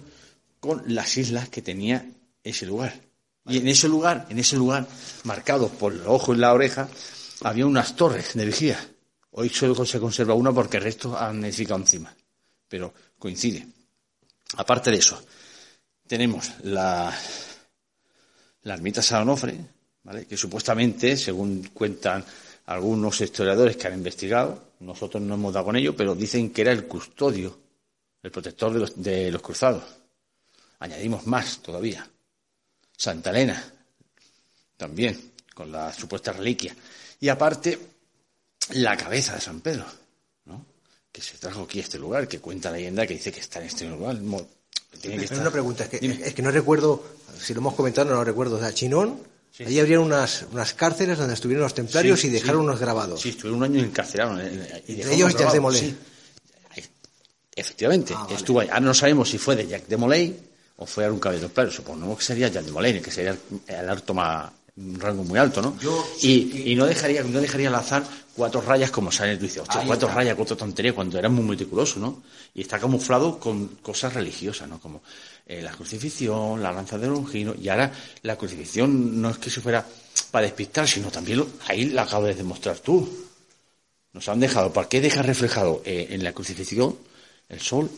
con 0.66 0.84
las 0.93 1.18
islas 1.18 1.49
que 1.49 1.61
tenía 1.61 2.05
ese 2.43 2.66
lugar. 2.66 2.99
Y 3.47 3.57
en 3.57 3.68
ese 3.68 3.88
lugar, 3.88 4.26
en 4.30 4.39
ese 4.39 4.55
lugar, 4.55 4.88
marcado 5.24 5.70
por 5.70 5.93
el 5.93 6.05
ojo 6.07 6.34
y 6.34 6.38
la 6.38 6.53
oreja, 6.53 6.89
había 7.41 7.66
unas 7.66 7.95
torres 7.95 8.34
de 8.34 8.45
vigía 8.45 8.80
Hoy 9.38 9.49
solo 9.49 9.86
se 9.86 9.99
conserva 9.99 10.34
una 10.34 10.53
porque 10.53 10.78
el 10.78 10.84
resto 10.84 11.18
han 11.18 11.43
edificado 11.43 11.82
encima. 11.82 12.16
Pero 12.70 12.93
coincide. 13.20 13.68
Aparte 14.55 14.91
de 14.91 14.97
eso, 14.97 15.22
tenemos 16.07 16.51
la, 16.63 17.13
la 18.61 18.74
ermita 18.74 19.01
San 19.01 19.24
Onofre, 19.24 19.59
¿vale? 20.03 20.26
que 20.26 20.38
supuestamente, 20.38 21.18
según 21.18 21.70
cuentan 21.74 22.24
algunos 22.68 23.20
historiadores 23.20 23.76
que 23.76 23.88
han 23.88 23.95
investigado, 23.95 24.72
nosotros 24.80 25.22
no 25.22 25.34
hemos 25.34 25.53
dado 25.53 25.66
con 25.66 25.76
ello, 25.76 25.93
pero 25.97 26.16
dicen 26.16 26.51
que 26.51 26.61
era 26.61 26.72
el 26.72 26.86
custodio, 26.86 27.59
el 28.24 28.32
protector 28.32 28.72
de 28.72 28.80
los, 28.80 29.03
de 29.03 29.32
los 29.32 29.41
cruzados. 29.41 29.84
Añadimos 30.80 31.26
más 31.28 31.59
todavía. 31.59 32.07
Santa 32.97 33.30
Elena, 33.32 33.61
también, 34.78 35.34
con 35.53 35.71
la 35.71 35.93
supuesta 35.93 36.32
reliquia. 36.32 36.76
Y 37.19 37.30
aparte, 37.30 37.80
la 38.71 38.95
cabeza 38.95 39.36
de 39.36 39.41
San 39.41 39.61
Pedro, 39.61 39.86
¿no? 40.45 40.65
que 41.11 41.21
se 41.21 41.38
trajo 41.38 41.63
aquí 41.63 41.80
a 41.80 41.84
este 41.84 41.97
lugar, 41.97 42.28
que 42.28 42.39
cuenta 42.39 42.69
la 42.71 42.78
leyenda 42.78 43.05
que 43.05 43.13
dice 43.13 43.32
que 43.32 43.39
está 43.39 43.59
en 43.59 43.67
este 43.67 43.88
lugar. 43.88 44.17
Tiene 45.01 45.28
que 45.28 45.36
una 45.36 45.51
pregunta, 45.51 45.84
es 45.84 45.89
que, 45.89 45.97
es 46.05 46.34
que, 46.34 46.41
no 46.41 46.51
recuerdo, 46.51 47.03
si 47.39 47.53
lo 47.53 47.59
hemos 47.59 47.73
comentado, 47.73 48.09
no 48.09 48.15
lo 48.15 48.23
recuerdo. 48.23 48.57
O 48.57 48.59
sea, 48.59 48.73
Chinón, 48.73 49.21
allí 49.59 49.80
abrieron 49.80 50.05
unas, 50.05 50.45
unas 50.51 50.73
cárceles 50.73 51.17
donde 51.17 51.34
estuvieron 51.34 51.63
los 51.63 51.73
templarios 51.73 52.23
y 52.23 52.30
dejaron 52.30 52.61
unos 52.61 52.80
grabados. 52.80 53.21
Sí, 53.21 53.30
estuvieron 53.30 53.57
un 53.57 53.63
año 53.63 53.84
encarcelados. 53.84 54.41
Y 54.88 55.01
ellos 55.01 55.34
Jacques 55.34 55.53
de 55.53 55.59
Molay. 55.59 55.97
Efectivamente, 57.57 58.13
ah, 58.15 58.28
estuvo 58.32 58.59
ahí. 58.59 58.67
Ahora 58.67 58.82
no 58.82 58.93
sabemos 58.93 59.30
si 59.30 59.38
fue 59.38 59.55
de 59.55 59.65
Jacques 59.67 59.88
de 59.88 59.95
Molay 59.95 60.38
o 60.78 60.86
fue 60.86 61.05
algún 61.05 61.19
caballero 61.19 61.49
claro, 61.49 61.71
suponemos 61.71 62.17
que 62.17 62.23
sería 62.23 62.47
Jacques 62.47 62.67
de 62.67 62.71
Molay, 62.71 63.01
que 63.01 63.11
sería 63.11 63.38
el, 63.67 63.89
alto 63.89 64.13
más, 64.13 64.51
un 64.76 64.99
rango 64.99 65.23
muy 65.23 65.39
alto, 65.39 65.61
¿no? 65.61 65.76
y, 66.21 66.71
y, 66.71 66.76
no 66.76 66.86
dejaría 66.86 67.23
no 67.23 67.39
dejaría 67.39 67.69
al 67.69 67.76
azar 67.76 68.03
cuatro 68.36 68.61
rayas 68.61 68.91
como 68.91 69.11
sale 69.11 69.34
el 69.34 69.39
dices, 69.39 69.63
cuatro 69.86 70.09
rayas, 70.09 70.36
cuatro 70.36 70.57
tonterías, 70.57 70.93
cuando 70.93 71.17
era 71.17 71.30
muy 71.30 71.45
meticuloso, 71.45 71.99
¿no? 71.99 72.23
Y 72.53 72.61
está 72.61 72.78
camuflado 72.78 73.39
con 73.39 73.67
cosas 73.82 74.13
religiosas, 74.13 74.67
¿no? 74.67 74.80
Como 74.80 75.01
eh, 75.45 75.61
la 75.61 75.71
crucifixión, 75.71 76.61
la 76.61 76.73
lanza 76.73 76.97
de 76.97 77.07
Longino, 77.07 77.55
y 77.59 77.69
ahora 77.69 77.91
la 78.23 78.36
crucifixión 78.36 79.21
no 79.21 79.30
es 79.30 79.38
que 79.38 79.49
se 79.49 79.61
fuera 79.61 79.86
para 80.32 80.45
despistar, 80.45 80.88
sino 80.88 81.09
también 81.09 81.45
ahí 81.67 81.86
la 81.86 82.03
acabas 82.03 82.30
de 82.30 82.36
demostrar 82.36 82.80
tú. 82.80 83.07
Nos 84.11 84.28
han 84.28 84.41
dejado, 84.41 84.73
¿para 84.73 84.89
qué 84.89 84.99
deja 84.99 85.21
reflejado 85.21 85.82
eh, 85.86 86.07
en 86.09 86.23
la 86.23 86.34
crucifixión 86.34 86.97
el 87.49 87.59
sol 87.59 87.89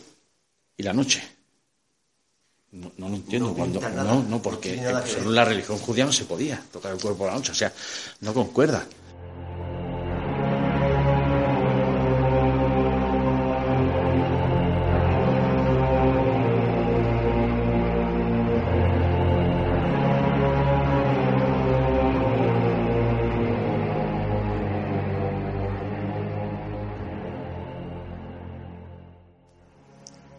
y 0.76 0.82
la 0.82 0.92
noche. 0.92 1.37
No, 2.70 2.92
no 2.98 3.08
lo 3.08 3.14
entiendo. 3.14 3.48
No 3.48 3.54
cuando, 3.54 3.80
nada, 3.80 4.04
no, 4.04 4.22
no, 4.22 4.42
porque 4.42 4.78
según 5.06 5.34
la 5.34 5.44
religión 5.44 5.78
judía 5.78 6.04
no 6.04 6.12
se 6.12 6.24
podía 6.24 6.62
tocar 6.70 6.92
el 6.92 7.00
cuerpo 7.00 7.24
a 7.24 7.28
la 7.28 7.34
noche. 7.34 7.52
O 7.52 7.54
sea, 7.54 7.72
no 8.20 8.34
concuerda. 8.34 8.84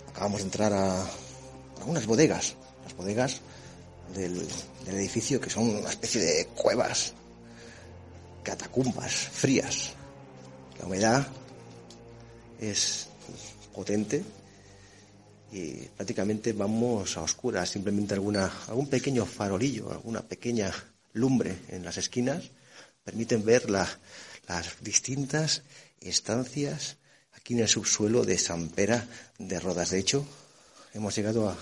Acabamos 0.10 0.40
de 0.40 0.44
entrar 0.44 0.74
a 0.74 0.89
algunas 2.00 2.08
bodegas, 2.08 2.56
las 2.84 2.96
bodegas 2.96 3.42
del, 4.16 4.48
del 4.86 4.96
edificio 4.96 5.40
que 5.42 5.50
son 5.50 5.70
una 5.70 5.90
especie 5.90 6.22
de 6.22 6.46
cuevas, 6.48 7.14
catacumbas 8.44 9.14
frías. 9.14 9.92
La 10.80 10.86
humedad 10.86 11.28
es 12.60 13.08
potente 13.74 14.24
y 15.52 15.72
prácticamente 15.98 16.54
vamos 16.54 17.18
a 17.18 17.22
oscuras, 17.22 17.70
simplemente 17.70 18.14
alguna, 18.14 18.52
algún 18.68 18.88
pequeño 18.88 19.26
farolillo, 19.26 19.92
alguna 19.92 20.22
pequeña 20.22 20.72
lumbre 21.14 21.58
en 21.70 21.84
las 21.84 21.98
esquinas 21.98 22.52
permiten 23.04 23.44
ver 23.44 23.70
la- 23.70 23.90
las 24.48 24.82
distintas 24.82 25.64
estancias 26.00 26.98
aquí 27.34 27.54
en 27.56 27.62
el 27.62 27.68
subsuelo 27.68 28.24
de 28.24 28.38
San 28.38 28.70
Pera 28.70 29.06
de 29.38 29.60
Rodas. 29.60 29.90
De 29.92 30.00
hecho, 30.00 30.26
hemos 30.94 31.16
llegado 31.16 31.50
a, 31.50 31.58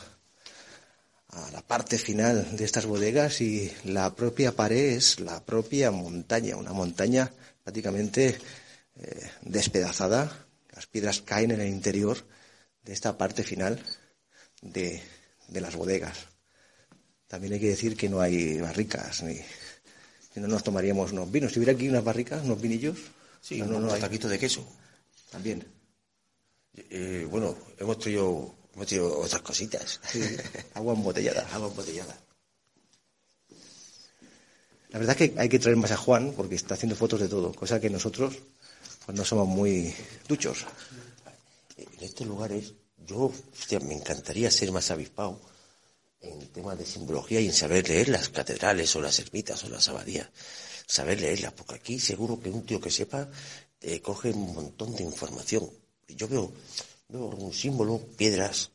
a 1.45 1.51
la 1.51 1.61
parte 1.61 1.97
final 1.97 2.55
de 2.57 2.65
estas 2.65 2.85
bodegas 2.85 3.41
y 3.41 3.71
la 3.83 4.15
propia 4.15 4.51
pared 4.53 4.95
es 4.97 5.19
la 5.19 5.43
propia 5.43 5.91
montaña, 5.91 6.55
una 6.55 6.73
montaña 6.73 7.31
prácticamente 7.63 8.37
eh, 8.95 9.29
despedazada. 9.41 10.45
Las 10.73 10.87
piedras 10.87 11.21
caen 11.21 11.51
en 11.51 11.61
el 11.61 11.69
interior 11.69 12.17
de 12.83 12.93
esta 12.93 13.17
parte 13.17 13.43
final 13.43 13.81
de, 14.61 15.01
de 15.47 15.61
las 15.61 15.75
bodegas. 15.75 16.17
También 17.27 17.53
hay 17.53 17.59
que 17.59 17.69
decir 17.69 17.97
que 17.97 18.09
no 18.09 18.21
hay 18.21 18.59
barricas, 18.59 19.23
ni 19.23 19.35
si 20.33 20.39
no 20.39 20.47
nos 20.47 20.63
tomaríamos 20.63 21.11
unos 21.11 21.31
vinos. 21.31 21.51
Si 21.51 21.59
hubiera 21.59 21.73
aquí 21.73 21.89
unas 21.89 22.03
barricas, 22.03 22.43
unos 22.43 22.61
vinillos, 22.61 22.97
Sí, 23.41 23.59
no, 23.59 23.65
no, 23.65 23.79
no 23.79 23.87
unos 23.87 23.99
taquitos 23.99 24.29
de 24.29 24.39
queso. 24.39 24.67
También. 25.31 25.65
Eh, 26.73 27.25
bueno, 27.29 27.57
hemos 27.77 27.97
traído, 27.97 28.55
hemos 28.77 28.87
traído 28.87 29.19
otras 29.19 29.41
cositas. 29.41 29.99
Sí, 30.07 30.21
agua 30.75 30.93
embotellada. 30.93 31.47
Agua 31.51 31.67
embotellada. 31.69 32.15
La 34.89 34.99
verdad 34.99 35.19
es 35.19 35.31
que 35.31 35.39
hay 35.39 35.49
que 35.49 35.59
traer 35.59 35.75
más 35.77 35.91
a 35.91 35.97
Juan 35.97 36.33
porque 36.37 36.55
está 36.55 36.75
haciendo 36.75 36.95
fotos 36.95 37.19
de 37.19 37.27
todo, 37.27 37.53
cosa 37.53 37.81
que 37.81 37.89
nosotros 37.89 38.35
pues 39.05 39.17
no 39.17 39.25
somos 39.25 39.47
muy 39.47 39.93
duchos. 40.27 40.65
En 41.75 42.03
estos 42.03 42.27
lugares, 42.27 42.73
yo 43.05 43.31
hostia, 43.53 43.79
me 43.79 43.93
encantaría 43.93 44.51
ser 44.51 44.71
más 44.71 44.91
avispado 44.91 45.39
en 46.21 46.47
temas 46.49 46.77
de 46.77 46.85
simbología 46.85 47.39
y 47.41 47.47
en 47.47 47.53
saber 47.53 47.87
leer 47.87 48.09
las 48.09 48.29
catedrales 48.29 48.95
o 48.95 49.01
las 49.01 49.19
ermitas 49.19 49.63
o 49.63 49.69
las 49.69 49.87
abadías. 49.87 50.29
Saber 50.85 51.19
leerlas, 51.19 51.53
porque 51.53 51.75
aquí 51.75 51.99
seguro 51.99 52.39
que 52.39 52.49
un 52.49 52.65
tío 52.65 52.79
que 52.79 52.91
sepa 52.91 53.29
eh, 53.81 54.01
coge 54.01 54.31
un 54.31 54.53
montón 54.53 54.95
de 54.95 55.03
información. 55.03 55.69
Yo 56.07 56.27
veo, 56.27 56.51
veo 57.09 57.25
un 57.27 57.53
símbolo, 57.53 57.99
piedras, 58.17 58.71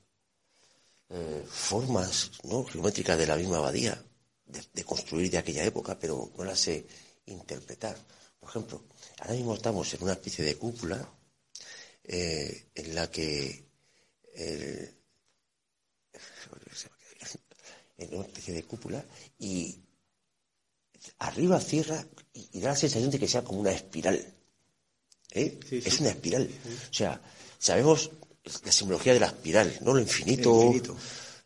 eh, 1.11 1.45
formas 1.49 2.33
¿no? 2.45 2.65
geométricas 2.65 3.19
de 3.19 3.27
la 3.27 3.37
misma 3.37 3.59
abadía, 3.59 4.03
de, 4.47 4.61
de 4.73 4.85
construir 4.85 5.31
de 5.31 5.39
aquella 5.39 5.65
época, 5.65 5.99
pero 5.99 6.33
no 6.37 6.45
las 6.45 6.61
sé 6.61 6.87
interpretar. 7.27 7.97
Por 8.41 8.49
ejemplo, 8.51 8.85
ahora 9.21 9.35
mismo 9.35 9.55
estamos 9.55 9.93
en 9.95 10.03
una 10.03 10.13
especie 10.13 10.45
de 10.45 10.57
cúpula 10.57 11.09
eh, 12.05 12.71
en 12.75 12.95
la 12.95 13.11
que 13.11 13.69
el- 14.35 14.97
en 17.99 18.15
una 18.15 18.27
especie 18.27 18.55
de 18.55 18.65
cúpula 18.65 19.05
y 19.39 19.79
arriba 21.19 21.61
cierra 21.61 22.05
y, 22.33 22.49
y 22.59 22.61
da 22.61 22.71
la 22.71 22.77
sensación 22.77 23.11
de 23.11 23.19
que 23.19 23.29
sea 23.29 23.45
como 23.45 23.61
una 23.61 23.71
espiral. 23.73 24.17
¿eh? 25.31 25.59
Es 25.87 26.01
una 26.01 26.11
espiral. 26.11 26.51
O 26.91 26.93
sea, 26.95 27.21
sabemos 27.59 28.11
la 28.65 28.73
simbología 28.73 29.15
de 29.15 29.21
la 29.21 29.27
espiral, 29.27 29.79
¿no? 29.83 29.95
Lo 29.95 30.01
infinito. 30.01 30.51
El 30.61 30.67
infinito. 30.67 30.97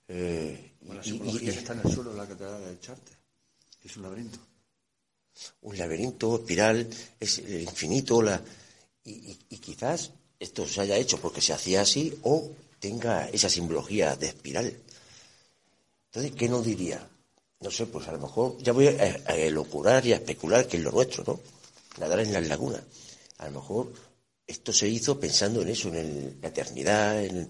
eh, 0.08 0.72
La 0.88 1.00
y- 1.04 1.48
está 1.48 1.72
en 1.74 1.80
el 1.84 1.92
suelo 1.92 2.12
de 2.12 2.16
la 2.18 2.26
catedral 2.26 2.64
del 2.64 2.80
Charte, 2.80 3.12
es 3.84 3.96
un 3.96 4.02
laberinto. 4.04 4.38
un 5.62 5.76
laberinto, 5.76 6.36
espiral, 6.36 6.88
es 7.20 7.38
el 7.40 7.62
infinito, 7.62 8.22
la, 8.22 8.40
y, 9.04 9.10
y- 9.10 9.38
y 9.50 9.58
quizás 9.58 10.10
esto 10.40 10.66
se 10.66 10.80
haya 10.80 10.96
hecho 10.96 11.18
porque 11.20 11.40
se 11.42 11.52
hacía 11.52 11.82
así 11.82 12.18
o 12.22 12.50
tenga 12.80 13.28
esa 13.28 13.48
simbología 13.50 14.16
de 14.16 14.28
espiral. 14.28 14.74
Entonces, 16.06 16.32
¿qué 16.36 16.48
nos 16.48 16.64
diría? 16.64 17.06
No 17.60 17.70
sé, 17.70 17.86
pues 17.86 18.06
a 18.08 18.12
lo 18.12 18.18
mejor 18.20 18.56
ya 18.58 18.72
voy 18.72 18.88
a, 18.88 18.92
a 19.26 19.34
elucubrar 19.36 20.06
y 20.06 20.12
a 20.12 20.16
especular 20.16 20.66
que 20.66 20.76
es 20.78 20.82
lo 20.82 20.92
nuestro, 20.92 21.24
¿no? 21.26 21.40
Nadar 21.98 22.20
en 22.20 22.32
las 22.32 22.46
lagunas. 22.46 22.82
A 23.38 23.46
lo 23.46 23.60
mejor 23.60 23.92
esto 24.46 24.72
se 24.72 24.88
hizo 24.88 25.18
pensando 25.18 25.62
en 25.62 25.68
eso, 25.68 25.88
en 25.88 25.94
el- 25.96 26.38
la 26.40 26.48
eternidad, 26.48 27.22
en, 27.24 27.48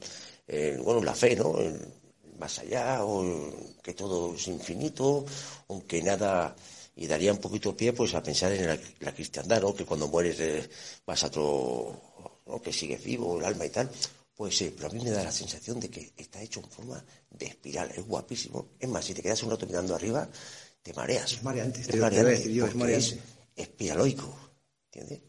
en, 0.49 0.83
bueno, 0.85 1.03
la 1.03 1.15
fe, 1.15 1.37
¿no? 1.37 1.59
En 1.61 1.79
más 2.39 2.59
allá, 2.59 3.05
o 3.05 3.25
que 3.83 3.95
todo 3.95 4.35
es 4.35 4.47
infinito, 4.49 5.25
aunque 5.69 6.03
nada, 6.03 6.55
y 6.95 7.07
daría 7.07 7.33
un 7.33 7.39
poquito 7.39 7.77
pie 7.77 7.93
pues 7.93 8.15
a 8.15 8.23
pensar 8.23 8.53
en 8.53 8.67
la, 8.67 8.79
la 9.01 9.15
cristiandad, 9.15 9.61
¿no? 9.63 9.75
Que 9.75 9.85
cuando 9.85 10.09
mueres 10.09 10.39
eh, 10.41 10.69
vas 11.07 11.25
a 11.25 11.29
otro, 11.29 12.01
¿no? 12.47 12.61
Que 12.61 12.73
sigues 12.73 13.03
vivo, 13.03 13.39
el 13.39 13.45
alma 13.45 13.65
y 13.67 13.71
tal. 13.71 13.91
Pues 14.35 14.57
sí, 14.59 14.73
pero 14.77 14.89
a 14.89 14.93
mí 14.93 15.03
me 15.03 15.11
da 15.11 15.25
la 15.25 15.33
sensación 15.33 15.81
de 15.81 15.89
que 15.89 16.13
está 16.17 16.43
hecho 16.43 16.61
en 16.61 16.69
forma 16.71 17.03
de 17.31 17.47
espiral, 17.47 17.91
es 17.97 18.05
guapísimo. 18.07 18.69
Es 18.79 18.89
más, 18.89 19.03
si 19.05 19.15
te 19.15 19.23
quedas 19.23 19.43
un 19.43 19.51
rato 19.51 19.67
mirando 19.67 19.95
arriba, 19.95 20.29
te 20.83 20.93
mareas. 20.93 21.33
Es 21.33 21.43
mareante, 21.43 21.81
Es 21.81 21.87
te 21.87 21.97
a 21.97 22.01
mareante, 22.03 22.31
decir 22.33 22.53
yo, 22.53 22.67
es 22.67 22.75
mareante. 22.75 23.07
es 23.07 23.17
espiraloico, 23.57 24.37
¿entiendes? 24.93 25.21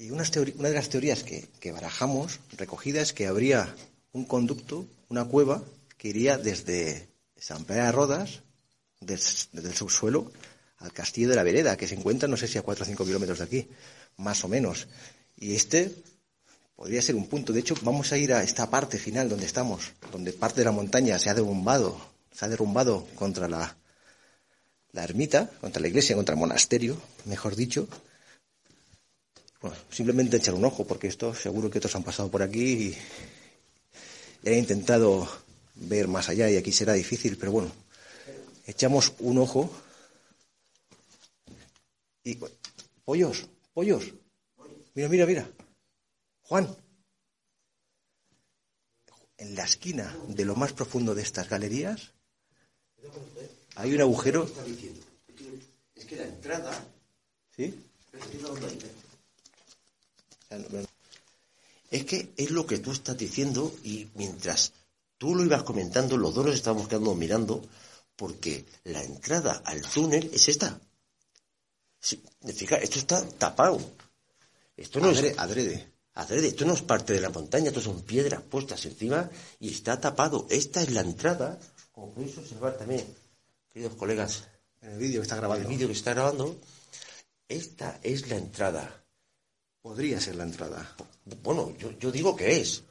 Y 0.00 0.10
una 0.12 0.22
de 0.24 0.72
las 0.72 0.88
teorías 0.88 1.22
que, 1.24 1.72
barajamos, 1.72 2.40
recogida, 2.56 3.02
es 3.02 3.12
que 3.12 3.26
habría 3.26 3.74
un 4.12 4.24
conducto, 4.24 4.86
una 5.10 5.26
cueva, 5.26 5.62
que 5.98 6.08
iría 6.08 6.38
desde 6.38 7.06
San 7.36 7.66
Pedro 7.66 7.84
de 7.84 7.92
Rodas, 7.92 8.40
des- 9.00 9.50
desde 9.52 9.68
el 9.68 9.74
subsuelo, 9.76 10.32
al 10.78 10.94
Castillo 10.94 11.28
de 11.28 11.36
la 11.36 11.42
Vereda, 11.42 11.76
que 11.76 11.86
se 11.86 11.96
encuentra, 11.96 12.28
no 12.30 12.38
sé 12.38 12.48
si 12.48 12.56
a 12.56 12.62
4 12.62 12.84
o 12.84 12.86
5 12.86 13.04
kilómetros 13.04 13.40
de 13.40 13.44
aquí, 13.44 13.68
más 14.16 14.42
o 14.42 14.48
menos. 14.48 14.88
Y 15.36 15.54
este 15.54 15.94
podría 16.76 17.02
ser 17.02 17.14
un 17.14 17.26
punto. 17.26 17.52
De 17.52 17.60
hecho, 17.60 17.74
vamos 17.82 18.10
a 18.12 18.16
ir 18.16 18.32
a 18.32 18.42
esta 18.42 18.70
parte 18.70 18.96
final 18.96 19.28
donde 19.28 19.44
estamos, 19.44 19.92
donde 20.10 20.32
parte 20.32 20.62
de 20.62 20.64
la 20.64 20.72
montaña 20.72 21.18
se 21.18 21.28
ha 21.28 21.34
derrumbado, 21.34 22.00
se 22.32 22.46
ha 22.46 22.48
derrumbado 22.48 23.06
contra 23.16 23.48
la, 23.48 23.76
la 24.92 25.04
ermita, 25.04 25.50
contra 25.60 25.82
la 25.82 25.88
iglesia, 25.88 26.16
contra 26.16 26.32
el 26.36 26.40
monasterio, 26.40 26.96
mejor 27.26 27.54
dicho. 27.54 27.86
Bueno, 29.60 29.76
simplemente 29.90 30.38
echar 30.38 30.54
un 30.54 30.64
ojo, 30.64 30.86
porque 30.86 31.08
esto 31.08 31.34
seguro 31.34 31.70
que 31.70 31.78
otros 31.78 31.94
han 31.94 32.02
pasado 32.02 32.30
por 32.30 32.42
aquí 32.42 32.72
y, 32.72 32.98
y 34.42 34.48
han 34.48 34.58
intentado 34.58 35.28
ver 35.74 36.08
más 36.08 36.28
allá 36.28 36.48
y 36.50 36.56
aquí 36.56 36.72
será 36.72 36.94
difícil, 36.94 37.36
pero 37.36 37.52
bueno, 37.52 37.70
echamos 38.66 39.12
un 39.18 39.38
ojo 39.38 39.70
y... 42.24 42.38
Pollos, 43.04 43.48
pollos. 43.74 44.04
Mira, 44.94 45.08
mira, 45.08 45.26
mira. 45.26 45.50
Juan. 46.42 46.76
En 49.36 49.54
la 49.56 49.64
esquina 49.64 50.16
de 50.28 50.44
lo 50.44 50.54
más 50.54 50.72
profundo 50.72 51.14
de 51.14 51.22
estas 51.22 51.48
galerías 51.48 52.12
hay 53.74 53.94
un 53.94 54.00
agujero. 54.00 54.48
Es 55.94 56.04
que 56.04 56.16
la 56.16 56.24
entrada... 56.24 56.84
¿Sí? 57.56 57.74
Es 61.90 62.04
que 62.04 62.32
es 62.36 62.50
lo 62.50 62.66
que 62.66 62.78
tú 62.78 62.92
estás 62.92 63.16
diciendo 63.16 63.74
y 63.82 64.08
mientras 64.14 64.72
tú 65.18 65.34
lo 65.34 65.44
ibas 65.44 65.62
comentando, 65.64 66.16
los 66.16 66.34
dos 66.34 66.46
nos 66.46 66.54
estábamos 66.54 66.88
quedando 66.88 67.14
mirando 67.14 67.62
porque 68.16 68.64
la 68.84 69.02
entrada 69.02 69.62
al 69.64 69.82
túnel 69.82 70.30
es 70.32 70.48
esta. 70.48 70.78
Sí, 71.98 72.22
fija, 72.54 72.76
esto 72.76 72.98
está 72.98 73.26
tapado. 73.28 73.80
Esto 74.76 75.00
no 75.00 75.10
Adre- 75.10 75.32
es 75.32 75.38
adrede. 75.38 75.92
adrede, 76.14 76.48
esto 76.48 76.64
no 76.64 76.74
es 76.74 76.82
parte 76.82 77.12
de 77.12 77.20
la 77.20 77.30
montaña, 77.30 77.68
esto 77.68 77.80
son 77.80 78.02
piedras 78.02 78.40
puestas 78.42 78.84
encima 78.86 79.28
y 79.58 79.70
está 79.72 80.00
tapado. 80.00 80.46
Esta 80.48 80.80
es 80.82 80.90
la 80.92 81.00
entrada, 81.02 81.58
como 81.92 82.12
podéis 82.12 82.38
observar 82.38 82.78
también, 82.78 83.04
queridos 83.72 83.94
colegas, 83.96 84.44
En 84.82 84.92
el 84.92 84.98
vídeo 84.98 85.20
que 85.20 85.24
está 85.24 85.34
el 85.34 85.40
grabando. 85.40 85.68
vídeo 85.68 85.88
que 85.88 85.92
está 85.94 86.14
grabando, 86.14 86.56
esta 87.48 87.98
es 88.02 88.28
la 88.28 88.36
entrada. 88.36 88.99
Podría 89.82 90.20
ser 90.20 90.36
la 90.36 90.44
entrada. 90.44 90.94
Bueno, 91.42 91.72
yo, 91.78 91.90
yo 91.98 92.12
digo 92.12 92.36
que 92.36 92.60
es. 92.60 92.82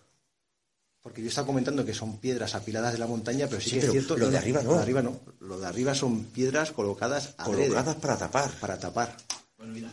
Porque 1.02 1.22
yo 1.22 1.30
estaba 1.30 1.48
comentando 1.48 1.86
que 1.86 1.94
son 1.94 2.18
piedras 2.18 2.56
apiladas 2.56 2.92
de 2.94 3.00
la 3.00 3.08
montaña, 3.08 3.48
pero 3.48 3.62
sí, 3.62 3.70
Sí, 3.70 3.76
que 3.76 3.82
pero 3.82 3.88
es 3.94 3.98
cierto. 4.06 4.18
lo 4.18 4.30
de 4.30 4.38
arriba 4.38 4.62
no. 4.64 4.70
Lo 4.72 4.76
de 4.78 4.82
arriba 4.84 5.02
no. 5.02 5.20
Lo 5.40 5.60
de 5.60 5.66
arriba 5.68 5.96
son 5.96 6.26
piedras 6.26 6.72
colocadas 6.72 7.36
adrede, 7.38 7.68
Colocadas 7.70 7.96
para 7.96 8.18
tapar. 8.18 8.52
para 8.60 8.78
tapar. 8.80 9.16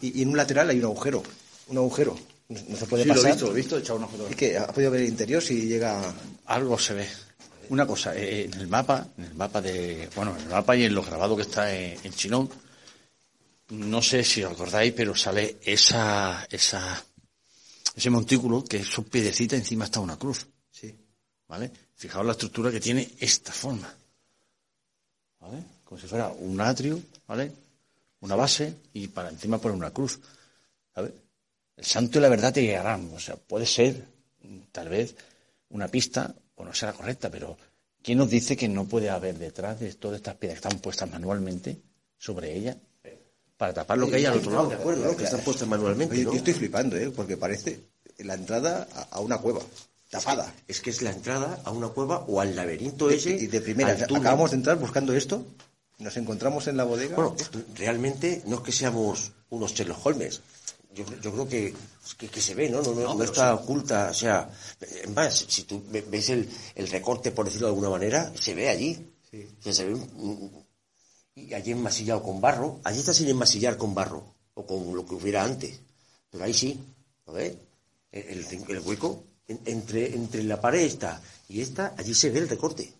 Y, 0.00 0.18
y 0.20 0.22
en 0.22 0.30
un 0.30 0.36
lateral 0.36 0.68
hay 0.70 0.78
un 0.78 0.84
agujero. 0.86 1.22
Un 1.68 1.76
agujero. 1.78 2.16
No, 2.48 2.60
no 2.68 2.76
se 2.76 2.86
puede 2.86 3.02
Sí, 3.04 3.08
lo 3.08 3.14
he 3.14 3.16
pasar. 3.18 3.32
visto, 3.32 3.46
lo 3.46 3.52
he 3.52 3.56
visto, 3.56 3.76
he 3.76 3.80
echado 3.80 3.98
una 3.98 4.08
foto. 4.08 4.28
¿Y 4.30 4.34
que 4.34 4.56
¿Ha 4.58 4.66
podido 4.68 4.90
ver 4.90 5.02
el 5.02 5.08
interior 5.08 5.42
si 5.42 5.66
llega.? 5.66 6.14
Algo 6.46 6.78
se 6.78 6.94
ve. 6.94 7.08
Una 7.68 7.86
cosa, 7.86 8.16
eh, 8.16 8.44
en 8.44 8.54
el 8.54 8.68
mapa, 8.68 9.08
en 9.18 9.24
el 9.24 9.34
mapa 9.34 9.60
de, 9.60 10.08
bueno, 10.14 10.34
en 10.36 10.42
el 10.44 10.48
mapa 10.50 10.76
y 10.76 10.84
en 10.84 10.94
lo 10.94 11.02
grabado 11.02 11.34
que 11.36 11.42
está 11.42 11.74
en, 11.74 11.98
en 12.04 12.12
Chinón, 12.12 12.48
no 13.68 14.00
sé 14.02 14.22
si 14.22 14.42
os 14.44 14.52
acordáis, 14.52 14.92
pero 14.92 15.14
sale 15.14 15.58
esa, 15.62 16.46
esa, 16.50 17.04
ese 17.94 18.10
montículo 18.10 18.64
que 18.64 18.84
son 18.84 19.04
piedecitas 19.04 19.58
encima 19.58 19.86
está 19.86 20.00
una 20.00 20.18
cruz, 20.18 20.46
Sí. 20.70 20.94
¿vale? 21.48 21.70
Fijaos 21.94 22.26
la 22.26 22.32
estructura 22.32 22.70
que 22.70 22.80
tiene 22.80 23.08
esta 23.18 23.52
forma, 23.52 23.92
¿vale? 25.40 25.64
Como 25.84 26.00
si 26.00 26.06
fuera 26.06 26.28
un 26.28 26.60
atrio, 26.60 27.00
¿vale? 27.26 27.50
Una 28.20 28.36
base 28.36 28.74
y 28.92 29.08
para 29.08 29.30
encima 29.30 29.58
poner 29.58 29.76
una 29.76 29.90
cruz, 29.90 30.20
¿sabes? 30.94 31.12
El 31.76 31.84
santo 31.84 32.18
y 32.18 32.22
la 32.22 32.28
verdad 32.28 32.52
te 32.52 32.62
guiarán, 32.62 33.10
o 33.14 33.18
sea, 33.18 33.36
puede 33.36 33.66
ser, 33.66 34.04
tal 34.72 34.88
vez, 34.88 35.14
una 35.70 35.88
pista 35.88 36.34
o 36.54 36.64
no 36.64 36.72
la 36.80 36.92
correcta, 36.92 37.30
pero 37.30 37.56
¿quién 38.02 38.18
nos 38.18 38.30
dice 38.30 38.56
que 38.56 38.68
no 38.68 38.86
puede 38.86 39.10
haber 39.10 39.38
detrás 39.38 39.80
de 39.80 39.92
todas 39.94 40.16
estas 40.16 40.36
piedras 40.36 40.60
que 40.60 40.68
están 40.68 40.80
puestas 40.80 41.10
manualmente 41.10 41.78
sobre 42.18 42.56
ella 42.56 42.76
para 43.56 43.72
tapar 43.74 43.98
lo 43.98 44.08
que 44.08 44.16
hay 44.16 44.24
al 44.26 44.36
otro 44.38 44.50
lado? 44.52 44.68
De 44.68 44.74
acuerdo. 44.74 45.16
Que 45.16 45.24
están 45.24 45.40
puestas 45.40 45.66
manualmente, 45.68 46.14
Oye, 46.14 46.24
¿no? 46.24 46.32
yo 46.32 46.38
estoy 46.38 46.54
flipando, 46.54 46.96
¿eh? 46.96 47.10
Porque 47.14 47.36
parece 47.36 47.80
la 48.18 48.34
entrada 48.34 48.86
a, 49.10 49.20
una 49.20 49.38
cueva, 49.38 49.60
tapada. 50.10 50.52
Es 50.68 50.80
que 50.80 50.90
es 50.90 51.02
la 51.02 51.10
entrada 51.10 51.60
a 51.64 51.70
una 51.70 51.88
cueva 51.88 52.24
o 52.28 52.40
al 52.40 52.54
laberinto 52.56 53.10
ese. 53.10 53.30
Y 53.30 53.46
de 53.46 53.60
primera, 53.60 53.92
acabamos 53.92 54.50
de 54.50 54.56
entrar 54.58 54.78
buscando 54.78 55.12
esto, 55.14 55.44
nos 55.98 56.16
encontramos 56.16 56.66
en 56.68 56.76
la 56.76 56.84
bodega. 56.84 57.16
Bueno, 57.16 57.34
realmente 57.74 58.42
no 58.46 58.56
es 58.56 58.62
que 58.62 58.72
seamos 58.72 59.32
unos 59.50 59.72
Sherlock 59.72 60.04
Holmes. 60.04 60.40
Yo, 60.94 61.04
yo 61.22 61.30
creo 61.32 61.48
que, 61.48 61.74
que, 62.16 62.28
que 62.28 62.40
se 62.40 62.54
ve, 62.54 62.70
¿no? 62.70 62.80
No, 62.80 62.94
no, 62.94 63.14
no 63.14 63.22
está 63.24 63.54
oculta. 63.54 64.08
O 64.10 64.14
sea, 64.14 64.48
en 65.04 65.12
más, 65.12 65.44
si 65.48 65.64
tú 65.64 65.82
ve- 65.90 66.04
ves 66.08 66.30
el, 66.30 66.48
el 66.74 66.88
recorte, 66.88 67.32
por 67.32 67.44
decirlo 67.44 67.66
de 67.66 67.72
alguna 67.72 67.90
manera, 67.90 68.32
se 68.40 68.54
ve 68.54 68.68
allí. 68.70 69.12
O 69.60 69.62
sea, 69.62 69.72
se 69.74 69.84
ve 69.84 69.94
un- 69.94 70.65
y 71.36 71.54
allí 71.54 71.70
enmasillado 71.70 72.22
con 72.22 72.40
barro. 72.40 72.80
Allí 72.82 72.98
está 72.98 73.14
sin 73.14 73.28
enmasillar 73.28 73.76
con 73.76 73.94
barro, 73.94 74.34
o 74.54 74.66
con 74.66 74.94
lo 74.96 75.06
que 75.06 75.14
hubiera 75.14 75.44
antes. 75.44 75.78
Pero 76.30 76.42
ahí 76.42 76.52
sí, 76.54 76.80
¿lo 77.26 77.32
ves? 77.34 77.54
El, 78.10 78.44
el- 78.44 78.64
el 78.70 78.80
hueco, 78.80 79.22
en- 79.46 79.60
entre, 79.66 80.12
entre 80.14 80.42
la 80.42 80.60
pared 80.60 80.80
esta 80.80 81.22
y 81.48 81.60
esta, 81.60 81.94
allí 81.96 82.14
se 82.14 82.30
ve 82.30 82.40
el 82.40 82.48
recorte. 82.48 82.92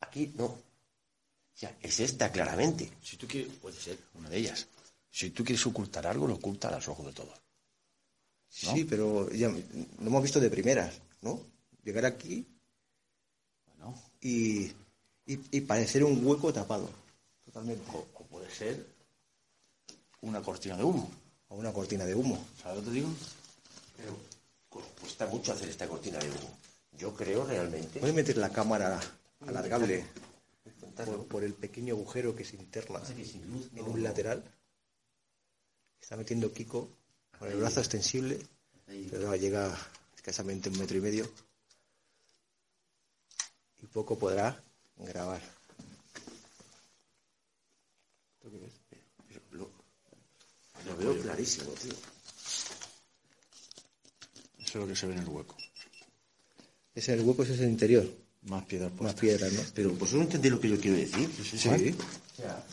Aquí 0.00 0.32
no. 0.36 0.44
O 0.46 0.62
sea, 1.60 1.76
es 1.82 2.00
esta 2.00 2.32
claramente. 2.32 2.90
Si 3.02 3.16
tú 3.18 3.26
quieres, 3.26 3.52
puede 3.58 3.76
ser 3.78 3.98
una 4.14 4.30
de 4.30 4.38
ellas. 4.38 4.66
Si 5.10 5.30
tú 5.30 5.44
quieres 5.44 5.66
ocultar 5.66 6.06
algo, 6.06 6.26
lo 6.26 6.34
oculta 6.36 6.68
a 6.68 6.72
los 6.72 6.88
ojos 6.88 7.06
de 7.06 7.12
todos. 7.12 7.34
¿no? 8.64 8.74
Sí, 8.74 8.84
pero 8.84 9.30
ya 9.30 9.48
lo 9.48 10.06
hemos 10.06 10.22
visto 10.22 10.40
de 10.40 10.48
primeras, 10.50 11.00
¿no? 11.22 11.40
Llegar 11.84 12.04
aquí 12.06 12.46
Bueno, 13.66 13.94
y, 14.20 14.70
y, 15.32 15.40
y 15.58 15.60
parecer 15.62 16.04
un 16.04 16.24
hueco 16.26 16.52
tapado, 16.52 16.88
totalmente. 17.44 17.84
o, 17.92 18.06
o 18.14 18.24
puede 18.26 18.50
ser 18.50 18.84
una 20.22 20.42
cortina 20.42 20.76
de 20.76 20.84
humo. 20.84 21.10
O 21.48 21.56
una 21.56 21.72
cortina 21.72 22.04
de 22.04 22.14
humo. 22.14 22.44
¿Sabes 22.62 22.78
lo 22.78 22.82
que 22.84 22.88
te 22.90 22.94
digo? 22.94 23.08
Pero 23.96 24.16
cu- 24.68 24.82
cuesta 25.00 25.26
mucho 25.26 25.52
hacer 25.52 25.68
esta 25.68 25.88
cortina 25.88 26.18
de 26.18 26.28
humo. 26.30 26.58
Yo 26.98 27.14
creo 27.14 27.44
realmente. 27.44 27.98
Puedes 28.00 28.14
meter 28.14 28.36
la 28.36 28.50
cámara 28.50 29.00
alargable 29.46 30.04
por, 31.04 31.26
por 31.26 31.44
el 31.44 31.54
pequeño 31.54 31.94
agujero 31.94 32.36
que 32.36 32.44
se 32.44 32.56
interna 32.56 33.00
en 33.74 33.82
un 33.84 34.02
lateral. 34.02 34.44
Está 36.00 36.16
metiendo 36.16 36.52
Kiko 36.52 36.88
con 37.38 37.48
el 37.48 37.56
brazo 37.58 37.80
extensible, 37.80 38.38
pero 38.86 39.28
no, 39.28 39.36
llega 39.36 39.76
escasamente 40.14 40.68
un 40.68 40.78
metro 40.78 40.98
y 40.98 41.00
medio. 41.00 41.30
Y 43.82 43.86
poco 43.86 44.18
podrá 44.18 44.62
grabar. 45.06 45.40
¿Tú 48.40 48.50
qué 48.50 48.58
ves? 48.58 48.72
Lo, 49.52 49.70
lo 50.86 50.96
veo 50.96 51.22
clarísimo, 51.22 51.70
tío. 51.72 51.92
Eso 54.58 54.78
es 54.78 54.84
lo 54.84 54.86
que 54.86 54.96
se 54.96 55.06
ve 55.06 55.14
en 55.14 55.20
el 55.20 55.28
hueco. 55.28 55.56
Ese 56.94 57.14
el 57.14 57.20
hueco 57.22 57.42
ese 57.42 57.54
es 57.54 57.60
el 57.60 57.70
interior, 57.70 58.06
Más 58.42 58.64
piedras 58.64 58.92
más 59.00 59.14
piedras, 59.14 59.52
¿no? 59.52 59.62
Pero 59.74 59.90
vosotros 59.90 60.22
entendéis 60.22 60.54
lo 60.54 60.60
que 60.60 60.68
yo 60.70 60.80
quiero 60.80 60.96
decir. 60.96 61.28
Sí. 61.44 61.56
O 61.56 62.36
sea, 62.36 62.64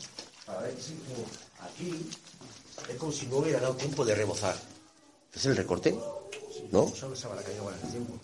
a 0.48 0.62
ver, 0.62 0.76
sí, 0.80 0.96
como 1.08 1.26
aquí 1.68 2.10
es 2.90 2.96
como 2.98 3.12
si 3.12 3.26
no 3.28 3.38
hubiera 3.38 3.60
dado 3.60 3.76
tiempo 3.76 4.06
de 4.06 4.16
rebozar. 4.16 4.56
¿Es 5.34 5.46
el 5.46 5.56
recorte? 5.56 5.96
¿No? 6.72 6.88
Solo 6.88 7.16
con 7.16 7.74
el 7.74 7.92
tiempo. 7.92 8.20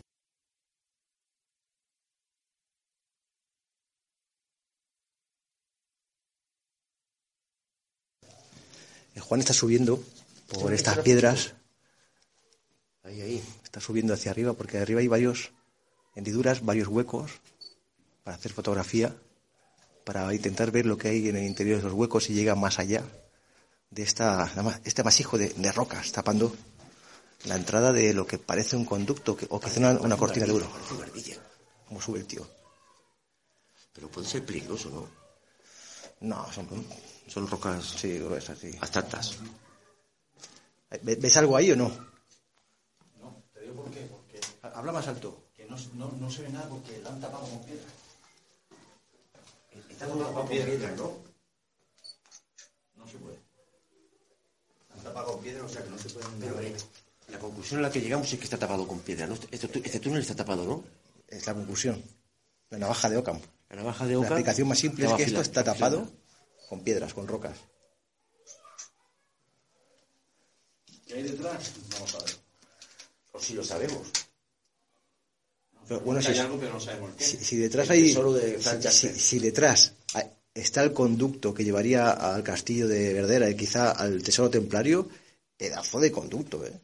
Juan 9.22 9.40
está 9.40 9.54
subiendo 9.54 10.04
por 10.50 10.74
estas 10.74 11.00
piedras, 11.00 11.54
Ahí, 13.04 13.22
ahí. 13.22 13.44
está 13.64 13.82
subiendo 13.82 14.14
hacia 14.14 14.32
arriba 14.32 14.54
porque 14.54 14.78
arriba 14.78 15.02
hay 15.02 15.08
varios 15.08 15.52
hendiduras, 16.16 16.64
varios 16.64 16.88
huecos 16.88 17.32
para 18.24 18.38
hacer 18.38 18.54
fotografía, 18.54 19.14
para 20.06 20.34
intentar 20.34 20.72
ver 20.72 20.86
lo 20.86 20.98
que 20.98 21.10
hay 21.10 21.28
en 21.30 21.36
el 21.36 21.44
interior 21.44 21.78
de 21.78 21.84
los 21.84 21.94
huecos 21.94 22.30
y 22.30 22.34
llega 22.34 22.56
más 22.56 22.80
allá 22.80 23.04
de 23.90 24.04
esta, 24.04 24.50
este 24.86 25.04
masijo 25.04 25.38
de, 25.38 25.50
de 25.50 25.72
rocas 25.72 26.12
tapando 26.12 26.56
la 27.46 27.56
entrada 27.56 27.92
de 27.92 28.14
lo 28.14 28.26
que 28.26 28.38
parece 28.38 28.76
un 28.78 28.86
conducto 28.86 29.36
que, 29.36 29.48
o 29.50 29.60
que 29.60 29.70
una, 29.78 29.92
una 30.00 30.16
cortina 30.18 30.46
de 30.46 30.54
oro. 30.54 30.70
Como 31.88 32.02
sube 32.02 32.20
el 32.20 32.26
tío. 32.26 32.48
Pero 33.92 34.08
puede 34.08 34.28
ser 34.28 34.46
peligroso, 34.46 34.90
¿no? 34.90 35.24
No, 36.22 36.52
son, 36.54 36.68
Son 37.28 37.48
rocas 37.48 37.84
sí, 37.98 38.20
gruesas, 38.20 38.60
sí. 38.60 38.72
¿Ve- 41.02 41.16
¿Ves 41.16 41.38
algo 41.38 41.56
ahí 41.58 41.72
o 41.72 41.76
no? 41.76 41.90
No, 43.20 43.44
te 43.54 43.62
digo 43.62 43.76
por 43.76 43.92
qué. 43.92 44.02
Porque... 44.02 44.40
Habla 44.62 44.92
más 44.92 45.08
alto. 45.08 45.46
Que 45.56 45.66
no, 45.66 45.76
no, 45.96 46.12
no 46.12 46.30
se 46.30 46.44
ve 46.44 46.50
nada 46.50 46.68
porque 46.70 47.00
la 47.02 47.10
han 47.10 47.20
tapado 47.20 47.46
con 47.48 47.64
piedra. 47.66 47.86
Está 49.90 50.08
con 50.08 50.48
piedra, 50.48 50.92
¿no? 50.96 51.18
No 52.96 53.08
se 53.08 53.18
puede. 53.18 53.40
Han 54.96 55.04
tapado 55.04 55.34
con 55.34 55.42
piedra, 55.42 55.64
o 55.66 55.70
sea 55.70 55.84
que 55.84 55.90
no 55.90 55.98
se 55.98 56.10
pueden 56.10 56.30
Pero 56.40 56.56
la 57.30 57.40
conclusión 57.40 57.80
a 57.80 57.84
la 57.84 57.92
que 57.92 58.02
llegamos 58.02 58.32
es 58.32 58.38
que 58.38 58.44
está 58.44 58.58
tapado 58.58 58.88
con 58.88 59.00
piedra, 59.00 59.26
¿no? 59.26 59.34
Este, 59.50 59.82
este 59.84 60.00
túnel 60.00 60.22
está 60.22 60.36
tapado, 60.36 60.66
¿no? 60.66 60.84
Es 61.28 61.48
la 61.48 61.54
conclusión. 61.54 62.04
La 62.70 62.78
navaja 62.78 63.10
de 63.10 63.18
Ockham. 63.18 63.40
La 63.70 63.78
navaja 63.78 64.06
de 64.06 64.14
La 64.14 64.20
Oca. 64.20 64.28
explicación 64.28 64.68
más 64.68 64.78
simple 64.78 65.06
es 65.06 65.14
que 65.14 65.24
esto 65.24 65.42
está 65.42 65.64
tapado. 65.64 66.12
Con 66.70 66.84
piedras, 66.84 67.14
con 67.14 67.28
rocas. 67.28 67.58
¿Qué 71.06 71.16
hay 71.16 71.24
detrás? 71.24 71.72
Vamos 71.94 72.16
a 72.16 72.20
ver. 72.24 72.36
O 73.34 73.40
si 73.40 73.54
lo 73.54 73.64
sabemos. 73.64 74.08
Pero, 75.88 76.00
bueno, 76.02 76.22
si, 76.22 76.30
hay 76.30 76.40
algo, 76.40 76.58
pero 76.60 76.74
no 76.74 76.80
sabemos 76.80 77.12
qué. 77.18 77.24
si- 77.24 77.38
si 77.44 77.58
detrás 77.58 77.90
hay... 77.90 78.14
de 78.14 78.60
si- 79.20 79.40
detrás 79.40 79.94
está 80.54 80.84
el 80.84 80.94
conducto 80.94 81.54
que 81.54 81.64
llevaría 81.64 82.12
al 82.12 82.44
castillo 82.44 82.88
de 82.88 83.14
Verdera 83.14 83.50
y 83.50 83.56
quizá 83.58 83.92
al 83.92 84.22
tesoro 84.24 84.50
templario, 84.50 85.10
pedazo 85.58 86.00
de 86.00 86.12
conducto, 86.12 86.66
¿eh? 86.66 86.80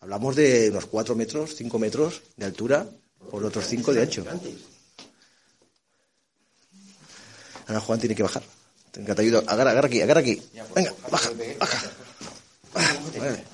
Hablamos 0.00 0.34
de 0.34 0.70
unos 0.70 0.86
4 0.86 1.14
metros, 1.14 1.54
5 1.54 1.78
metros 1.78 2.22
de 2.36 2.46
altura 2.46 2.88
por 3.30 3.44
otros 3.44 3.66
5 3.66 3.92
de 3.92 4.00
ancho. 4.02 4.24
Ahora 7.66 7.80
Juan 7.80 8.00
tiene 8.00 8.14
que 8.14 8.22
bajar. 8.22 8.42
Tengo 8.92 9.06
que 9.06 9.14
te 9.14 9.22
ayudo. 9.22 9.42
Agarra, 9.46 9.70
agarra 9.70 9.86
aquí, 9.86 10.00
agarra 10.02 10.20
aquí. 10.20 10.42
Venga, 10.74 10.92
baja, 11.10 11.30
baja. 11.58 11.90
Ah, 12.74 12.96
vale. 13.18 13.44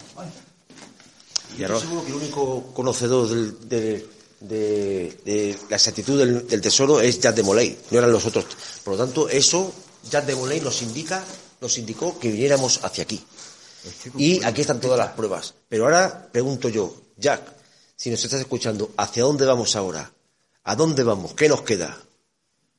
Y 1.56 1.60
Yo 1.60 1.80
seguro 1.80 2.02
que 2.04 2.08
el 2.10 2.14
único 2.16 2.72
conocedor 2.74 3.28
del- 3.28 3.58
de, 3.68 4.08
de- 4.40 5.18
de 5.24 5.58
la 5.70 5.76
exactitud 5.76 6.18
del, 6.18 6.46
del 6.46 6.60
tesoro 6.60 7.00
es 7.00 7.18
Jacques 7.20 7.36
de 7.36 7.42
Molay, 7.42 7.78
no 7.90 7.98
eran 7.98 8.12
los 8.12 8.24
otros. 8.26 8.44
Por 8.84 8.94
lo 8.96 9.04
tanto, 9.04 9.28
eso, 9.28 9.72
Jacques 10.10 10.28
de 10.28 10.36
Molay 10.36 10.60
nos 10.60 10.82
indica, 10.82 11.24
nos 11.60 11.78
indicó 11.78 12.18
que 12.18 12.30
viniéramos 12.30 12.80
hacia 12.84 13.04
aquí. 13.04 13.24
Y 14.18 14.42
aquí 14.44 14.60
están 14.62 14.80
todas 14.80 14.98
las 14.98 15.12
pruebas. 15.12 15.54
Pero 15.68 15.84
ahora 15.84 16.28
pregunto 16.30 16.68
yo, 16.68 16.94
Jack, 17.16 17.42
si 17.96 18.10
nos 18.10 18.22
estás 18.24 18.40
escuchando, 18.40 18.90
¿hacia 18.98 19.22
dónde 19.22 19.46
vamos 19.46 19.74
ahora? 19.76 20.12
¿A 20.64 20.74
dónde 20.76 21.02
vamos? 21.04 21.32
¿Qué 21.34 21.48
nos 21.48 21.62
queda? 21.62 21.96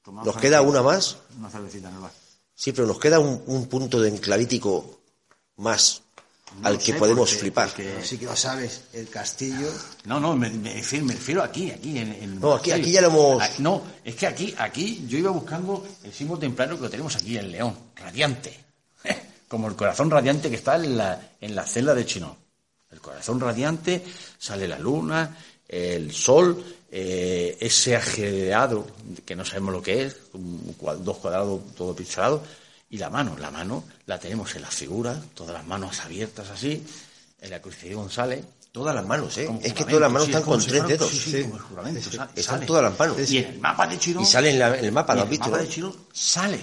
¿Nos 0.06 0.36
queda 0.38 0.62
una 0.62 0.82
más? 0.84 1.18
Una 1.40 1.50
cervecita 1.50 1.90
en 1.90 1.96
el 1.96 2.02
bar. 2.02 2.12
Sí, 2.60 2.72
pero 2.72 2.88
nos 2.88 3.00
queda 3.00 3.20
un, 3.20 3.44
un 3.46 3.68
punto 3.68 4.02
de 4.02 4.10
enclavítico 4.10 5.00
más. 5.58 6.02
al 6.64 6.80
que 6.80 6.94
sé, 6.94 6.94
podemos 6.94 7.30
porque- 7.30 7.40
flipar. 7.42 7.68
porque- 7.70 8.04
Sí 8.04 8.18
que 8.18 8.26
lo 8.26 8.36
sabes, 8.36 8.86
el 8.94 9.08
castillo. 9.10 9.70
No, 10.06 10.20
no, 10.20 10.36
me, 10.36 10.50
me 10.50 10.74
refiero, 10.74 11.06
me 11.06 11.14
refiero 11.14 11.44
aquí, 11.44 11.70
aquí 11.70 12.00
en, 12.00 12.40
No, 12.40 12.54
aquí- 12.56 12.72
aquí 12.72 12.92
ya 12.92 13.02
lo 13.02 13.10
hemos- 13.10 13.44
Ah, 13.44 13.50
No, 13.60 13.84
es 14.04 14.16
que 14.16 14.26
aquí, 14.26 14.56
aquí 14.58 15.06
yo 15.08 15.20
iba 15.20 15.30
buscando 15.30 15.86
el 16.04 16.12
símbolo 16.12 16.40
templario 16.40 16.76
que 16.78 16.84
lo 16.84 16.90
tenemos 16.90 17.16
aquí 17.16 17.38
en 17.38 17.52
León, 17.52 17.78
radiante. 17.96 18.58
Como 19.48 19.68
el 19.68 19.76
corazón 19.76 20.10
radiante 20.10 20.50
que 20.50 20.56
está 20.56 20.78
en 20.78 20.98
la, 20.98 21.34
en 21.40 21.54
la 21.56 21.64
celda 21.66 21.94
de 21.94 22.06
Chinón. 22.08 22.36
El 22.90 23.02
corazón 23.02 23.40
radiante, 23.40 24.04
sale 24.40 24.68
la 24.68 24.80
luna, 24.80 25.38
el 25.68 26.12
sol, 26.14 26.64
eh, 26.92 27.58
ese 27.60 27.96
ajedreado, 27.96 28.88
que 29.26 29.36
no 29.36 29.44
sabemos 29.46 29.74
lo 29.74 29.82
que 29.82 30.04
es, 30.06 30.16
un 30.34 30.76
dos 31.04 31.18
cuadrados 31.18 31.62
todo 31.76 31.96
pixelado, 31.96 32.44
y 32.90 32.98
la 32.98 33.10
mano, 33.10 33.36
la 33.38 33.52
mano 33.52 33.84
la 34.06 34.20
tenemos 34.20 34.56
en 34.56 34.62
la 34.62 34.72
figura, 34.72 35.22
todas 35.34 35.54
las 35.54 35.66
manos 35.68 36.00
abiertas 36.02 36.50
así, 36.50 36.84
en 37.42 37.50
la 37.50 37.62
cruz 37.62 37.82
de 37.82 37.94
González, 37.94 38.44
Todas 38.70 38.94
las 38.94 39.06
manos, 39.08 39.36
¿eh? 39.40 39.50
Es 39.64 39.74
que 39.74 39.86
todas 39.86 40.02
las 40.02 40.12
manos 40.12 40.28
sí, 40.28 40.32
están 40.34 40.44
con 40.44 40.64
tres 40.64 40.88
dedos. 40.88 41.10
Sí, 41.10 41.32
sí, 41.32 41.42
como 41.44 41.56
el 41.56 41.62
juramento. 41.64 42.10
Están 42.36 42.64
todas 42.68 42.84
las 42.84 43.00
manos. 43.00 43.32
Y 43.32 43.40
en 43.40 43.46
el 43.46 43.60
mapa 43.60 43.88
de 43.88 43.98
Chirón. 43.98 44.22
Y 44.22 44.26
sale 44.28 44.52
en, 44.52 44.60
la- 44.60 44.78
en 44.78 44.86
el 44.86 44.92
mapa, 44.92 45.16
¿lo 45.16 45.24
has 45.24 45.30
visto? 45.30 45.46
el 45.46 45.52
mapa 45.52 45.64
de 45.64 45.70
Chirón 45.70 45.96
sale. 46.14 46.60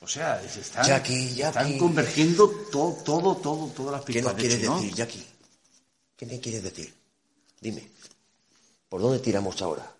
O 0.00 0.08
sea, 0.08 0.42
se 0.52 0.62
están, 0.62 0.84
Jackie, 0.84 1.28
Jackie. 1.36 1.42
están 1.42 1.78
convergiendo 1.78 2.48
todo, 2.72 2.92
todo, 3.04 3.36
todo, 3.36 3.66
todas 3.68 3.92
las 3.92 4.00
¿Qué 4.00 4.14
pistas 4.14 4.24
nos 4.24 4.34
de 4.34 4.40
quieres 4.40 4.58
Chirón. 4.58 4.80
decir, 4.80 4.94
Jackie? 4.96 5.26
¿Qué 6.16 6.26
me 6.26 6.40
quieres 6.40 6.62
decir? 6.64 6.94
Dime. 7.60 7.88
¿Por 8.88 9.02
dónde 9.02 9.18
tiramos 9.18 9.60
ahora? 9.62 9.94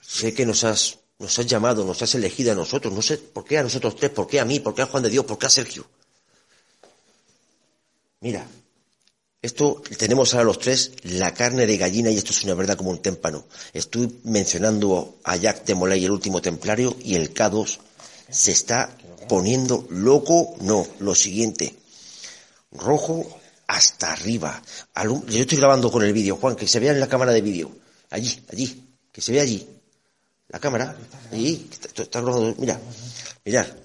Sé 0.00 0.32
que 0.32 0.46
nos 0.46 0.64
has, 0.64 0.98
nos 1.18 1.38
has 1.38 1.46
llamado, 1.46 1.84
nos 1.84 2.02
has 2.02 2.14
elegido 2.14 2.52
a 2.52 2.54
nosotros. 2.54 2.92
No 2.92 3.02
sé 3.02 3.18
por 3.18 3.44
qué 3.44 3.58
a 3.58 3.62
nosotros 3.62 3.96
tres, 3.96 4.10
por 4.10 4.26
qué 4.26 4.40
a 4.40 4.44
mí, 4.44 4.60
por 4.60 4.74
qué 4.74 4.82
a 4.82 4.86
Juan 4.86 5.02
de 5.02 5.10
Dios, 5.10 5.24
por 5.24 5.38
qué 5.38 5.46
a 5.46 5.50
Sergio. 5.50 5.86
Mira, 8.20 8.46
esto 9.42 9.82
tenemos 9.96 10.34
ahora 10.34 10.44
los 10.44 10.58
tres 10.58 10.92
la 11.04 11.32
carne 11.32 11.66
de 11.66 11.78
gallina 11.78 12.10
y 12.10 12.16
esto 12.18 12.32
es 12.32 12.44
una 12.44 12.54
verdad 12.54 12.76
como 12.76 12.90
un 12.90 13.00
témpano. 13.00 13.44
Estoy 13.72 14.20
mencionando 14.24 15.18
a 15.24 15.36
Jack 15.36 15.64
de 15.64 15.74
Molay, 15.74 16.04
el 16.04 16.10
último 16.10 16.42
templario, 16.42 16.94
y 17.02 17.14
el 17.14 17.32
K2 17.32 17.78
se 18.28 18.52
está 18.52 18.94
poniendo 19.28 19.86
loco. 19.88 20.54
No, 20.60 20.86
lo 20.98 21.14
siguiente. 21.14 21.74
Rojo 22.72 23.39
hasta 23.70 24.12
arriba. 24.12 24.60
Yo 25.04 25.40
estoy 25.40 25.58
grabando 25.58 25.92
con 25.92 26.02
el 26.02 26.12
vídeo, 26.12 26.36
Juan, 26.36 26.56
que 26.56 26.66
se 26.66 26.80
vea 26.80 26.92
en 26.92 26.98
la 26.98 27.08
cámara 27.08 27.30
de 27.32 27.40
vídeo. 27.40 27.70
Allí, 28.10 28.44
allí, 28.50 28.96
que 29.12 29.20
se 29.20 29.30
vea 29.30 29.42
allí. 29.42 29.64
La 30.48 30.58
cámara, 30.58 30.96
allí, 31.30 31.68
está, 31.70 32.02
está 32.02 32.20
grabando. 32.20 32.52
Mira, 32.58 32.80
mirar, 33.44 33.78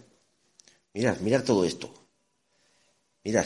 mirar, 0.92 1.22
mirar 1.22 1.44
todo 1.44 1.64
esto. 1.64 1.94
Mirar. 3.24 3.46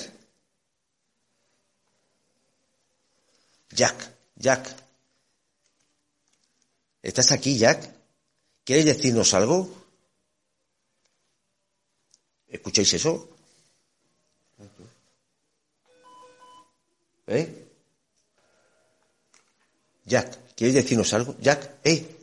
Jack, 3.71 4.11
Jack. 4.37 4.75
¿Estás 7.01 7.33
aquí, 7.33 7.57
Jack? 7.57 7.95
¿Quieres 8.63 8.85
decirnos 8.85 9.33
algo? 9.33 9.69
¿Escucháis 12.47 12.93
eso? 12.93 13.38
¿Eh? 17.29 17.65
Jack, 20.05 20.55
¿quieres 20.55 20.73
decirnos 20.75 21.13
algo? 21.13 21.35
Jack, 21.39 21.69
¿eh? 21.83 22.15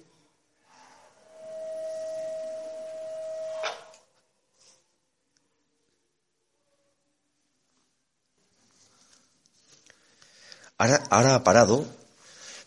Ahora, 10.79 11.35
ha 11.37 11.45
parado, 11.45 11.87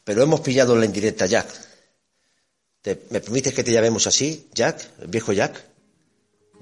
pero 0.03 0.23
hemos 0.23 0.41
pillado 0.41 0.75
la 0.75 0.85
indirecta, 0.85 1.25
Jack. 1.27 1.47
¿Te- 2.81 3.01
¿Me 3.09 3.19
permites 3.19 3.53
que 3.53 3.63
te 3.63 3.71
llamemos 3.71 4.07
así, 4.07 4.49
Jack? 4.53 4.81
El 5.01 5.07
viejo 5.07 5.31
Jack. 5.33 5.63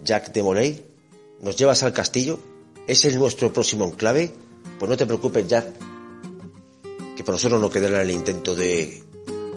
Jack 0.04 0.32
de 0.34 0.44
Molay. 0.44 0.86
¿Nos 1.42 1.56
llevas 1.56 1.84
al 1.84 1.94
castillo? 1.94 2.40
¿Ese 2.88 3.08
es 3.10 3.16
nuestro 3.16 3.54
próximo 3.54 3.86
enclave? 3.86 4.34
Pues 4.80 4.90
no 4.90 4.98
te 4.98 5.06
preocupes, 5.06 5.48
Jack. 5.48 5.66
Que 7.16 7.24
por 7.24 7.34
nosotros 7.36 7.60
no 7.60 7.70
quedará 7.70 8.02
el 8.02 8.12
intento 8.12 8.56
de, 8.56 9.04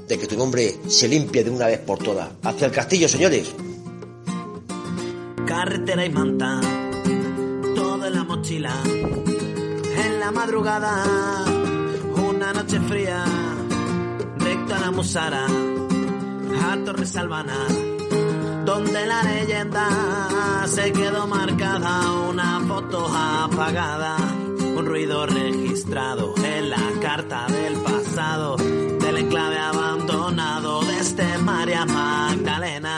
de 0.09 0.19
que 0.19 0.27
tu 0.27 0.37
nombre 0.37 0.77
se 0.89 1.09
limpie 1.09 1.45
de 1.45 1.51
una 1.51 1.67
vez 1.67 1.79
por 1.81 1.99
todas. 1.99 2.31
Hacia 2.43 2.67
el 2.67 2.73
castillo, 2.73 3.09
señores. 3.09 3.55
carretera 5.47 6.07
y 6.07 6.11
manta, 6.11 6.61
todo 7.75 8.07
en 8.07 8.15
la 8.15 8.25
mochila. 8.25 8.73
En 10.05 10.21
la 10.21 10.31
madrugada, 10.31 11.05
una 12.17 12.53
noche 12.53 12.79
fría, 12.81 13.25
recto 14.39 14.75
a 14.77 14.79
la 14.79 14.91
Musara, 14.93 15.45
a 15.45 16.85
Torres 16.85 17.17
Albana, 17.17 17.67
donde 18.65 19.07
la 19.07 19.23
leyenda 19.25 20.65
se 20.69 20.93
quedó 20.93 21.27
marcada, 21.27 22.13
una 22.31 22.61
foto 22.61 23.07
apagada, 23.09 24.17
ruido 24.85 25.27
registrado 25.27 26.35
en 26.43 26.71
la 26.71 26.93
carta 27.01 27.47
del 27.49 27.75
pasado, 27.81 28.57
del 28.57 29.17
enclave 29.17 29.59
abandonado 29.59 30.81
desde 30.83 31.39
María 31.39 31.85
Magdalena 31.85 32.97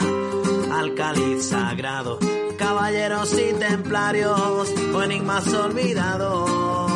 al 0.71 0.93
cáliz 0.95 1.45
sagrado, 1.45 2.19
caballeros 2.57 3.33
y 3.33 3.53
templarios 3.53 4.73
o 4.93 5.03
enigmas 5.03 5.47
olvidados. 5.53 6.92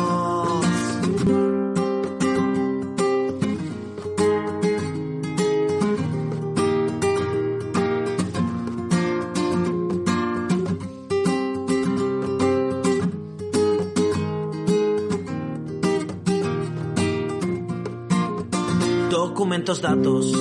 Documentos, 19.38 19.80
datos, 19.80 20.32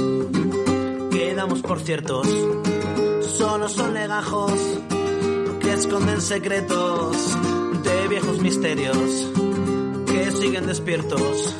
quedamos 1.12 1.62
por 1.62 1.80
ciertos, 1.82 2.28
solo 3.38 3.70
son 3.70 3.94
legajos 3.94 4.54
que 5.62 5.72
esconden 5.72 6.20
secretos 6.20 7.16
de 7.84 8.08
viejos 8.08 8.42
misterios 8.42 8.98
que 10.08 10.32
siguen 10.32 10.66
despiertos, 10.66 11.56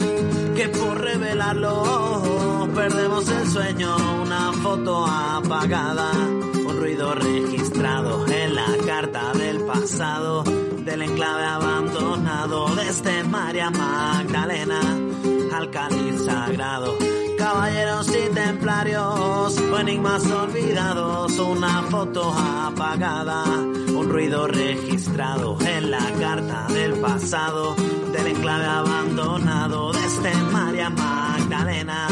que 0.56 0.68
por 0.70 1.00
revelarlo 1.00 2.68
perdemos 2.74 3.30
el 3.30 3.48
sueño, 3.48 3.96
una 4.24 4.52
foto 4.54 5.06
apagada, 5.06 6.12
un 6.14 6.76
ruido 6.76 7.14
registrado 7.14 8.26
en 8.30 8.56
la 8.56 8.78
carta 8.84 9.32
del 9.34 9.60
pasado, 9.60 10.42
del 10.44 11.04
enclave 11.04 11.46
abandonado 11.46 12.66
desde 12.76 13.24
María 13.26 13.70
Magdalena 13.70 14.82
al 15.54 15.70
cáliz 15.70 16.26
sagrado. 16.26 16.98
Caballeros 17.48 18.10
y 18.10 18.28
templarios, 18.34 19.58
o 19.58 19.80
enigmas 19.80 20.26
olvidados, 20.30 21.40
una 21.40 21.82
foto 21.84 22.30
apagada, 22.34 23.46
un 23.46 24.10
ruido 24.10 24.48
registrado 24.48 25.58
en 25.62 25.92
la 25.92 26.12
carta 26.20 26.68
del 26.68 26.96
pasado, 26.96 27.74
del 28.12 28.28
enclave 28.28 28.66
abandonado 28.66 29.94
desde 29.94 30.36
María 30.52 30.90
Magdalena 30.90 32.10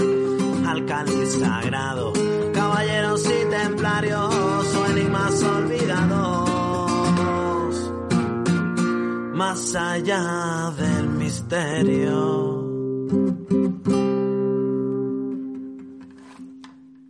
al 0.70 0.86
cáliz 0.86 1.38
sagrado. 1.38 2.14
Caballeros 2.54 3.26
y 3.26 3.46
templarios, 3.50 4.34
o 4.34 4.86
enigmas 4.86 5.44
olvidados, 5.44 6.50
más 9.34 9.76
allá 9.76 10.72
del 10.78 11.10
misterio. 11.10 12.64